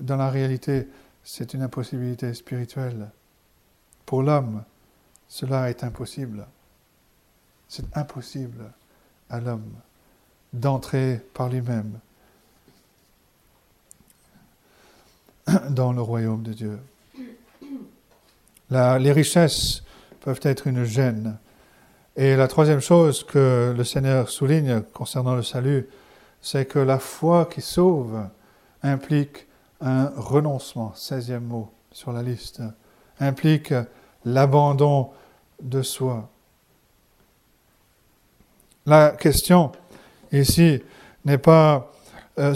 Dans 0.00 0.16
la 0.16 0.30
réalité, 0.30 0.88
c'est 1.24 1.54
une 1.54 1.62
impossibilité 1.62 2.32
spirituelle. 2.34 3.10
Pour 4.06 4.22
l'homme, 4.22 4.64
cela 5.28 5.68
est 5.68 5.84
impossible. 5.84 6.46
C'est 7.68 7.84
impossible 7.96 8.72
à 9.28 9.40
l'homme 9.40 9.74
d'entrer 10.52 11.20
par 11.34 11.48
lui-même 11.48 11.98
dans 15.70 15.92
le 15.92 16.00
royaume 16.00 16.42
de 16.42 16.52
Dieu. 16.52 16.78
les 18.70 19.12
richesses 19.12 19.82
peuvent 20.20 20.40
être 20.42 20.66
une 20.66 20.84
gêne. 20.84 21.38
Et 22.20 22.34
la 22.34 22.48
troisième 22.48 22.80
chose 22.80 23.22
que 23.22 23.72
le 23.76 23.84
Seigneur 23.84 24.28
souligne 24.28 24.80
concernant 24.92 25.36
le 25.36 25.44
salut, 25.44 25.88
c'est 26.40 26.66
que 26.66 26.80
la 26.80 26.98
foi 26.98 27.46
qui 27.46 27.60
sauve 27.60 28.26
implique 28.82 29.46
un 29.80 30.10
renoncement, 30.16 30.92
16e 30.96 31.38
mot 31.38 31.70
sur 31.92 32.12
la 32.12 32.24
liste, 32.24 32.60
implique 33.20 33.72
l'abandon 34.24 35.10
de 35.62 35.80
soi. 35.80 36.28
La 38.84 39.12
question 39.12 39.70
ici 40.32 40.82
n'est 41.24 41.38
pas 41.38 41.92
euh, 42.40 42.50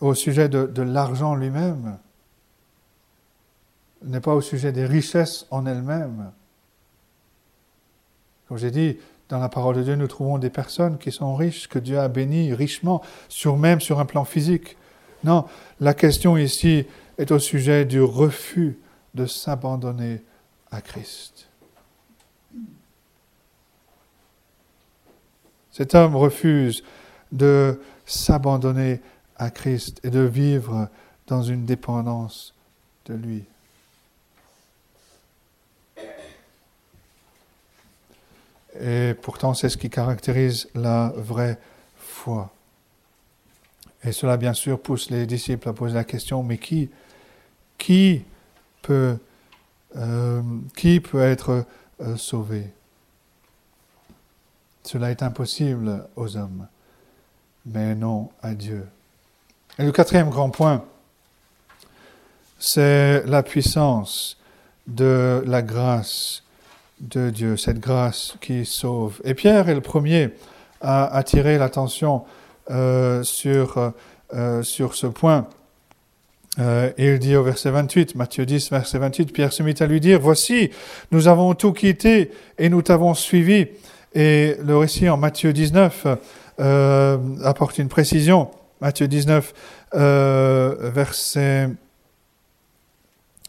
au 0.00 0.14
sujet 0.14 0.48
de, 0.48 0.82
l'argent 0.82 1.34
lui-même, 1.34 1.98
n'est 4.02 4.20
pas 4.20 4.34
au 4.34 4.40
sujet 4.40 4.72
des 4.72 4.86
richesses 4.86 5.46
en 5.50 5.66
elles-mêmes. 5.66 6.32
Comme 8.50 8.58
j'ai 8.58 8.72
dit, 8.72 8.96
dans 9.28 9.38
la 9.38 9.48
parole 9.48 9.76
de 9.76 9.82
Dieu, 9.84 9.94
nous 9.94 10.08
trouvons 10.08 10.36
des 10.36 10.50
personnes 10.50 10.98
qui 10.98 11.12
sont 11.12 11.36
riches, 11.36 11.68
que 11.68 11.78
Dieu 11.78 12.00
a 12.00 12.08
bénies 12.08 12.52
richement, 12.52 13.00
même 13.56 13.80
sur 13.80 14.00
un 14.00 14.04
plan 14.04 14.24
physique. 14.24 14.76
Non, 15.22 15.44
la 15.78 15.94
question 15.94 16.36
ici 16.36 16.84
est 17.16 17.30
au 17.30 17.38
sujet 17.38 17.84
du 17.84 18.02
refus 18.02 18.76
de 19.14 19.24
s'abandonner 19.26 20.24
à 20.72 20.80
Christ. 20.80 21.48
Cet 25.70 25.94
homme 25.94 26.16
refuse 26.16 26.82
de 27.30 27.80
s'abandonner 28.04 29.00
à 29.36 29.50
Christ 29.50 30.00
et 30.02 30.10
de 30.10 30.22
vivre 30.22 30.88
dans 31.28 31.42
une 31.44 31.66
dépendance 31.66 32.52
de 33.06 33.14
lui. 33.14 33.44
Et 38.78 39.14
pourtant, 39.20 39.54
c'est 39.54 39.68
ce 39.68 39.76
qui 39.76 39.90
caractérise 39.90 40.68
la 40.74 41.12
vraie 41.16 41.58
foi. 41.96 42.52
Et 44.04 44.12
cela, 44.12 44.36
bien 44.36 44.54
sûr, 44.54 44.80
pousse 44.80 45.10
les 45.10 45.26
disciples 45.26 45.68
à 45.68 45.72
poser 45.72 45.94
la 45.94 46.04
question, 46.04 46.42
mais 46.42 46.58
qui, 46.58 46.90
euh, 48.88 49.16
peut 51.02 51.22
être 51.22 51.66
euh, 52.00 52.16
sauvé? 52.16 52.72
Cela 54.84 55.10
est 55.10 55.22
impossible 55.22 56.06
aux 56.16 56.36
hommes, 56.36 56.66
mais 57.66 57.94
non 57.94 58.30
à 58.42 58.54
Dieu. 58.54 58.86
Et 59.78 59.84
le 59.84 59.92
quatrième 59.92 60.30
grand 60.30 60.50
point, 60.50 60.84
c'est 62.58 63.24
la 63.26 63.42
puissance 63.42 64.38
de 64.86 65.42
la 65.46 65.62
grâce 65.62 66.42
de 67.00 67.30
Dieu, 67.30 67.56
cette 67.56 67.80
grâce 67.80 68.36
qui 68.40 68.64
sauve. 68.64 69.20
Et 69.24 69.34
Pierre 69.34 69.68
est 69.68 69.74
le 69.74 69.80
premier 69.80 70.30
à 70.80 71.14
attirer 71.16 71.58
l'attention 71.58 72.24
euh, 72.70 73.22
sur, 73.22 73.92
euh, 74.34 74.62
sur 74.62 74.94
ce 74.94 75.06
point. 75.06 75.48
Euh, 76.58 76.90
il 76.98 77.18
dit 77.18 77.36
au 77.36 77.42
verset 77.42 77.70
28, 77.70 78.14
Matthieu 78.16 78.44
10, 78.44 78.70
verset 78.70 78.98
28, 78.98 79.32
Pierre 79.32 79.52
se 79.52 79.62
mit 79.62 79.74
à 79.80 79.86
lui 79.86 80.00
dire, 80.00 80.20
Voici, 80.20 80.70
nous 81.10 81.28
avons 81.28 81.54
tout 81.54 81.72
quitté 81.72 82.30
et 82.58 82.68
nous 82.68 82.82
t'avons 82.82 83.14
suivi. 83.14 83.68
Et 84.14 84.56
le 84.64 84.76
récit 84.76 85.08
en 85.08 85.16
Matthieu 85.16 85.52
19 85.52 86.06
apporte 87.44 87.78
une 87.78 87.88
précision. 87.88 88.50
Matthieu 88.80 89.08
19, 89.08 89.54
verset 89.92 91.70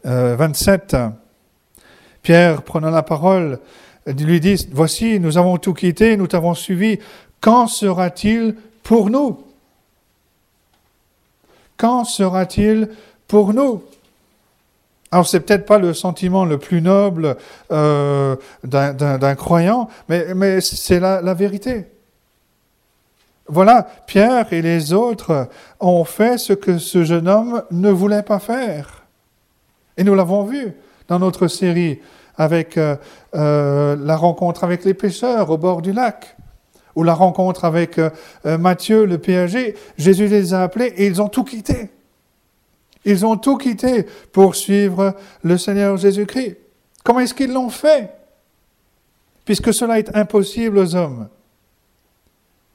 27. 0.04 0.96
Pierre, 2.22 2.62
prenant 2.62 2.90
la 2.90 3.04
parole, 3.04 3.60
lui 4.06 4.40
dit, 4.40 4.68
Voici, 4.72 5.20
nous 5.20 5.38
avons 5.38 5.58
tout 5.58 5.74
quitté, 5.74 6.18
nous 6.18 6.28
t'avons 6.28 6.54
suivi. 6.54 7.00
Quand 7.40 7.68
sera-t-il 7.68 8.56
pour 8.84 9.10
nous? 9.10 9.44
Quand 11.78 12.04
sera-t-il 12.04 12.90
pour 13.28 13.54
nous? 13.54 13.84
Alors 15.12 15.28
c'est 15.28 15.42
peut-être 15.42 15.66
pas 15.66 15.78
le 15.78 15.94
sentiment 15.94 16.46
le 16.46 16.58
plus 16.58 16.82
noble 16.82 17.36
euh, 17.72 18.38
d'un 18.64 19.36
croyant, 19.36 19.90
mais, 20.08 20.62
c'est 20.62 21.00
la, 21.02 21.22
la, 21.22 21.34
vérité. 21.34 21.88
Voilà, 23.48 23.88
Pierre 24.08 24.54
et 24.54 24.62
les 24.62 24.94
autres 24.94 25.50
ont 25.82 26.06
fait 26.06 26.38
ce 26.38 26.54
que 26.54 26.78
ce 26.78 27.04
jeune 27.04 27.28
homme 27.28 27.64
ne 27.72 27.90
voulait 27.90 28.24
pas 28.24 28.40
faire. 28.40 29.04
Et 29.98 30.06
nous 30.06 30.16
l'avons 30.16 30.46
vu 30.46 30.74
dans 31.12 31.20
notre 31.20 31.50
série 31.50 32.00
avec 32.38 32.78
euh, 32.78 32.96
euh, 33.36 33.98
la 34.00 34.16
rencontre 34.16 34.64
avec 34.64 34.86
les 34.86 34.94
pêcheurs 34.94 35.50
au 35.50 35.58
bord 35.58 35.82
du 35.82 35.92
lac, 35.92 36.38
ou 36.96 37.04
la 37.04 37.14
rencontre 37.14 37.66
avec 37.66 38.00
euh, 38.00 38.10
Matthieu, 38.46 39.06
le 39.06 39.18
péager. 39.18 39.76
Jésus 39.98 40.28
les 40.28 40.54
a 40.54 40.64
appelés 40.64 40.94
et 40.96 41.06
ils 41.06 41.22
ont 41.22 41.28
tout 41.28 41.44
quitté. 41.44 41.90
Ils 43.04 43.26
ont 43.26 43.36
tout 43.36 43.58
quitté 43.58 44.06
pour 44.32 44.56
suivre 44.56 45.14
le 45.44 45.58
Seigneur 45.58 45.98
Jésus-Christ. 45.98 46.56
Comment 47.04 47.20
est-ce 47.20 47.34
qu'ils 47.34 47.52
l'ont 47.52 47.70
fait? 47.70 48.14
Puisque 49.44 49.74
cela 49.74 50.00
est 50.00 50.16
impossible 50.16 50.78
aux 50.78 50.96
hommes. 50.96 51.28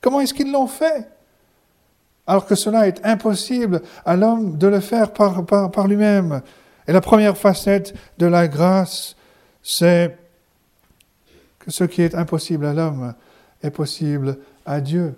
Comment 0.02 0.20
est-ce 0.20 0.34
qu'ils 0.34 0.52
l'ont 0.52 0.66
fait? 0.66 1.08
Alors 2.26 2.44
que 2.44 2.54
cela 2.54 2.86
est 2.86 3.00
impossible 3.02 3.80
à 4.04 4.14
l'homme 4.14 4.58
de 4.58 4.66
le 4.66 4.80
faire 4.80 5.12
par, 5.14 5.88
lui-même. 5.88 6.42
Et 6.88 6.92
la 6.92 7.00
première 7.00 7.36
facette 7.36 7.94
de 8.18 8.26
la 8.26 8.48
grâce, 8.48 9.16
c'est 9.62 10.16
que 11.58 11.70
ce 11.70 11.84
qui 11.84 12.02
est 12.02 12.14
impossible 12.14 12.66
à 12.66 12.72
l'homme 12.72 13.14
est 13.62 13.70
possible 13.70 14.38
à 14.64 14.80
Dieu. 14.80 15.16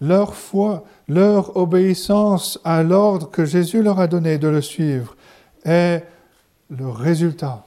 Leur 0.00 0.34
foi, 0.34 0.84
leur 1.08 1.56
obéissance 1.56 2.58
à 2.64 2.82
l'ordre 2.82 3.30
que 3.30 3.44
Jésus 3.44 3.82
leur 3.82 4.00
a 4.00 4.06
donné 4.06 4.38
de 4.38 4.48
le 4.48 4.62
suivre 4.62 5.14
est 5.64 6.04
le 6.70 6.88
résultat, 6.88 7.66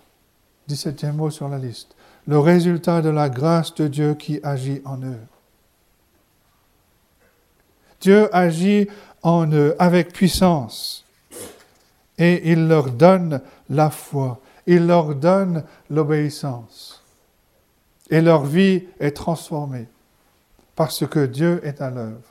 17e 0.69 1.11
mot 1.11 1.29
sur 1.29 1.47
la 1.47 1.59
liste, 1.59 1.95
le 2.25 2.39
résultat 2.39 3.01
de 3.01 3.09
la 3.09 3.29
grâce 3.29 3.75
de 3.75 3.87
Dieu 3.87 4.15
qui 4.15 4.39
agit 4.41 4.81
en 4.85 4.97
eux. 5.03 5.19
Dieu 8.01 8.35
agit 8.35 8.87
en 9.21 9.51
eux 9.51 9.75
avec 9.77 10.11
puissance 10.11 11.05
et 12.23 12.51
il 12.53 12.69
leur 12.69 12.89
donne 12.89 13.41
la 13.69 13.89
foi, 13.89 14.39
il 14.65 14.87
leur 14.87 15.13
donne 15.13 15.65
l'obéissance. 15.89 17.03
Et 18.09 18.21
leur 18.21 18.45
vie 18.45 18.83
est 19.01 19.11
transformée 19.11 19.87
parce 20.73 21.05
que 21.05 21.25
Dieu 21.25 21.59
est 21.65 21.81
à 21.81 21.89
l'œuvre. 21.89 22.21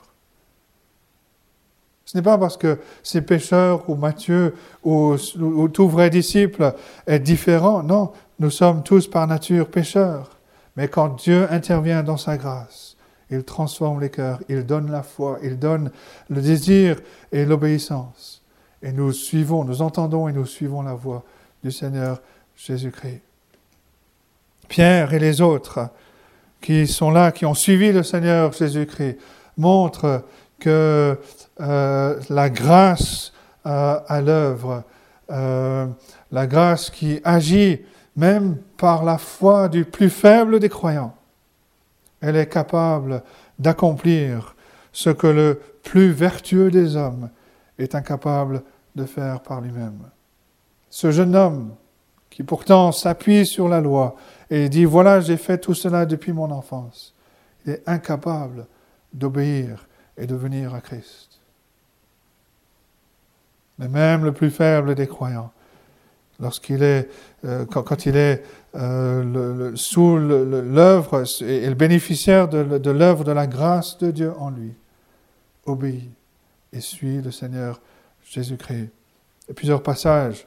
Ce 2.05 2.17
n'est 2.17 2.23
pas 2.23 2.39
parce 2.39 2.57
que 2.57 2.79
ces 3.03 3.21
pécheurs 3.21 3.87
ou 3.87 3.93
Matthieu 3.95 4.55
ou, 4.83 5.15
ou, 5.39 5.67
tout 5.67 5.87
vrai 5.87 6.09
disciple 6.09 6.73
est 7.05 7.19
différent. 7.19 7.83
Non, 7.83 8.13
nous 8.39 8.49
sommes 8.49 8.81
tous 8.81 9.07
par 9.07 9.27
nature 9.27 9.69
pécheurs. 9.69 10.37
Mais 10.75 10.87
quand 10.87 11.21
Dieu 11.21 11.47
intervient 11.51 12.01
dans 12.01 12.17
sa 12.17 12.37
grâce, 12.37 12.97
il 13.29 13.43
transforme 13.43 14.01
les 14.01 14.09
cœurs, 14.09 14.39
il 14.49 14.65
donne 14.65 14.91
la 14.91 15.03
foi, 15.03 15.37
il 15.43 15.59
donne 15.59 15.91
le 16.29 16.41
désir 16.41 16.99
et 17.31 17.45
l'obéissance 17.45 18.42
et 18.83 18.91
nous 18.91 19.13
suivons, 19.13 19.63
nous 19.63 19.81
entendons 19.81 20.27
et 20.27 20.33
nous 20.33 20.45
suivons 20.45 20.81
la 20.81 20.93
voix 20.93 21.23
du 21.63 21.71
Seigneur 21.71 22.21
Jésus-Christ. 22.55 23.21
Pierre 24.67 25.13
et 25.13 25.19
les 25.19 25.41
autres 25.41 25.89
qui 26.61 26.85
sont 26.85 27.09
là, 27.09 27.31
qui 27.31 27.45
ont 27.45 27.53
suivi 27.53 27.91
le 27.91 28.03
Seigneur 28.03 28.51
Jésus-Christ, 28.51 29.17
montrent 29.57 30.23
que 30.59 31.17
euh, 31.61 32.19
la 32.29 32.49
grâce 32.49 33.33
euh, 33.65 33.99
à 34.07 34.21
l'œuvre, 34.21 34.83
euh, 35.31 35.87
la 36.31 36.47
grâce 36.47 36.89
qui 36.89 37.21
agit 37.23 37.81
même 38.15 38.57
par 38.77 39.03
la 39.03 39.17
foi 39.17 39.69
du 39.69 39.85
plus 39.85 40.09
faible 40.09 40.59
des 40.59 40.69
croyants, 40.69 41.15
elle 42.21 42.35
est 42.35 42.51
capable 42.51 43.23
d'accomplir 43.59 44.55
ce 44.91 45.09
que 45.09 45.27
le 45.27 45.61
plus 45.83 46.11
vertueux 46.11 46.69
des 46.69 46.95
hommes 46.95 47.29
est 47.77 47.95
incapable 47.95 48.61
de 48.95 49.05
faire 49.05 49.41
par 49.41 49.61
lui-même. 49.61 49.99
Ce 50.89 51.11
jeune 51.11 51.35
homme, 51.35 51.75
qui 52.29 52.43
pourtant 52.43 52.91
s'appuie 52.91 53.45
sur 53.45 53.69
la 53.69 53.81
loi 53.81 54.15
et 54.49 54.69
dit, 54.69 54.85
voilà, 54.85 55.19
j'ai 55.19 55.37
fait 55.37 55.57
tout 55.57 55.73
cela 55.73 56.05
depuis 56.05 56.33
mon 56.33 56.51
enfance, 56.51 57.13
il 57.65 57.73
est 57.73 57.83
incapable 57.87 58.67
d'obéir 59.13 59.87
et 60.17 60.25
de 60.25 60.35
venir 60.35 60.73
à 60.73 60.81
Christ. 60.81 61.39
Mais 63.79 63.87
même 63.87 64.23
le 64.23 64.31
plus 64.31 64.51
faible 64.51 64.95
des 64.95 65.07
croyants, 65.07 65.51
lorsqu'il 66.39 66.83
est, 66.83 67.09
euh, 67.45 67.65
quand, 67.65 68.05
il 68.05 68.15
est 68.15 68.43
euh, 68.75 69.71
sous 69.75 70.17
l'œuvre 70.17 71.23
et 71.41 71.67
le 71.67 71.75
bénéficiaire 71.75 72.47
de, 72.47 72.77
de 72.77 72.91
l'œuvre 72.91 73.23
de 73.23 73.31
la 73.31 73.47
grâce 73.47 73.97
de 73.97 74.11
Dieu 74.11 74.33
en 74.37 74.49
lui, 74.49 74.73
obéit 75.65 76.11
et 76.71 76.81
suit 76.81 77.21
le 77.21 77.31
Seigneur 77.31 77.79
Jésus-Christ. 78.29 78.89
A 79.49 79.53
plusieurs 79.53 79.83
passages 79.83 80.45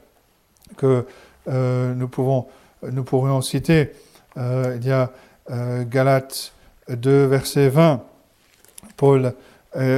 que 0.75 1.05
euh, 1.47 1.93
nous, 1.93 2.07
pouvons, 2.07 2.47
nous 2.83 3.03
pourrions 3.03 3.41
citer. 3.41 3.91
il 4.35 4.83
y 4.83 4.91
a 4.91 5.11
Galates 5.83 6.53
2, 6.89 7.25
verset 7.25 7.69
20. 7.69 8.03
Paul 8.97 9.33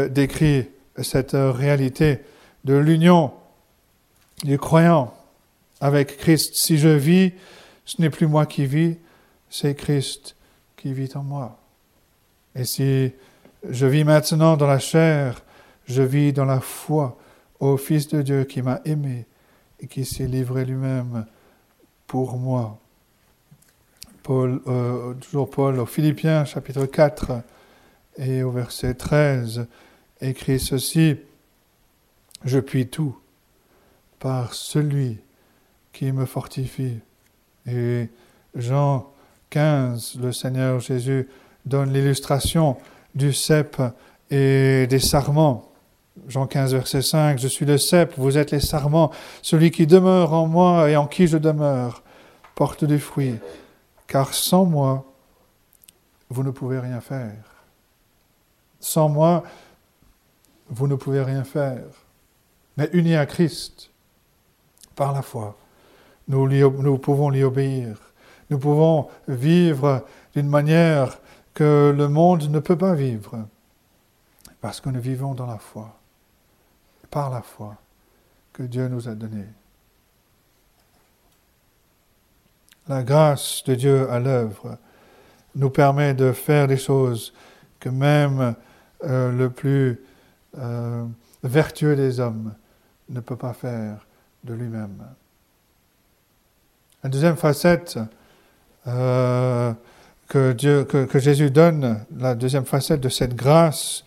décrit 0.09 0.67
cette 1.01 1.33
réalité 1.33 2.19
de 2.65 2.75
l'union 2.75 3.31
du 4.43 4.57
croyant 4.57 5.13
avec 5.81 6.17
Christ. 6.17 6.55
Si 6.55 6.77
je 6.77 6.89
vis, 6.89 7.33
ce 7.85 8.01
n'est 8.01 8.09
plus 8.09 8.27
moi 8.27 8.45
qui 8.45 8.65
vis, 8.65 8.97
c'est 9.49 9.75
Christ 9.75 10.35
qui 10.77 10.93
vit 10.93 11.09
en 11.15 11.23
moi. 11.23 11.57
Et 12.55 12.63
si 12.63 13.11
je 13.69 13.85
vis 13.85 14.03
maintenant 14.03 14.57
dans 14.57 14.67
la 14.67 14.79
chair, 14.79 15.41
je 15.87 16.01
vis 16.01 16.33
dans 16.33 16.45
la 16.45 16.59
foi 16.59 17.17
au 17.59 17.77
Fils 17.77 18.07
de 18.07 18.21
Dieu 18.21 18.43
qui 18.43 18.61
m'a 18.61 18.81
aimé 18.85 19.25
et 19.79 19.87
qui 19.87 20.05
s'est 20.05 20.27
livré 20.27 20.65
lui-même 20.65 21.25
pour 22.07 22.37
moi. 22.37 22.79
Paul, 24.23 24.61
euh, 24.67 25.13
toujours 25.15 25.49
Paul, 25.49 25.79
aux 25.79 25.85
Philippiens 25.85 26.45
chapitre 26.45 26.85
4 26.85 27.41
et 28.17 28.43
au 28.43 28.51
verset 28.51 28.93
13, 28.93 29.67
écrit 30.21 30.59
ceci, 30.59 31.17
Je 32.45 32.59
puis 32.59 32.87
tout 32.87 33.17
par 34.19 34.53
celui 34.53 35.17
qui 35.93 36.11
me 36.11 36.25
fortifie. 36.25 36.99
Et 37.65 38.09
Jean 38.55 39.11
15, 39.49 40.19
le 40.21 40.31
Seigneur 40.31 40.79
Jésus 40.79 41.27
donne 41.65 41.93
l'illustration 41.93 42.77
du 43.15 43.33
cep 43.33 43.81
et 44.29 44.87
des 44.87 44.99
sarments. 44.99 45.68
Jean 46.27 46.47
15, 46.47 46.73
verset 46.73 47.01
5, 47.01 47.39
Je 47.39 47.47
suis 47.47 47.65
le 47.65 47.77
cep, 47.77 48.13
vous 48.17 48.37
êtes 48.37 48.51
les 48.51 48.59
sarments. 48.59 49.11
Celui 49.41 49.71
qui 49.71 49.87
demeure 49.87 50.33
en 50.33 50.47
moi 50.47 50.89
et 50.89 50.97
en 50.97 51.07
qui 51.07 51.27
je 51.27 51.37
demeure 51.37 52.03
porte 52.55 52.83
du 52.83 52.99
fruit, 52.99 53.35
car 54.07 54.33
sans 54.33 54.65
moi, 54.65 55.05
vous 56.29 56.43
ne 56.43 56.51
pouvez 56.51 56.79
rien 56.79 57.01
faire. 57.01 57.63
Sans 58.79 59.09
moi, 59.09 59.43
vous 60.69 60.87
ne 60.87 60.95
pouvez 60.95 61.21
rien 61.21 61.43
faire. 61.43 61.83
Mais 62.77 62.89
unis 62.93 63.15
à 63.15 63.25
Christ, 63.25 63.91
par 64.95 65.13
la 65.13 65.21
foi, 65.21 65.57
nous, 66.27 66.47
nous 66.47 66.97
pouvons 66.97 67.29
lui 67.29 67.43
obéir. 67.43 67.97
Nous 68.49 68.59
pouvons 68.59 69.07
vivre 69.27 70.05
d'une 70.35 70.47
manière 70.47 71.19
que 71.53 71.93
le 71.95 72.07
monde 72.07 72.49
ne 72.49 72.59
peut 72.59 72.77
pas 72.77 72.93
vivre, 72.93 73.45
parce 74.61 74.79
que 74.79 74.89
nous 74.89 75.01
vivons 75.01 75.33
dans 75.33 75.45
la 75.45 75.57
foi, 75.57 75.98
par 77.09 77.29
la 77.29 77.41
foi 77.41 77.75
que 78.53 78.63
Dieu 78.63 78.87
nous 78.87 79.07
a 79.07 79.15
donnée. 79.15 79.47
La 82.87 83.03
grâce 83.03 83.63
de 83.65 83.75
Dieu 83.75 84.09
à 84.09 84.19
l'œuvre 84.19 84.77
nous 85.55 85.69
permet 85.69 86.13
de 86.13 86.31
faire 86.31 86.67
des 86.67 86.77
choses 86.77 87.33
que 87.79 87.89
même 87.89 88.55
euh, 89.03 89.31
le 89.31 89.49
plus 89.49 90.01
euh, 90.57 91.05
vertueux 91.43 91.95
des 91.95 92.19
hommes 92.19 92.53
ne 93.09 93.19
peut 93.19 93.35
pas 93.35 93.53
faire 93.53 94.05
de 94.43 94.53
lui-même. 94.53 95.05
La 97.03 97.09
deuxième 97.09 97.37
facette 97.37 97.99
euh, 98.87 99.71
que, 100.27 100.51
Dieu, 100.53 100.83
que, 100.83 101.19
Jésus 101.19 101.51
donne, 101.51 102.03
la 102.17 102.35
deuxième 102.35 102.65
facette 102.65 103.01
de 103.01 103.09
cette 103.09 103.35
grâce 103.35 104.03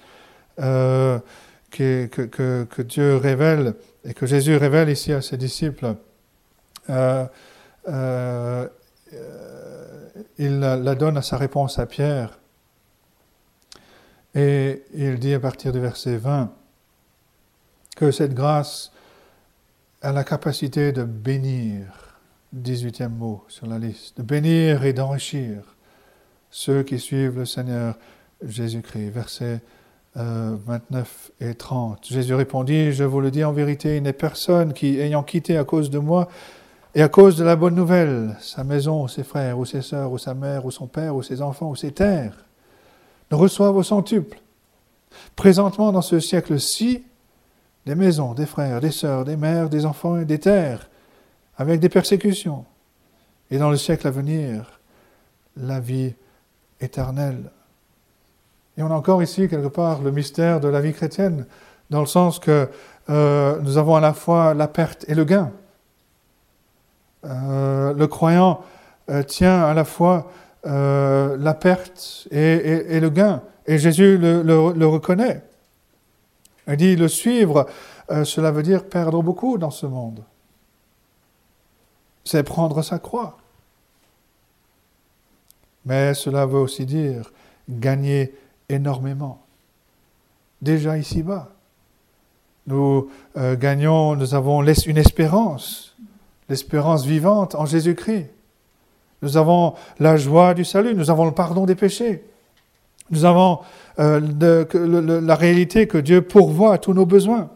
que, 1.72 2.82
Dieu 2.82 3.16
révèle 3.16 3.74
et 4.04 4.14
que 4.14 4.26
Jésus 4.26 4.56
révèle 4.56 4.88
ici 4.90 5.12
à 5.12 5.22
ses 5.22 5.36
disciples, 5.36 5.96
euh, 6.90 7.26
il 10.38 10.60
la 10.60 10.94
donne 10.94 11.16
à 11.16 11.22
sa 11.22 11.36
réponse 11.36 11.78
à 11.78 11.86
Pierre. 11.86 12.38
Et 14.34 14.82
il 14.94 15.18
dit 15.18 15.34
à 15.34 15.40
partir 15.40 15.72
du 15.72 15.80
verset 15.80 16.16
20 16.16 16.52
que 17.96 18.10
cette 18.10 18.34
grâce 18.34 18.92
a 20.00 20.12
la 20.12 20.24
capacité 20.24 20.92
de 20.92 21.04
bénir 21.04 22.12
18e 22.56 23.08
mot 23.08 23.44
sur 23.48 23.66
la 23.66 23.78
liste, 23.78 24.18
de 24.18 24.22
bénir 24.22 24.84
et 24.84 24.92
d'enrichir 24.92 25.76
ceux 26.50 26.82
qui 26.82 26.98
suivent 26.98 27.38
le 27.38 27.46
Seigneur 27.46 27.96
Jésus-Christ. 28.42 29.12
Versets 30.14 30.58
29 30.66 31.30
et 31.40 31.54
30. 31.54 32.06
Jésus 32.06 32.34
répondit, 32.34 32.92
je 32.92 33.04
vous 33.04 33.20
le 33.20 33.30
dis 33.30 33.44
en 33.44 33.52
vérité, 33.52 33.96
il 33.96 34.02
n'est 34.02 34.12
personne 34.12 34.72
qui, 34.72 34.98
ayant 34.98 35.22
quitté 35.22 35.56
à 35.56 35.64
cause 35.64 35.90
de 35.90 35.98
moi 35.98 36.28
et 36.94 37.02
à 37.02 37.08
cause 37.08 37.36
de 37.36 37.44
la 37.44 37.56
bonne 37.56 37.74
nouvelle, 37.74 38.36
sa 38.40 38.64
maison, 38.64 39.08
ses 39.08 39.24
frères, 39.24 39.58
ou 39.58 39.64
ses 39.64 39.80
sœurs, 39.80 40.12
ou 40.12 40.18
sa 40.18 40.34
mère, 40.34 40.66
ou 40.66 40.70
son 40.70 40.86
père, 40.86 41.16
ou 41.16 41.22
ses 41.22 41.40
enfants, 41.40 41.70
ou 41.70 41.76
ses 41.76 41.92
terres, 41.92 42.44
ne 43.30 43.36
reçoive 43.36 43.74
au 43.74 43.82
centuple. 43.82 44.38
Présentement, 45.36 45.90
dans 45.92 46.02
ce 46.02 46.20
siècle-ci, 46.20 47.04
des 47.86 47.94
maisons, 47.94 48.34
des 48.34 48.46
frères, 48.46 48.80
des 48.80 48.90
sœurs, 48.90 49.24
des 49.24 49.36
mères, 49.36 49.70
des 49.70 49.86
enfants 49.86 50.18
et 50.18 50.26
des 50.26 50.38
terres, 50.38 50.90
avec 51.56 51.80
des 51.80 51.88
persécutions, 51.88 52.66
et 53.50 53.56
dans 53.56 53.70
le 53.70 53.76
siècle 53.78 54.06
à 54.06 54.10
venir, 54.10 54.80
la 55.56 55.80
vie 55.80 56.14
éternelle. 56.80 57.50
Et 58.76 58.82
on 58.82 58.90
a 58.90 58.94
encore 58.94 59.22
ici, 59.22 59.48
quelque 59.48 59.68
part, 59.68 60.02
le 60.02 60.10
mystère 60.10 60.60
de 60.60 60.68
la 60.68 60.80
vie 60.80 60.92
chrétienne, 60.92 61.46
dans 61.90 62.00
le 62.00 62.06
sens 62.06 62.38
que 62.38 62.68
euh, 63.10 63.58
nous 63.60 63.76
avons 63.76 63.96
à 63.96 64.00
la 64.00 64.14
fois 64.14 64.54
la 64.54 64.68
perte 64.68 65.04
et 65.08 65.14
le 65.14 65.24
gain. 65.24 65.52
Euh, 67.24 67.92
le 67.92 68.06
croyant 68.06 68.62
euh, 69.10 69.22
tient 69.22 69.62
à 69.62 69.74
la 69.74 69.84
fois 69.84 70.30
la 70.64 71.54
perte 71.54 72.28
et, 72.30 73.00
le 73.00 73.10
gain, 73.10 73.42
et 73.66 73.78
Jésus 73.78 74.16
le, 74.16 74.42
le 74.42 74.86
reconnaît. 74.86 75.42
Il 76.68 76.76
dit 76.76 76.94
le 76.94 77.08
suivre, 77.08 77.66
cela 78.22 78.52
veut 78.52 78.62
dire 78.62 78.84
perdre 78.84 79.24
beaucoup 79.24 79.58
dans 79.58 79.72
ce 79.72 79.86
monde 79.86 80.22
c'est 82.24 82.42
prendre 82.42 82.82
sa 82.82 82.98
croix. 82.98 83.38
Mais 85.84 86.14
cela 86.14 86.46
veut 86.46 86.58
aussi 86.58 86.86
dire 86.86 87.32
gagner 87.68 88.34
énormément. 88.72 89.42
Déjà 90.60 90.96
ici-bas, 90.96 91.48
nous 92.66 93.10
euh, 93.36 93.56
gagnons, 93.56 94.14
nous 94.14 94.34
avons 94.34 94.62
une 94.62 94.98
espérance, 94.98 95.96
l'espérance 96.48 97.04
vivante 97.04 97.54
en 97.54 97.66
Jésus-Christ. 97.66 98.30
Nous 99.22 99.36
avons 99.36 99.74
la 99.98 100.16
joie 100.16 100.54
du 100.54 100.64
salut, 100.64 100.94
nous 100.94 101.10
avons 101.10 101.24
le 101.24 101.32
pardon 101.32 101.66
des 101.66 101.74
péchés. 101.74 102.24
Nous 103.10 103.24
avons 103.24 103.58
euh, 103.98 105.20
la 105.20 105.34
réalité 105.34 105.86
que 105.86 105.98
Dieu 105.98 106.22
pourvoit 106.22 106.74
à 106.74 106.78
tous 106.78 106.94
nos 106.94 107.06
besoins. 107.06 107.50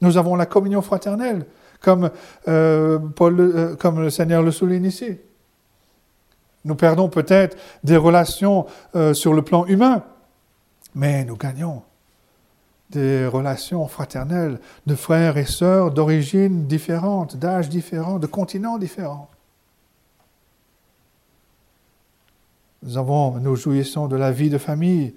Nous 0.00 0.16
avons 0.16 0.36
la 0.36 0.46
communion 0.46 0.82
fraternelle 0.82 1.46
comme, 1.80 2.10
euh, 2.48 2.98
Paul, 2.98 3.76
comme 3.78 4.00
le 4.00 4.10
Seigneur 4.10 4.42
le 4.42 4.52
souligne 4.52 4.84
ici. 4.84 5.18
Nous 6.64 6.76
perdons 6.76 7.08
peut-être 7.08 7.56
des 7.82 7.96
relations 7.96 8.66
sur 9.14 9.34
le 9.34 9.42
plan 9.42 9.66
humain, 9.66 10.04
mais 10.94 11.24
nous 11.24 11.36
gagnons 11.36 11.82
des 12.90 13.26
relations 13.26 13.88
fraternelles 13.88 14.60
de 14.86 14.94
frères 14.94 15.38
et 15.38 15.46
sœurs 15.46 15.90
d'origines 15.90 16.66
différentes, 16.66 17.36
d'âges 17.36 17.68
différents, 17.68 18.18
de 18.18 18.26
continents 18.26 18.78
différents. 18.78 19.30
Nous, 22.82 22.98
avons, 22.98 23.38
nous 23.38 23.56
jouissons 23.56 24.08
de 24.08 24.16
la 24.16 24.30
vie 24.30 24.50
de 24.50 24.58
famille, 24.58 25.14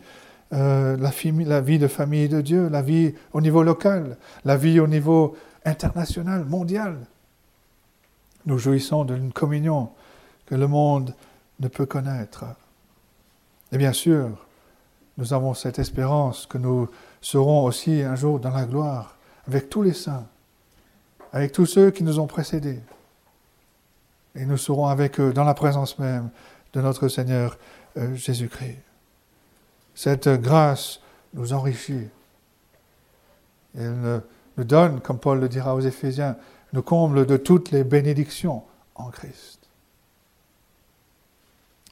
la, 0.51 0.95
la, 0.95 1.61
vie 1.61 1.80
de 1.80 1.88
famille 1.88 2.30
de 2.30 2.39
Dieu, 2.39 2.69
la 2.69 2.82
vie 2.82 3.13
au 3.34 3.41
niveau 3.41 3.63
local, 3.63 4.17
la 4.45 4.55
vie 4.55 4.80
au 4.80 4.88
niveau 4.88 5.36
international, 5.65 6.45
mondial. 6.45 6.97
Nous 8.45 8.59
jouissons 8.59 9.03
d'une 9.03 9.34
communion 9.34 9.89
que 10.45 10.55
le 10.55 10.67
monde 10.67 11.13
ne 11.59 11.67
peut 11.67 11.88
connaître. 11.88 12.45
Et 13.71 13.78
bien 13.78 13.93
sûr, 13.93 14.44
nous 15.18 15.34
avons 15.34 15.53
cette 15.53 15.80
espérance 15.80 16.45
que 16.45 16.57
nous 16.57 16.89
serons 17.22 17.63
aussi 17.63 18.01
un 18.01 18.16
jour 18.16 18.39
dans 18.39 18.49
la 18.49 18.66
gloire 18.66 19.16
avec 19.47 19.70
tous 19.70 19.82
les 19.82 19.93
saints, 19.93 20.26
avec 21.32 21.51
tous 21.51 21.66
ceux 21.66 21.91
qui 21.91 22.03
nous 22.03 22.20
ont 22.20 22.28
précédés. 22.28 22.82
Et 24.36 24.45
nous 24.45 24.57
serons 24.57 24.88
avec 24.88 25.20
eux 25.20 25.32
dans 25.32 25.45
la 25.45 25.53
présence 25.53 25.97
même 25.99 26.30
de 26.74 26.82
notre 26.82 27.07
Seigneur 27.07 27.57
euh, 27.97 28.13
Jésus-Christ. 28.16 28.80
Cette 29.93 30.28
grâce 30.28 30.99
nous 31.34 31.53
enrichit. 31.53 32.09
Elle 33.78 34.22
nous 34.57 34.63
donne, 34.63 34.99
comme 34.99 35.20
Paul 35.20 35.39
le 35.39 35.47
dira 35.47 35.76
aux 35.76 35.82
Éphésiens, 35.82 36.36
nous 36.74 36.82
comble 36.82 37.26
de 37.26 37.38
toutes 37.38 37.72
les 37.72 37.84
bénédictions 37.84 38.63
en 38.95 39.09
Christ. 39.09 39.59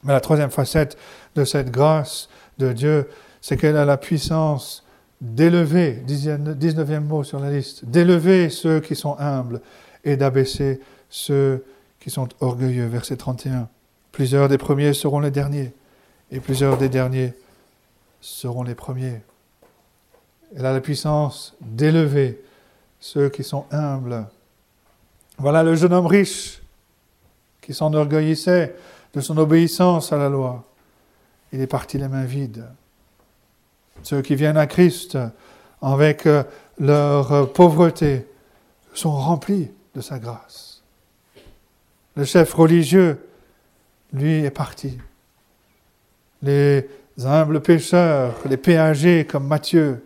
Mais 0.03 0.11
la 0.11 0.19
troisième 0.19 0.51
facette 0.51 0.97
de 1.35 1.45
cette 1.45 1.71
grâce 1.71 2.29
de 2.57 2.71
Dieu, 2.71 3.09
c'est 3.41 3.57
qu'elle 3.57 3.77
a 3.77 3.85
la 3.85 3.97
puissance 3.97 4.83
d'élever, 5.21 6.03
19e 6.07 6.99
mot 6.99 7.23
sur 7.23 7.39
la 7.39 7.51
liste, 7.51 7.85
d'élever 7.85 8.49
ceux 8.49 8.79
qui 8.79 8.95
sont 8.95 9.15
humbles 9.19 9.61
et 10.03 10.17
d'abaisser 10.17 10.81
ceux 11.09 11.63
qui 11.99 12.09
sont 12.09 12.27
orgueilleux. 12.41 12.87
Verset 12.87 13.17
31. 13.17 13.69
Plusieurs 14.11 14.49
des 14.49 14.57
premiers 14.57 14.93
seront 14.93 15.19
les 15.19 15.31
derniers, 15.31 15.73
et 16.31 16.39
plusieurs 16.39 16.77
des 16.77 16.89
derniers 16.89 17.33
seront 18.21 18.63
les 18.63 18.75
premiers. 18.75 19.21
Elle 20.55 20.65
a 20.65 20.73
la 20.73 20.81
puissance 20.81 21.55
d'élever 21.61 22.41
ceux 22.99 23.29
qui 23.29 23.43
sont 23.43 23.65
humbles. 23.71 24.27
Voilà 25.37 25.63
le 25.63 25.75
jeune 25.75 25.93
homme 25.93 26.05
riche 26.05 26.61
qui 27.61 27.73
s'enorgueillissait 27.73 28.75
de 29.13 29.21
son 29.21 29.37
obéissance 29.37 30.11
à 30.11 30.17
la 30.17 30.29
loi. 30.29 30.63
Il 31.53 31.61
est 31.61 31.67
parti 31.67 31.97
les 31.97 32.07
mains 32.07 32.25
vides. 32.25 32.65
Ceux 34.01 34.21
qui 34.21 34.35
viennent 34.35 34.57
à 34.57 34.67
Christ 34.67 35.17
avec 35.81 36.25
euh, 36.25 36.43
leur 36.79 37.53
pauvreté 37.53 38.25
sont 38.93 39.11
remplis 39.11 39.69
de 39.95 40.01
sa 40.01 40.17
grâce. 40.19 40.81
Le 42.15 42.25
chef 42.25 42.53
religieux, 42.53 43.19
lui, 44.13 44.43
est 44.43 44.51
parti. 44.51 44.97
Les 46.41 46.87
humbles 47.23 47.61
pécheurs, 47.61 48.35
les 48.49 48.57
péagers 48.57 49.25
comme 49.25 49.47
Matthieu, 49.47 50.03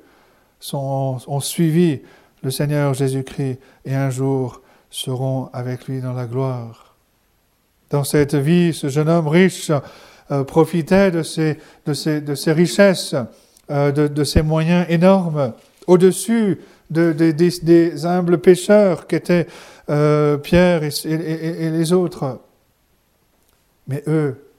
ont 0.73 1.39
suivi 1.39 2.01
le 2.43 2.51
Seigneur 2.51 2.93
Jésus-Christ 2.93 3.59
et 3.85 3.95
un 3.95 4.09
jour 4.09 4.61
seront 4.89 5.49
avec 5.53 5.87
lui 5.87 6.01
dans 6.01 6.13
la 6.13 6.25
gloire. 6.25 6.95
Dans 7.89 8.03
cette 8.03 8.35
vie, 8.35 8.73
ce 8.73 8.89
jeune 8.89 9.09
homme 9.09 9.27
riche 9.27 9.71
euh, 10.31 10.43
profitait 10.43 11.11
de 11.11 11.23
ses 11.23 12.51
richesses, 12.51 13.15
euh, 13.69 13.91
de, 13.91 14.07
de, 14.07 14.23
ses 14.23 14.41
moyens 14.41 14.85
énormes, 14.89 15.53
au-dessus 15.87 16.59
de, 16.89 17.11
des 17.13 18.05
humbles 18.05 18.37
pécheurs 18.39 19.07
qu'étaient 19.07 19.47
euh, 19.89 20.37
Pierre 20.37 20.83
et 20.83 21.69
les 21.69 21.93
autres. 21.93 22.41
Mais 23.87 24.03
eux 24.07 24.51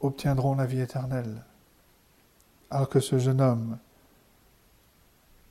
obtiendront 0.00 0.56
la 0.56 0.66
vie 0.66 0.80
éternelle, 0.80 1.44
alors 2.70 2.88
que 2.88 3.00
ce 3.00 3.18
jeune 3.18 3.40
homme 3.40 3.78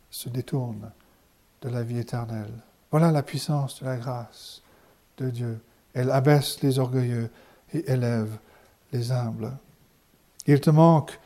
se 0.10 0.30
détourne 0.30 0.92
de 1.62 1.70
la 1.70 1.84
vie 1.84 2.00
éternelle. 2.00 2.52
Voilà 2.92 3.12
la 3.12 3.24
puissance 3.24 3.82
de 3.82 3.86
la 3.86 3.96
grâce 3.96 4.62
de 5.18 5.30
Dieu. 5.30 5.60
Elle 5.94 6.12
abaisse 6.12 6.62
les 6.62 6.80
orgueilleux 6.80 7.30
et 7.74 7.90
élève 7.92 8.38
les 8.92 9.12
humbles. 9.12 9.52
Il 10.46 10.60
te 10.60 10.70
manque 10.70 11.20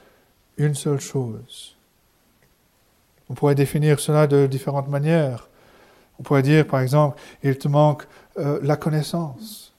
une 0.58 0.76
seule 0.76 1.00
chose. 1.00 1.76
On 3.30 3.34
pourrait 3.34 3.56
définir 3.56 4.00
cela 4.00 4.28
de 4.28 4.48
différentes 4.48 4.90
manières. 4.90 5.48
On 6.20 6.24
pourrait 6.24 6.42
dire, 6.42 6.68
par 6.68 6.82
exemple, 6.82 7.20
il 7.44 7.58
te 7.58 7.68
manque 7.68 8.08
euh, 8.38 8.60
la 8.62 8.76
connaissance. 8.76 9.74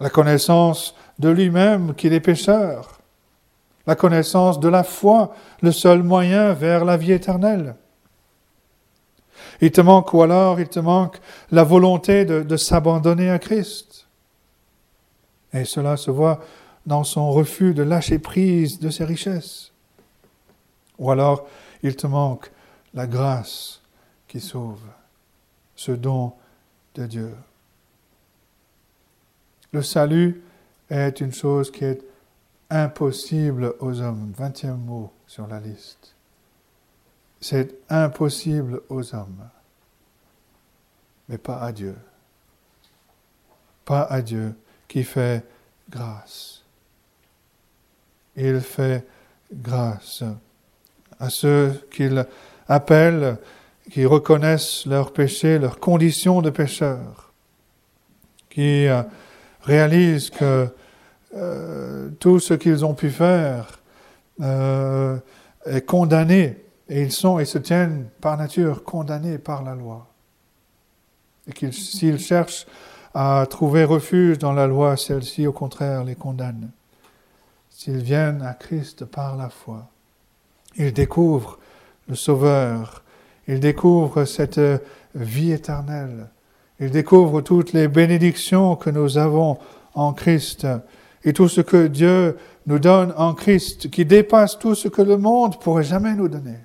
La 0.00 0.10
connaissance 0.10 0.94
de 1.18 1.28
lui-même 1.28 1.94
qu'il 1.94 2.12
est 2.12 2.20
pécheur. 2.20 3.00
La 3.86 3.94
connaissance 3.94 4.60
de 4.60 4.68
la 4.68 4.84
foi, 4.84 5.34
le 5.62 5.72
seul 5.72 6.02
moyen 6.02 6.52
vers 6.52 6.84
la 6.84 6.96
vie 6.96 7.12
éternelle. 7.12 7.76
Il 9.60 9.70
te 9.70 9.80
manque, 9.80 10.12
ou 10.12 10.22
alors 10.22 10.60
il 10.60 10.68
te 10.68 10.80
manque 10.80 11.18
la 11.50 11.64
volonté 11.64 12.24
de, 12.24 12.42
de 12.42 12.56
s'abandonner 12.56 13.30
à 13.30 13.38
Christ. 13.38 14.06
Et 15.52 15.64
cela 15.64 15.96
se 15.96 16.10
voit 16.10 16.40
dans 16.88 17.04
son 17.04 17.30
refus 17.30 17.74
de 17.74 17.82
lâcher 17.82 18.18
prise 18.18 18.80
de 18.80 18.88
ses 18.88 19.04
richesses. 19.04 19.72
Ou 20.98 21.10
alors 21.10 21.46
il 21.82 21.94
te 21.94 22.06
manque 22.06 22.50
la 22.94 23.06
grâce 23.06 23.82
qui 24.26 24.40
sauve, 24.40 24.82
ce 25.76 25.92
don 25.92 26.32
de 26.94 27.06
Dieu. 27.06 27.36
Le 29.72 29.82
salut 29.82 30.42
est 30.88 31.20
une 31.20 31.32
chose 31.32 31.70
qui 31.70 31.84
est 31.84 32.02
impossible 32.70 33.74
aux 33.80 34.00
hommes. 34.00 34.32
Vingtième 34.36 34.78
mot 34.78 35.12
sur 35.26 35.46
la 35.46 35.60
liste. 35.60 36.14
C'est 37.38 37.74
impossible 37.90 38.80
aux 38.88 39.14
hommes, 39.14 39.46
mais 41.28 41.38
pas 41.38 41.60
à 41.60 41.70
Dieu. 41.70 41.96
Pas 43.84 44.04
à 44.04 44.22
Dieu 44.22 44.54
qui 44.88 45.04
fait 45.04 45.44
grâce. 45.90 46.57
Il 48.38 48.60
fait 48.60 49.04
grâce 49.52 50.22
à 51.18 51.30
ceux 51.30 51.72
qu'il 51.90 52.24
appelle, 52.68 53.38
qui 53.90 54.04
reconnaissent 54.04 54.86
leurs 54.86 55.12
péchés, 55.12 55.58
leurs 55.58 55.80
conditions 55.80 56.42
de 56.42 56.50
pécheurs, 56.50 57.32
qui 58.50 58.86
euh, 58.86 59.02
réalisent 59.62 60.30
que 60.30 60.68
euh, 61.34 62.10
tout 62.20 62.38
ce 62.38 62.54
qu'ils 62.54 62.84
ont 62.84 62.94
pu 62.94 63.10
faire 63.10 63.80
euh, 64.40 65.18
est 65.66 65.84
condamné 65.84 66.56
et 66.88 67.02
ils 67.02 67.12
sont 67.12 67.38
et 67.38 67.44
se 67.44 67.58
tiennent 67.58 68.08
par 68.20 68.36
nature 68.36 68.84
condamnés 68.84 69.38
par 69.38 69.62
la 69.62 69.74
loi. 69.74 70.06
Et 71.46 71.72
s'ils 71.72 72.18
cherchent 72.18 72.66
à 73.14 73.46
trouver 73.48 73.84
refuge 73.84 74.38
dans 74.38 74.52
la 74.52 74.66
loi, 74.66 74.96
celle-ci 74.96 75.46
au 75.46 75.52
contraire 75.52 76.04
les 76.04 76.14
condamne. 76.14 76.70
S'ils 77.78 78.02
viennent 78.02 78.42
à 78.42 78.54
Christ 78.54 79.04
par 79.04 79.36
la 79.36 79.50
foi, 79.50 79.88
ils 80.74 80.92
découvrent 80.92 81.60
le 82.08 82.16
Sauveur, 82.16 83.04
ils 83.46 83.60
découvrent 83.60 84.24
cette 84.24 84.60
vie 85.14 85.52
éternelle, 85.52 86.28
ils 86.80 86.90
découvrent 86.90 87.40
toutes 87.40 87.74
les 87.74 87.86
bénédictions 87.86 88.74
que 88.74 88.90
nous 88.90 89.16
avons 89.16 89.60
en 89.94 90.12
Christ 90.12 90.66
et 91.22 91.32
tout 91.32 91.48
ce 91.48 91.60
que 91.60 91.86
Dieu 91.86 92.36
nous 92.66 92.80
donne 92.80 93.14
en 93.16 93.32
Christ, 93.32 93.88
qui 93.90 94.04
dépasse 94.04 94.58
tout 94.58 94.74
ce 94.74 94.88
que 94.88 95.02
le 95.02 95.16
monde 95.16 95.60
pourrait 95.60 95.84
jamais 95.84 96.16
nous 96.16 96.26
donner. 96.26 96.58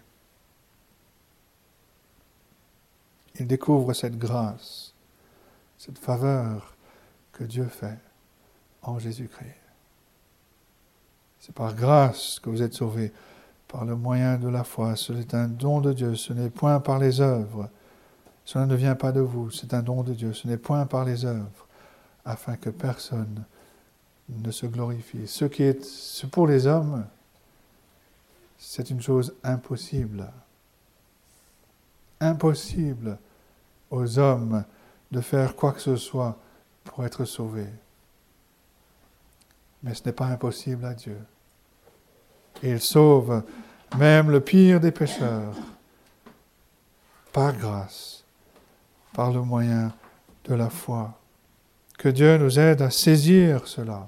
Il 3.40 3.46
découvre 3.46 3.94
cette 3.94 4.18
grâce, 4.18 4.96
cette 5.78 6.00
faveur 6.00 6.74
que 7.34 7.44
Dieu 7.44 7.66
fait 7.66 8.00
en 8.82 8.98
Jésus-Christ. 8.98 9.63
C'est 11.46 11.54
par 11.54 11.76
grâce 11.76 12.40
que 12.40 12.50
vous 12.50 12.62
êtes 12.62 12.74
sauvés, 12.74 13.12
par 13.68 13.84
le 13.84 13.98
moyen 13.98 14.38
de 14.38 14.48
la 14.48 14.64
foi. 14.64 14.96
C'est 14.96 15.34
un 15.34 15.50
don 15.50 15.82
de 15.82 15.92
Dieu, 15.92 16.16
ce 16.16 16.32
n'est 16.32 16.50
point 16.50 16.80
par 16.80 17.00
les 17.00 17.20
œuvres. 17.20 17.70
Cela 18.46 18.66
ne 18.66 18.76
vient 18.76 18.96
pas 18.96 19.12
de 19.12 19.20
vous, 19.20 19.52
c'est 19.52 19.74
un 19.74 19.82
don 19.82 20.04
de 20.04 20.14
Dieu, 20.14 20.32
ce 20.32 20.48
n'est 20.48 20.58
point 20.58 20.86
par 20.86 21.04
les 21.04 21.26
œuvres, 21.26 21.68
afin 22.24 22.56
que 22.56 22.70
personne 22.70 23.44
ne 24.30 24.52
se 24.52 24.66
glorifie. 24.66 25.28
Ce 25.28 25.44
qui 25.44 25.64
est 25.64 26.26
pour 26.32 26.48
les 26.48 26.66
hommes, 26.66 27.06
c'est 28.58 28.90
une 28.90 29.02
chose 29.02 29.36
impossible 29.44 30.32
impossible 32.24 33.18
aux 33.92 34.18
hommes 34.18 34.64
de 35.12 35.22
faire 35.22 35.56
quoi 35.56 35.74
que 35.74 35.82
ce 35.82 35.96
soit 35.96 36.38
pour 36.84 37.06
être 37.06 37.26
sauvés. 37.26 37.70
Mais 39.84 39.94
ce 39.94 40.04
n'est 40.06 40.14
pas 40.14 40.28
impossible 40.28 40.86
à 40.86 40.94
Dieu. 40.94 41.18
Il 42.64 42.82
sauve 42.82 43.44
même 43.98 44.32
le 44.32 44.40
pire 44.40 44.80
des 44.80 44.92
pécheurs 44.92 45.54
par 47.32 47.56
grâce, 47.56 48.24
par 49.14 49.32
le 49.32 49.42
moyen 49.42 49.92
de 50.46 50.56
la 50.56 50.70
foi. 50.70 51.14
Que 51.98 52.10
Dieu 52.10 52.38
nous 52.38 52.60
aide 52.60 52.82
à 52.82 52.90
saisir 52.90 53.68
cela, 53.68 54.08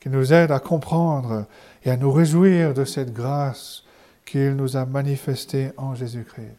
qu'il 0.00 0.12
nous 0.12 0.32
aide 0.32 0.50
à 0.50 0.60
comprendre 0.60 1.46
et 1.84 1.90
à 1.90 1.96
nous 1.96 2.12
réjouir 2.12 2.74
de 2.74 2.84
cette 2.84 3.12
grâce 3.12 3.84
qu'il 4.24 4.54
nous 4.56 4.76
a 4.76 4.86
manifestée 4.86 5.72
en 5.76 5.94
Jésus-Christ 5.94 6.56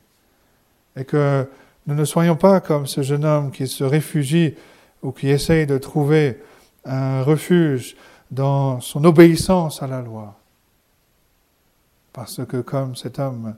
et 0.95 1.05
que 1.05 1.47
nous 1.87 1.95
ne 1.95 2.05
soyons 2.05 2.35
pas 2.35 2.59
comme 2.59 2.85
ce 2.85 3.01
jeune 3.01 3.25
homme 3.25 3.51
qui 3.51 3.67
se 3.67 3.83
réfugie 3.83 4.55
ou 5.01 5.11
qui 5.11 5.29
essaye 5.29 5.65
de 5.65 5.77
trouver 5.77 6.41
un 6.85 7.23
refuge 7.23 7.95
dans 8.29 8.79
son 8.81 9.03
obéissance 9.03 9.81
à 9.81 9.87
la 9.87 10.01
loi, 10.01 10.35
Parce 12.13 12.45
que 12.45 12.57
comme 12.57 12.95
cet 12.95 13.19
homme, 13.19 13.55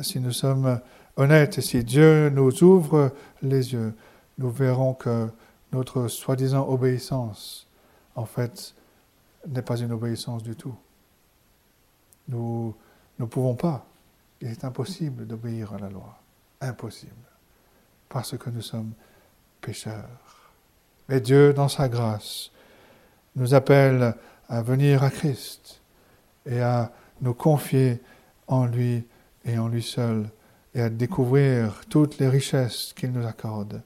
si 0.00 0.20
nous 0.20 0.32
sommes 0.32 0.80
honnêtes 1.16 1.58
et 1.58 1.62
si 1.62 1.84
Dieu 1.84 2.30
nous 2.30 2.62
ouvre 2.62 3.12
les 3.42 3.72
yeux, 3.72 3.94
nous 4.38 4.50
verrons 4.50 4.94
que 4.94 5.28
notre 5.72 6.08
soi-disant 6.08 6.66
obéissance, 6.68 7.66
en 8.14 8.24
fait, 8.24 8.74
n'est 9.46 9.62
pas 9.62 9.78
une 9.78 9.92
obéissance 9.92 10.42
du 10.42 10.56
tout. 10.56 10.74
Nous 12.28 12.74
ne 13.18 13.24
pouvons 13.24 13.54
pas. 13.54 13.84
Il 14.40 14.48
est 14.48 14.64
impossible 14.64 15.26
d'obéir 15.26 15.74
à 15.74 15.78
la 15.78 15.88
loi. 15.88 16.18
Impossible. 16.60 17.12
Parce 18.08 18.36
que 18.36 18.50
nous 18.50 18.62
sommes 18.62 18.92
pécheurs. 19.60 20.52
Et 21.08 21.20
Dieu, 21.20 21.52
dans 21.52 21.68
sa 21.68 21.88
grâce, 21.88 22.50
nous 23.36 23.54
appelle 23.54 24.14
à 24.48 24.62
venir 24.62 25.02
à 25.02 25.10
Christ 25.10 25.80
et 26.46 26.60
à 26.60 26.92
nous 27.20 27.34
confier 27.34 28.00
en 28.46 28.66
lui 28.66 29.04
et 29.44 29.58
en 29.58 29.68
lui 29.68 29.82
seul 29.82 30.28
et 30.74 30.82
à 30.82 30.90
découvrir 30.90 31.82
toutes 31.88 32.18
les 32.18 32.28
richesses 32.28 32.92
qu'il 32.94 33.12
nous 33.12 33.26
accorde, 33.26 33.82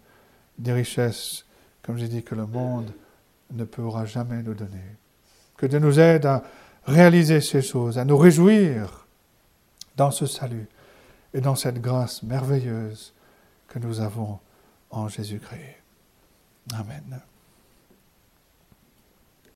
des 0.58 0.72
richesses, 0.72 1.44
comme 1.82 1.96
j'ai 1.96 2.08
dit, 2.08 2.22
que 2.22 2.34
le 2.34 2.46
monde 2.46 2.92
ne 3.52 3.64
pourra 3.64 4.04
jamais 4.04 4.42
nous 4.42 4.54
donner. 4.54 4.96
Que 5.56 5.66
Dieu 5.66 5.78
nous 5.78 5.98
aide 5.98 6.26
à 6.26 6.42
réaliser 6.84 7.40
ces 7.40 7.62
choses, 7.62 7.98
à 7.98 8.04
nous 8.04 8.16
réjouir 8.16 9.06
dans 9.96 10.10
ce 10.10 10.26
salut 10.26 10.68
et 11.34 11.40
dans 11.40 11.54
cette 11.54 11.80
grâce 11.80 12.22
merveilleuse 12.22 13.14
que 13.68 13.78
nous 13.78 14.00
avons 14.00 14.38
en 14.90 15.08
Jésus-Christ. 15.08 15.76
Amen. 16.74 17.22